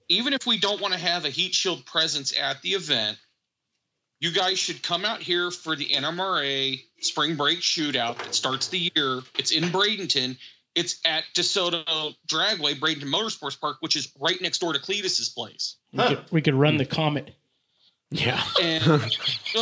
Even 0.07 0.31
if 0.33 0.45
we 0.45 0.57
don't 0.57 0.79
want 0.81 0.93
to 0.93 0.99
have 0.99 1.25
a 1.25 1.29
heat 1.29 1.53
shield 1.53 1.85
presence 1.85 2.33
at 2.39 2.61
the 2.61 2.69
event, 2.69 3.17
you 4.19 4.31
guys 4.31 4.59
should 4.59 4.81
come 4.81 5.03
out 5.03 5.21
here 5.21 5.51
for 5.51 5.75
the 5.75 5.87
NMRA 5.87 6.81
spring 6.99 7.35
break 7.35 7.59
shootout 7.59 8.17
that 8.19 8.33
starts 8.33 8.69
the 8.69 8.91
year. 8.95 9.21
It's 9.37 9.51
in 9.51 9.65
Bradenton. 9.65 10.37
It's 10.75 10.99
at 11.05 11.23
DeSoto 11.35 12.15
Dragway, 12.27 12.79
Bradenton 12.79 13.03
Motorsports 13.13 13.59
Park, 13.59 13.77
which 13.81 13.95
is 13.95 14.11
right 14.19 14.39
next 14.41 14.57
door 14.59 14.73
to 14.73 14.79
Cletus's 14.79 15.29
place. 15.29 15.75
We, 15.91 15.99
Huh. 15.99 16.09
could, 16.09 16.31
we 16.31 16.41
could 16.41 16.55
run 16.55 16.77
the 16.77 16.85
comet. 16.85 17.35
Yeah. 18.11 18.43
And 18.61 18.83
well, 18.85 19.01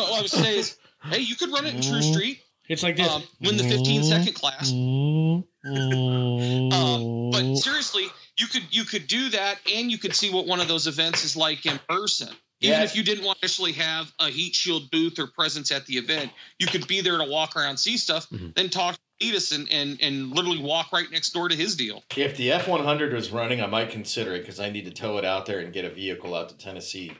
what 0.09 0.19
I 0.19 0.21
would 0.21 0.31
say 0.31 0.57
is, 0.57 0.77
hey, 1.03 1.19
you 1.19 1.35
could 1.35 1.51
run 1.51 1.65
it 1.65 1.75
in 1.75 1.81
True 1.81 2.01
Street, 2.01 2.41
It's 2.69 2.83
like 2.83 2.95
this. 2.97 3.07
um, 3.09 3.23
win 3.41 3.57
the 3.57 3.63
15 3.63 4.03
second 4.03 4.33
class. 4.33 4.71
Um, 5.63 7.29
but 7.31 7.55
seriously, 7.57 8.07
you 8.39 8.47
could 8.47 8.63
you 8.71 8.83
could 8.83 9.07
do 9.07 9.29
that, 9.29 9.59
and 9.71 9.91
you 9.91 9.97
could 9.97 10.15
see 10.15 10.31
what 10.31 10.47
one 10.47 10.59
of 10.59 10.67
those 10.67 10.87
events 10.87 11.23
is 11.23 11.35
like 11.35 11.65
in 11.65 11.79
person. 11.87 12.29
Even 12.61 12.79
Yeah. 12.79 12.83
if 12.83 12.95
you 12.95 13.03
didn't 13.03 13.23
want 13.25 13.39
to 13.39 13.45
actually 13.45 13.73
have 13.73 14.11
a 14.19 14.29
heat 14.29 14.55
shield 14.55 14.89
booth 14.91 15.19
or 15.19 15.27
presence 15.27 15.71
at 15.71 15.85
the 15.85 15.97
event, 15.97 16.31
you 16.59 16.67
could 16.67 16.87
be 16.87 17.01
there 17.01 17.17
to 17.17 17.25
walk 17.25 17.55
around, 17.55 17.77
see 17.77 17.97
stuff, 17.97 18.27
Mhm. 18.29 18.55
then 18.55 18.69
talk 18.69 18.97
to 19.21 19.25
Edis 19.27 19.55
and, 19.55 19.69
and 19.71 19.99
and 20.01 20.31
literally 20.31 20.61
walk 20.61 20.91
right 20.91 21.09
next 21.11 21.31
door 21.31 21.49
to 21.49 21.55
his 21.55 21.75
deal. 21.75 22.03
If 22.15 22.37
the 22.37 22.51
F 22.51 22.67
one 22.67 22.83
hundred 22.83 23.13
was 23.13 23.31
running, 23.31 23.61
I 23.61 23.67
might 23.67 23.89
consider 23.89 24.33
it 24.33 24.41
because 24.41 24.59
I 24.59 24.69
need 24.69 24.85
to 24.85 24.91
tow 24.91 25.17
it 25.17 25.25
out 25.25 25.45
there 25.45 25.59
and 25.59 25.71
get 25.73 25.85
a 25.85 25.89
vehicle 25.89 26.35
out 26.35 26.49
to 26.49 26.57
Tennessee. 26.57 27.13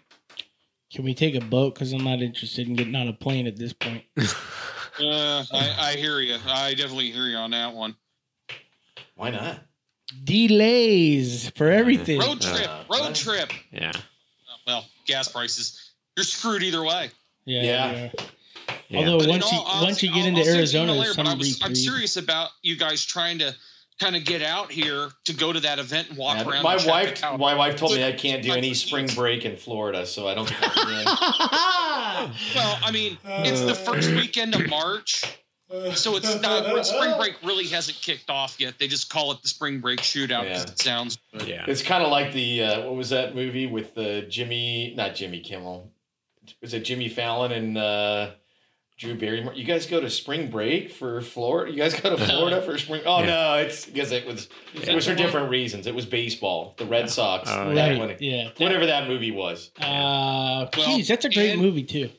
Can 0.93 1.05
we 1.05 1.13
take 1.13 1.35
a 1.35 1.41
boat? 1.41 1.73
Because 1.75 1.93
I'm 1.93 2.03
not 2.03 2.21
interested 2.21 2.67
in 2.67 2.75
getting 2.75 2.95
on 2.95 3.07
a 3.07 3.13
plane 3.13 3.47
at 3.47 3.57
this 3.57 3.73
point. 3.73 4.03
Uh, 4.99 5.43
I, 5.53 5.75
I 5.79 5.91
hear 5.95 6.19
you. 6.19 6.35
I 6.45 6.73
definitely 6.73 7.11
hear 7.11 7.23
you 7.25 7.37
on 7.37 7.51
that 7.51 7.73
one. 7.73 7.95
Why 9.15 9.31
not? 9.31 9.61
Delays 10.25 11.49
for 11.51 11.71
everything. 11.71 12.19
Road 12.19 12.41
trip, 12.41 12.67
Uh, 12.67 12.83
road 12.89 12.99
what? 12.99 13.15
trip. 13.15 13.51
Yeah. 13.71 13.93
Well, 13.93 14.03
well, 14.67 14.85
gas 15.07 15.29
prices, 15.29 15.93
you're 16.17 16.25
screwed 16.25 16.61
either 16.61 16.83
way. 16.83 17.09
Yeah. 17.45 17.63
Yeah. 17.63 17.91
yeah. 17.91 18.23
Yeah. 18.91 18.99
Although 18.99 19.19
But 19.19 19.27
once 19.29 19.51
you 19.51 19.57
all 19.57 19.65
honesty, 19.65 19.85
once 19.85 20.03
you 20.03 20.09
get 20.11 20.17
I'll- 20.21 20.27
into 20.27 20.41
I'll 20.41 20.55
Arizona, 20.57 20.93
later, 20.93 21.13
some 21.13 21.27
I 21.27 21.33
was, 21.35 21.59
I'm 21.61 21.69
reprieve. 21.69 21.77
serious 21.77 22.17
about 22.17 22.49
you 22.61 22.75
guys 22.75 23.05
trying 23.05 23.39
to 23.39 23.55
kind 23.99 24.15
of 24.15 24.25
get 24.25 24.41
out 24.41 24.71
here 24.71 25.09
to 25.25 25.33
go 25.33 25.53
to 25.53 25.59
that 25.61 25.77
event 25.79 26.09
and 26.09 26.17
walk 26.17 26.37
Yeah, 26.37 26.49
around. 26.49 26.63
my 26.63 26.75
wife, 26.85 27.21
my 27.37 27.53
wife 27.55 27.75
told 27.77 27.93
me 27.93 28.03
I 28.03 28.11
can't 28.11 28.41
do 28.43 28.51
any 28.51 28.73
spring 28.73 29.07
break 29.15 29.45
in 29.45 29.55
Florida, 29.57 30.05
so 30.05 30.27
I 30.27 30.33
don't 30.33 30.49
think 30.49 30.59
I 30.61 30.69
can. 30.69 32.31
Well, 32.55 32.79
I 32.83 32.91
mean, 32.91 33.17
it's 33.23 33.61
the 33.61 33.73
first 33.75 34.09
weekend 34.11 34.53
of 34.55 34.67
March, 34.69 35.23
so 35.93 36.15
it's 36.17 36.39
not 36.41 36.85
spring 36.85 37.15
break 37.17 37.35
really 37.43 37.67
hasn't 37.67 37.97
kicked 38.01 38.29
off 38.29 38.59
yet. 38.59 38.77
They 38.77 38.87
just 38.87 39.09
call 39.09 39.31
it 39.31 39.41
the 39.41 39.47
spring 39.47 39.79
break 39.79 39.99
shootout 40.01 40.43
because 40.43 40.65
Yeah. 40.65 40.71
it 40.71 40.79
sounds 40.79 41.17
good. 41.33 41.47
Yeah. 41.47 41.65
It's 41.67 41.81
kind 41.81 42.03
of 42.03 42.11
like 42.11 42.33
the 42.33 42.63
uh, 42.63 42.81
what 42.81 42.95
was 42.95 43.09
that 43.09 43.35
movie 43.35 43.65
with 43.67 43.95
the 43.95 44.23
Jimmy, 44.29 44.93
not 44.95 45.15
Jimmy 45.15 45.39
Kimmel, 45.39 45.91
was 46.61 46.73
it 46.73 46.81
Jimmy 46.85 47.09
Fallon 47.09 47.51
and 47.51 47.77
uh, 47.77 48.31
Drew 49.01 49.15
Barrymore? 49.15 49.53
You 49.55 49.63
guys 49.65 49.87
go 49.87 49.99
to 49.99 50.09
spring 50.11 50.49
break 50.51 50.91
for 50.91 51.21
Florida? 51.21 51.71
You 51.71 51.77
guys 51.79 51.99
go 51.99 52.15
to 52.15 52.23
Florida 52.25 52.61
for 52.61 52.77
spring? 52.77 53.01
Oh 53.05 53.19
Yeah. 53.21 53.25
no, 53.25 53.53
it's 53.55 53.85
because 53.87 54.11
it 54.11 54.25
was 54.27 54.47
it 54.75 54.93
was 54.93 55.07
for 55.07 55.15
different 55.15 55.49
reasons. 55.49 55.87
It 55.87 55.95
was 55.95 56.05
baseball, 56.05 56.75
the 56.77 56.85
Red 56.85 57.09
Sox, 57.09 57.49
Oh, 57.51 57.73
that 57.73 57.89
Right. 57.89 57.97
one- 57.99 58.15
Yeah. 58.19 58.51
whatever 58.57 58.85
that 58.85 59.07
movie 59.07 59.31
was. 59.31 59.71
Uh, 59.79 60.67
Well, 60.77 60.95
geez, 60.95 61.07
that's 61.07 61.25
a 61.25 61.29
great 61.29 61.57
movie 61.57 61.83
too. 61.83 62.09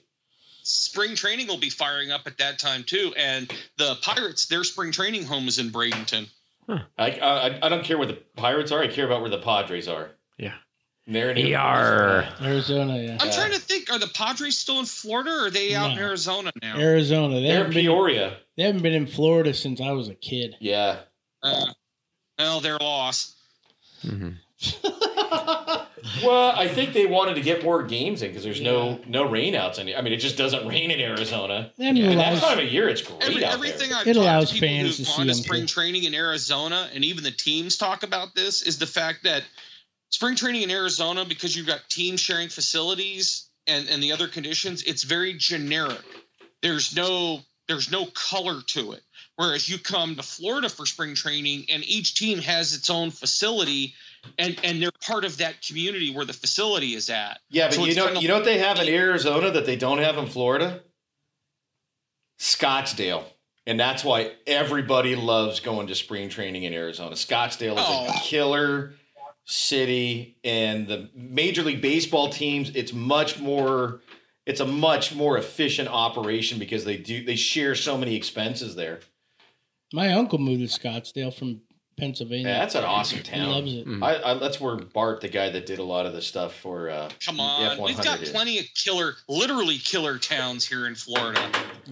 Spring 0.65 1.15
training 1.15 1.47
will 1.49 1.59
be 1.59 1.71
firing 1.71 2.11
up 2.11 2.23
at 2.27 2.39
that 2.39 2.59
time 2.59 2.85
too, 2.85 3.15
and 3.17 3.53
the 3.79 3.97
Pirates, 4.03 4.47
their 4.47 4.65
spring 4.65 4.93
training 4.93 5.25
home 5.25 5.49
is 5.49 5.59
in 5.59 5.71
Bradenton. 5.71 6.29
I, 6.69 7.11
I 7.21 7.59
I 7.67 7.69
don't 7.69 7.85
care 7.85 7.99
where 7.99 8.07
the 8.07 8.19
Pirates 8.37 8.71
are. 8.73 8.81
I 8.83 8.89
care 8.89 9.05
about 9.07 9.21
where 9.21 9.31
the 9.31 9.39
Padres 9.41 9.89
are. 9.89 10.11
Yeah. 10.39 10.55
And 11.07 11.17
They're 11.17 11.31
in 11.33 11.53
ER. 11.55 12.29
Arizona, 12.41 12.97
yeah. 13.03 13.17
I'm 13.21 13.29
Yeah. 13.29 13.35
trying 13.35 13.53
to 13.53 13.59
think: 13.59 13.91
Are 13.91 13.99
the 13.99 14.07
Padres 14.07 14.57
still 14.57 14.79
in 14.79 14.87
Florida, 14.87 15.31
or 15.31 15.47
are 15.47 15.51
they 15.51 15.75
out 15.75 15.91
in 15.91 15.97
No. 15.97 16.03
Arizona 16.03 16.53
now? 16.63 16.79
Arizona. 16.79 17.35
They 17.37 17.43
They're 17.49 17.53
haven't, 17.57 17.73
in 17.73 17.75
been, 17.75 17.85
Peoria. 17.87 18.37
they 18.57 18.63
haven't 18.63 18.83
been 18.83 18.93
in 18.95 19.07
Florida 19.09 19.53
since 19.53 19.81
I 19.81 19.91
was 19.93 20.09
a 20.09 20.15
kid. 20.15 20.55
Yeah. 20.61 21.01
Uh, 21.43 21.67
well, 22.39 22.61
they're 22.61 22.79
lost. 22.81 23.35
hmm 24.03 24.31
Well, 26.25 26.51
I 26.57 26.67
think 26.69 26.93
they 26.95 27.07
wanted 27.07 27.35
to 27.37 27.41
get 27.43 27.63
more 27.65 27.83
games 27.85 28.23
in 28.23 28.29
because 28.31 28.43
there's 28.45 28.61
no 28.61 29.01
no 29.07 29.29
rainouts. 29.29 29.79
Any, 29.79 29.95
I 29.95 30.01
mean, 30.03 30.13
it 30.13 30.17
just 30.19 30.37
doesn't 30.37 30.67
rain 30.67 30.91
in 30.91 31.01
Arizona. 31.01 31.73
And 31.79 31.97
Yeah, 31.97 32.05
it 32.07 32.11
And 32.13 32.21
that 32.21 32.33
allows- 32.33 32.43
time 32.43 32.59
of 32.59 32.73
year, 32.73 32.89
it's 32.89 33.03
great 33.03 33.23
Every, 33.23 33.45
out 33.45 33.53
everything 33.55 33.91
there. 33.91 33.99
I've 33.99 34.07
It 34.07 34.15
talked 34.15 34.25
allows 34.25 34.49
to 34.49 34.55
people 34.55 34.69
fans 34.69 34.97
who've 34.99 35.07
to 35.07 35.13
gone 35.13 35.17
see 35.17 35.33
to 35.33 35.39
'em, 35.39 35.45
spring 35.45 35.61
too. 35.63 35.67
training 35.69 36.05
in 36.05 36.15
Arizona, 36.15 36.91
and 36.93 37.05
even 37.05 37.23
the 37.25 37.31
teams 37.31 37.77
talk 37.77 38.03
about 38.03 38.35
this, 38.35 38.63
is 38.63 38.79
the 38.79 38.87
fact 38.87 39.23
that 39.25 39.45
spring 40.13 40.37
training 40.37 40.63
in 40.63 40.71
Arizona, 40.71 41.25
because 41.25 41.57
you've 41.57 41.67
got 41.67 41.81
team 41.91 42.17
sharing 42.17 42.49
facilities 42.49 43.49
and, 43.67 43.89
and 43.89 44.03
the 44.03 44.13
other 44.13 44.29
conditions, 44.29 44.83
it's 44.85 45.03
very 45.03 45.35
generic. 45.35 45.99
There's 46.63 46.95
no 46.95 47.41
there's 47.69 47.91
no 47.91 48.07
color 48.07 48.61
to 48.69 48.93
it. 48.93 49.03
Whereas 49.37 49.69
you 49.69 49.79
come 49.79 50.17
to 50.17 50.23
Florida 50.23 50.69
for 50.69 50.85
spring 50.85 51.15
training, 51.15 51.65
and 51.71 51.83
each 51.85 52.17
team 52.17 52.39
has 52.39 52.75
its 52.75 52.91
own 52.91 53.11
facility, 53.11 53.95
and 54.39 54.59
and 54.63 54.81
they're 54.83 54.91
part 55.07 55.25
of 55.25 55.39
that 55.39 55.63
community 55.63 56.15
where 56.15 56.25
the 56.25 56.33
facility 56.33 56.95
is 56.95 57.09
at. 57.09 57.41
Yeah, 57.51 57.69
but 57.69 57.75
So 57.75 57.85
you 57.87 57.95
know, 57.95 58.13
you 58.13 58.29
know 58.29 58.35
what 58.35 58.45
they 58.45 58.59
have 58.59 58.79
in 58.79 58.89
Arizona 58.89 59.51
that 59.53 59.65
they 59.65 59.77
don't 59.77 59.99
have 59.99 60.19
in 60.19 60.27
Florida? 60.27 60.83
Scottsdale. 62.39 63.25
And 63.65 63.79
that's 63.79 64.05
why 64.05 64.33
everybody 64.45 65.15
loves 65.15 65.61
going 65.61 65.87
to 65.87 65.95
spring 65.95 66.29
training 66.29 66.65
in 66.65 66.75
Arizona. 66.75 67.15
Scottsdale 67.15 67.75
is 67.79 67.85
Oh. 67.87 68.09
a 68.09 68.21
killer 68.25 68.95
city 69.45 70.39
and 70.45 70.87
the 70.87 71.11
Major 71.15 71.63
League 71.63 71.83
Baseball 71.83 72.29
teams, 72.29 72.71
it's 72.75 72.93
much 72.93 73.39
more 73.39 74.01
it's 74.45 74.61
a 74.61 74.67
much 74.67 75.15
more 75.15 75.39
efficient 75.39 75.89
operation 75.89 76.59
because 76.59 76.85
they 76.85 76.97
do 76.97 77.25
they 77.25 77.37
share 77.37 77.75
so 77.75 77.97
many 77.97 78.17
expenses 78.17 78.75
there. 78.75 79.01
My 79.93 80.13
uncle 80.13 80.39
moved 80.39 80.61
to 80.61 80.81
Scottsdale 80.81 81.35
from 81.35 81.61
Pennsylvania. 81.97 82.49
Yeah, 82.49 82.59
that's 82.59 82.75
an 82.75 82.85
awesome 82.85 83.19
he 83.19 83.25
town. 83.25 83.51
loves 83.51 83.75
it. 83.75 83.87
Mm. 83.87 84.03
I, 84.03 84.33
I, 84.33 84.39
that's 84.39 84.61
where 84.61 84.77
Bart, 84.77 85.21
the 85.21 85.29
guy 85.29 85.51
that 85.51 85.67
did 85.67 85.79
a 85.79 85.83
lot 85.85 86.07
of 86.07 86.13
the 86.13 86.23
stuff 86.23 86.55
for 86.55 86.91
uh, 86.91 87.11
Come 87.25 87.37
the 87.37 87.43
on, 87.43 87.83
we've 87.83 88.03
got 88.03 88.23
is. 88.23 88.31
plenty 88.31 88.59
of 88.59 88.67
killer, 88.75 89.15
literally 89.29 89.79
killer 89.79 90.19
towns 90.19 90.67
here 90.67 90.87
in 90.87 90.95
Florida. 90.95 91.41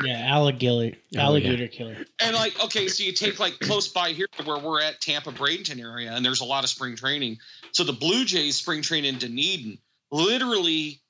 Yeah, 0.02 0.26
alligator, 0.26 0.96
yeah. 1.10 1.22
alligator 1.22 1.68
killer. 1.68 1.96
And 2.20 2.34
like, 2.34 2.62
okay, 2.64 2.88
so 2.88 3.04
you 3.04 3.12
take 3.12 3.38
like 3.38 3.58
close 3.60 3.88
by 3.88 4.12
here 4.12 4.26
where 4.44 4.58
we're 4.58 4.82
at 4.82 5.00
Tampa 5.00 5.32
Bradenton 5.32 5.80
area, 5.80 6.12
and 6.12 6.24
there's 6.24 6.40
a 6.40 6.46
lot 6.46 6.64
of 6.64 6.70
spring 6.70 6.96
training. 6.96 7.38
So 7.72 7.84
the 7.84 7.92
Blue 7.92 8.24
Jays 8.24 8.56
spring 8.56 8.82
train 8.82 9.04
in 9.04 9.18
Dunedin, 9.18 9.78
literally 10.10 11.00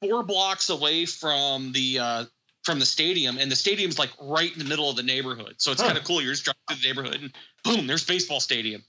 four 0.00 0.22
blocks 0.22 0.68
away 0.68 1.06
from 1.06 1.72
the 1.72 1.98
uh, 1.98 2.24
from 2.66 2.80
the 2.80 2.84
stadium, 2.84 3.38
and 3.38 3.50
the 3.50 3.54
stadium's 3.56 3.96
like 3.96 4.10
right 4.20 4.52
in 4.52 4.58
the 4.58 4.64
middle 4.64 4.90
of 4.90 4.96
the 4.96 5.02
neighborhood. 5.04 5.54
So 5.58 5.70
it's 5.70 5.80
Huh. 5.80 5.86
kind 5.86 5.96
of 5.98 6.02
cool. 6.04 6.20
You're 6.20 6.32
just 6.32 6.44
driving 6.44 6.58
through 6.68 6.76
the 6.78 6.88
neighborhood, 6.88 7.22
and 7.22 7.32
boom, 7.62 7.86
there's 7.86 8.04
baseball 8.04 8.40
stadium. 8.40 8.84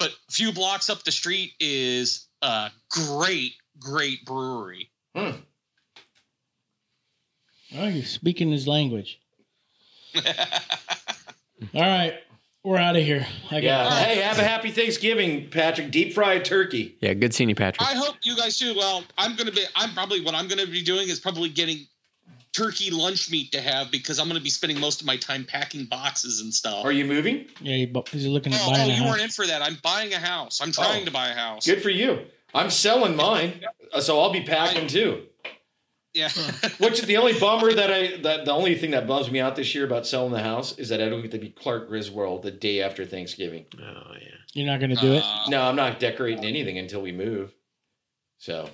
But 0.00 0.10
a 0.10 0.32
few 0.32 0.52
blocks 0.52 0.90
up 0.90 1.04
the 1.04 1.12
street 1.12 1.52
is 1.60 2.26
a 2.42 2.70
great, 2.90 3.52
great 3.78 4.24
brewery. 4.24 4.90
Oh, 5.14 5.36
you're 7.72 8.02
speaking 8.02 8.50
his 8.50 8.66
language. 8.66 9.20
All 10.16 10.22
right, 11.74 12.14
we're 12.64 12.78
out 12.78 12.96
of 12.96 13.04
here. 13.04 13.24
I 13.52 13.58
Yeah. 13.58 13.84
got 13.84 14.02
Hey, 14.06 14.16
have 14.22 14.40
a 14.40 14.42
happy 14.42 14.72
Thanksgiving, 14.72 15.50
Patrick. 15.50 15.92
Deep 15.92 16.14
fried 16.14 16.44
turkey. 16.44 16.96
Yeah, 17.00 17.14
good 17.14 17.32
seeing 17.32 17.48
you, 17.48 17.54
Patrick. 17.54 17.86
I 17.86 17.94
hope 17.94 18.16
you 18.22 18.34
guys 18.36 18.58
do. 18.58 18.74
Well, 18.74 19.04
I'm 19.16 19.36
gonna 19.36 19.52
be. 19.52 19.64
I'm 19.76 19.92
probably 19.94 20.20
what 20.20 20.34
I'm 20.34 20.48
gonna 20.48 20.66
be 20.66 20.82
doing 20.82 21.08
is 21.08 21.20
probably 21.20 21.48
getting 21.50 21.86
turkey 22.52 22.90
lunch 22.90 23.30
meat 23.30 23.52
to 23.52 23.60
have 23.60 23.90
because 23.90 24.18
I'm 24.18 24.28
gonna 24.28 24.40
be 24.40 24.50
spending 24.50 24.80
most 24.80 25.00
of 25.00 25.06
my 25.06 25.16
time 25.16 25.44
packing 25.44 25.84
boxes 25.86 26.40
and 26.40 26.52
stuff. 26.52 26.84
Are 26.84 26.92
you 26.92 27.04
moving? 27.04 27.46
yeah, 27.60 27.76
he 27.76 27.86
bu- 27.86 28.02
he's 28.10 28.26
looking 28.26 28.52
at 28.52 28.60
oh, 28.64 28.70
buying 28.72 28.80
oh, 28.80 28.84
a 28.84 28.96
you 28.96 29.02
house. 29.02 29.08
weren't 29.10 29.22
in 29.22 29.28
for 29.30 29.46
that. 29.46 29.62
I'm 29.62 29.78
buying 29.82 30.12
a 30.12 30.18
house. 30.18 30.60
I'm 30.60 30.72
trying 30.72 31.02
Oh. 31.02 31.06
to 31.06 31.10
buy 31.10 31.28
a 31.28 31.34
house. 31.34 31.66
Good 31.66 31.82
for 31.82 31.90
you. 31.90 32.20
I'm 32.52 32.70
selling 32.70 33.14
mine, 33.16 33.64
uh, 33.92 34.00
so 34.00 34.20
I'll 34.20 34.32
be 34.32 34.42
packing 34.42 34.88
too. 34.88 35.26
Yeah. 36.12 36.28
Which 36.78 37.02
the 37.02 37.18
only 37.18 37.38
bummer 37.38 37.72
that 37.72 37.92
I 37.92 38.16
that 38.22 38.44
the 38.44 38.50
only 38.52 38.74
thing 38.74 38.90
that 38.90 39.06
bums 39.06 39.30
me 39.30 39.38
out 39.38 39.54
this 39.54 39.72
year 39.74 39.84
about 39.84 40.06
selling 40.08 40.32
the 40.32 40.42
house 40.42 40.76
is 40.76 40.88
that 40.88 41.00
I 41.00 41.08
don't 41.08 41.22
get 41.22 41.30
to 41.30 41.38
be 41.38 41.50
Clark 41.50 41.88
Griswold 41.88 42.42
the 42.42 42.50
day 42.50 42.82
after 42.82 43.04
Thanksgiving. 43.06 43.66
oh 43.80 44.12
yeah. 44.20 44.28
You're 44.52 44.66
not 44.66 44.80
going 44.80 44.90
to 44.90 44.96
do 45.00 45.12
it, 45.12 45.22
Uh, 45.24 45.44
No, 45.48 45.62
I'm 45.62 45.76
not 45.76 46.00
decorating 46.00 46.44
anything 46.44 46.76
until 46.76 47.00
we 47.00 47.12
move. 47.12 47.54
So 48.38 48.68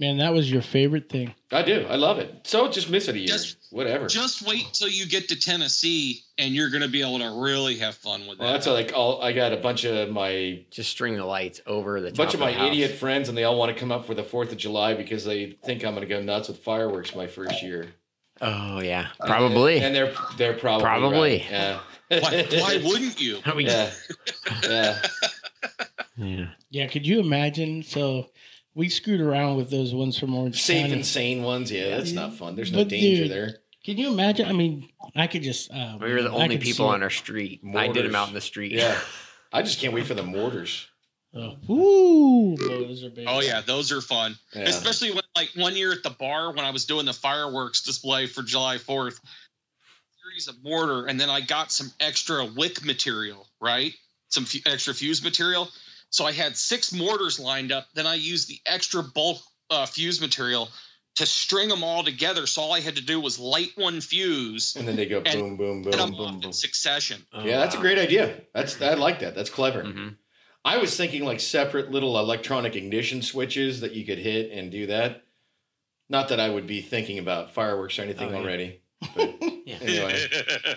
man. 0.00 0.18
That 0.18 0.32
was 0.32 0.50
your 0.50 0.62
favorite 0.62 1.08
thing. 1.08 1.34
I 1.52 1.62
do. 1.62 1.86
I 1.88 1.94
love 1.96 2.18
it. 2.18 2.40
So 2.44 2.68
just 2.68 2.90
miss 2.90 3.06
it 3.06 3.14
a 3.14 3.18
year. 3.18 3.28
Just- 3.28 3.58
Whatever. 3.72 4.08
Just 4.08 4.42
wait 4.48 4.66
till 4.72 4.88
you 4.88 5.06
get 5.06 5.28
to 5.28 5.38
Tennessee, 5.38 6.24
and 6.38 6.52
you're 6.52 6.70
gonna 6.70 6.88
be 6.88 7.02
able 7.02 7.20
to 7.20 7.40
really 7.40 7.76
have 7.76 7.94
fun 7.94 8.26
with 8.26 8.40
well, 8.40 8.48
that. 8.48 8.54
that's 8.54 8.66
like 8.66 8.92
all 8.96 9.22
I 9.22 9.32
got 9.32 9.52
a 9.52 9.58
bunch 9.58 9.84
of 9.84 10.10
my 10.10 10.64
Just 10.72 10.90
string 10.90 11.14
the 11.14 11.24
lights 11.24 11.60
over 11.68 12.00
the 12.00 12.08
top 12.10 12.16
bunch 12.16 12.34
of 12.34 12.40
my 12.40 12.50
house. 12.50 12.66
idiot 12.66 12.90
friends, 12.90 13.28
and 13.28 13.38
they 13.38 13.44
all 13.44 13.56
want 13.56 13.72
to 13.72 13.78
come 13.78 13.92
up 13.92 14.06
for 14.06 14.14
the 14.14 14.24
Fourth 14.24 14.50
of 14.50 14.58
July 14.58 14.94
because 14.94 15.24
they 15.24 15.52
think 15.64 15.84
I'm 15.84 15.94
going 15.94 16.00
to 16.08 16.12
go 16.12 16.20
nuts 16.20 16.48
with 16.48 16.58
fireworks 16.58 17.14
my 17.14 17.28
first 17.28 17.62
year. 17.62 17.92
Oh 18.40 18.80
yeah, 18.80 19.06
probably. 19.20 19.78
and 19.78 19.94
they're 19.94 20.12
they're 20.36 20.54
probably 20.54 20.82
Probably. 20.82 21.18
right. 21.38 21.46
yeah. 21.48 21.80
why, 22.08 22.46
why 22.50 22.80
wouldn't 22.84 23.20
you? 23.20 23.38
We- 23.54 23.66
yeah, 23.66 23.90
yeah. 24.64 25.02
yeah. 26.16 26.46
Yeah, 26.70 26.86
could 26.88 27.06
you 27.06 27.20
imagine? 27.20 27.84
So 27.84 28.30
we 28.74 28.88
screwed 28.88 29.20
around 29.20 29.56
with 29.56 29.70
those 29.70 29.92
ones 29.94 30.18
from 30.18 30.34
Orange 30.34 30.62
Safe 30.62 30.82
County. 30.82 30.92
and 30.94 31.06
sane 31.06 31.42
ones. 31.42 31.70
Yeah, 31.72 31.96
that's 31.96 32.12
not 32.12 32.34
fun. 32.34 32.56
There's 32.56 32.72
no 32.72 32.78
But, 32.78 32.88
danger 32.88 33.22
dude, 33.24 33.32
there. 33.32 33.56
Can 33.84 33.96
you 33.96 34.12
imagine? 34.12 34.46
I 34.46 34.52
mean, 34.52 34.88
I 35.16 35.26
could 35.26 35.42
just. 35.42 35.70
Uh, 35.72 35.96
We 36.00 36.12
were 36.12 36.22
the 36.22 36.30
only 36.30 36.58
people 36.58 36.86
on 36.86 37.02
our 37.02 37.10
street. 37.10 37.60
I 37.74 37.86
did 37.88 38.04
them 38.04 38.12
Mortars. 38.12 38.14
out 38.16 38.28
in 38.28 38.34
the 38.34 38.40
street. 38.40 38.72
Yeah, 38.72 38.98
I 39.52 39.62
just 39.62 39.80
can't 39.80 39.92
wait 39.94 40.06
for 40.06 40.14
the 40.14 40.22
mortars. 40.22 40.86
Oh, 41.32 41.56
ooh, 41.72 42.56
those 42.56 43.04
are 43.04 43.10
big. 43.10 43.26
Oh 43.28 43.40
yeah, 43.40 43.60
those 43.60 43.92
are 43.92 44.00
fun. 44.00 44.36
Yeah. 44.54 44.62
Especially 44.62 45.10
when 45.12 45.22
like 45.36 45.50
one 45.54 45.76
year 45.76 45.92
at 45.92 46.02
the 46.02 46.10
bar 46.10 46.52
when 46.52 46.64
I 46.64 46.70
was 46.70 46.84
doing 46.86 47.06
the 47.06 47.12
fireworks 47.12 47.82
display 47.82 48.26
for 48.26 48.42
July 48.42 48.76
4th. 48.78 49.20
Series 50.22 50.48
of 50.48 50.62
mortar, 50.62 51.06
and 51.06 51.18
then 51.20 51.30
I 51.30 51.40
got 51.40 51.72
some 51.72 51.90
extra 52.00 52.44
wick 52.44 52.84
material, 52.84 53.46
right? 53.60 53.92
Some 54.28 54.44
fu- 54.44 54.58
extra 54.66 54.92
fuse 54.92 55.22
material. 55.24 55.68
So 56.10 56.26
I 56.26 56.32
had 56.32 56.56
six 56.56 56.92
mortars 56.92 57.38
lined 57.40 57.72
up. 57.72 57.86
Then 57.94 58.06
I 58.06 58.14
used 58.14 58.48
the 58.48 58.58
extra 58.66 59.02
bulk 59.02 59.38
uh, 59.70 59.86
fuse 59.86 60.20
material 60.20 60.68
to 61.16 61.26
string 61.26 61.68
them 61.68 61.82
all 61.84 62.02
together. 62.04 62.46
So 62.46 62.62
all 62.62 62.72
I 62.72 62.80
had 62.80 62.96
to 62.96 63.02
do 63.02 63.20
was 63.20 63.38
light 63.38 63.70
one 63.76 64.00
fuse 64.00 64.76
And 64.76 64.86
then 64.86 64.96
they 64.96 65.06
go 65.06 65.22
And- 65.24 65.56
boom, 65.58 65.82
boom, 65.82 65.92
and 65.92 66.00
I'm 66.00 66.10
boom, 66.10 66.18
boom, 66.18 66.34
in 66.34 66.40
boom. 66.40 66.52
succession. 66.52 67.24
Oh, 67.32 67.44
Yeah, 67.44 67.58
that's 67.58 67.74
a 67.74 67.78
great 67.78 67.98
idea. 67.98 68.40
That's 68.54 68.80
I 68.80 68.94
like 68.94 69.20
that. 69.20 69.34
That's 69.34 69.50
clever. 69.50 69.82
Mhm. 69.84 70.16
I 70.64 70.76
was 70.78 70.96
thinking 70.96 71.24
like 71.24 71.40
separate 71.40 71.90
little 71.90 72.18
electronic 72.18 72.76
ignition 72.76 73.22
switches 73.22 73.80
that 73.80 73.92
you 73.94 74.04
could 74.04 74.18
hit 74.18 74.50
and 74.52 74.70
do 74.70 74.86
that. 74.86 75.24
Not 76.08 76.28
that 76.28 76.40
I 76.40 76.48
would 76.50 76.66
be 76.66 76.80
thinking 76.82 77.18
about 77.18 77.54
fireworks 77.54 77.98
or 77.98 78.02
anything 78.02 78.28
Oh, 78.28 78.32
yeah. 78.32 78.38
already. 78.38 78.80
But 79.14 79.40
Anyway, 79.80 80.26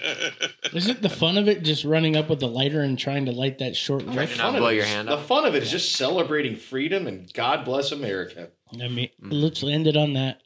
Isn't 0.74 1.02
the 1.02 1.10
fun 1.10 1.38
of 1.38 1.48
it 1.48 1.64
just 1.64 1.84
running 1.84 2.16
up 2.16 2.30
with 2.30 2.40
the 2.40 2.48
lighter 2.48 2.82
and 2.82 2.98
trying 2.98 3.26
to 3.26 3.32
light 3.32 3.60
that 3.60 3.76
short 3.76 4.04
Trying 4.04 4.16
wick? 4.16 4.30
to 4.30 4.36
fun 4.38 4.56
blow 4.56 4.70
your 4.70 4.86
hand 4.86 5.08
the 5.10 5.14
up. 5.16 5.26
fun 5.26 5.46
of 5.46 5.56
it 5.56 5.64
is 5.64 5.72
just 5.72 5.96
celebrating 5.96 6.56
freedom 6.56 7.06
and 7.08 7.32
God 7.34 7.66
bless 7.66 7.92
America. 7.92 8.50
I 8.82 8.88
mean, 8.88 9.10
let's 9.22 9.64
end 9.64 9.88
it 9.88 9.98
on 9.98 10.14
that. 10.14 10.42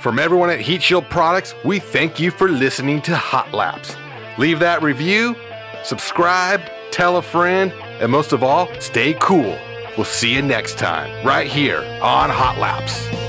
From 0.00 0.18
everyone 0.18 0.50
at 0.50 0.60
Heat 0.60 0.82
Shield 0.82 1.04
Products, 1.10 1.54
we 1.64 1.78
thank 1.78 2.18
you 2.18 2.30
for 2.30 2.48
listening 2.48 3.02
to 3.02 3.16
Hot 3.16 3.52
Laps. 3.52 3.94
Leave 4.38 4.58
that 4.60 4.82
review, 4.82 5.34
subscribe, 5.84 6.60
tell 6.90 7.16
a 7.18 7.22
friend, 7.22 7.72
and 8.00 8.10
most 8.12 8.32
of 8.32 8.42
all, 8.42 8.68
stay 8.80 9.14
cool. 9.20 9.58
We'll 9.96 10.04
see 10.04 10.34
you 10.34 10.42
next 10.42 10.76
time, 10.78 11.26
right 11.26 11.46
here 11.46 11.80
on 12.02 12.28
Hot 12.30 12.58
Laps. 12.58 13.25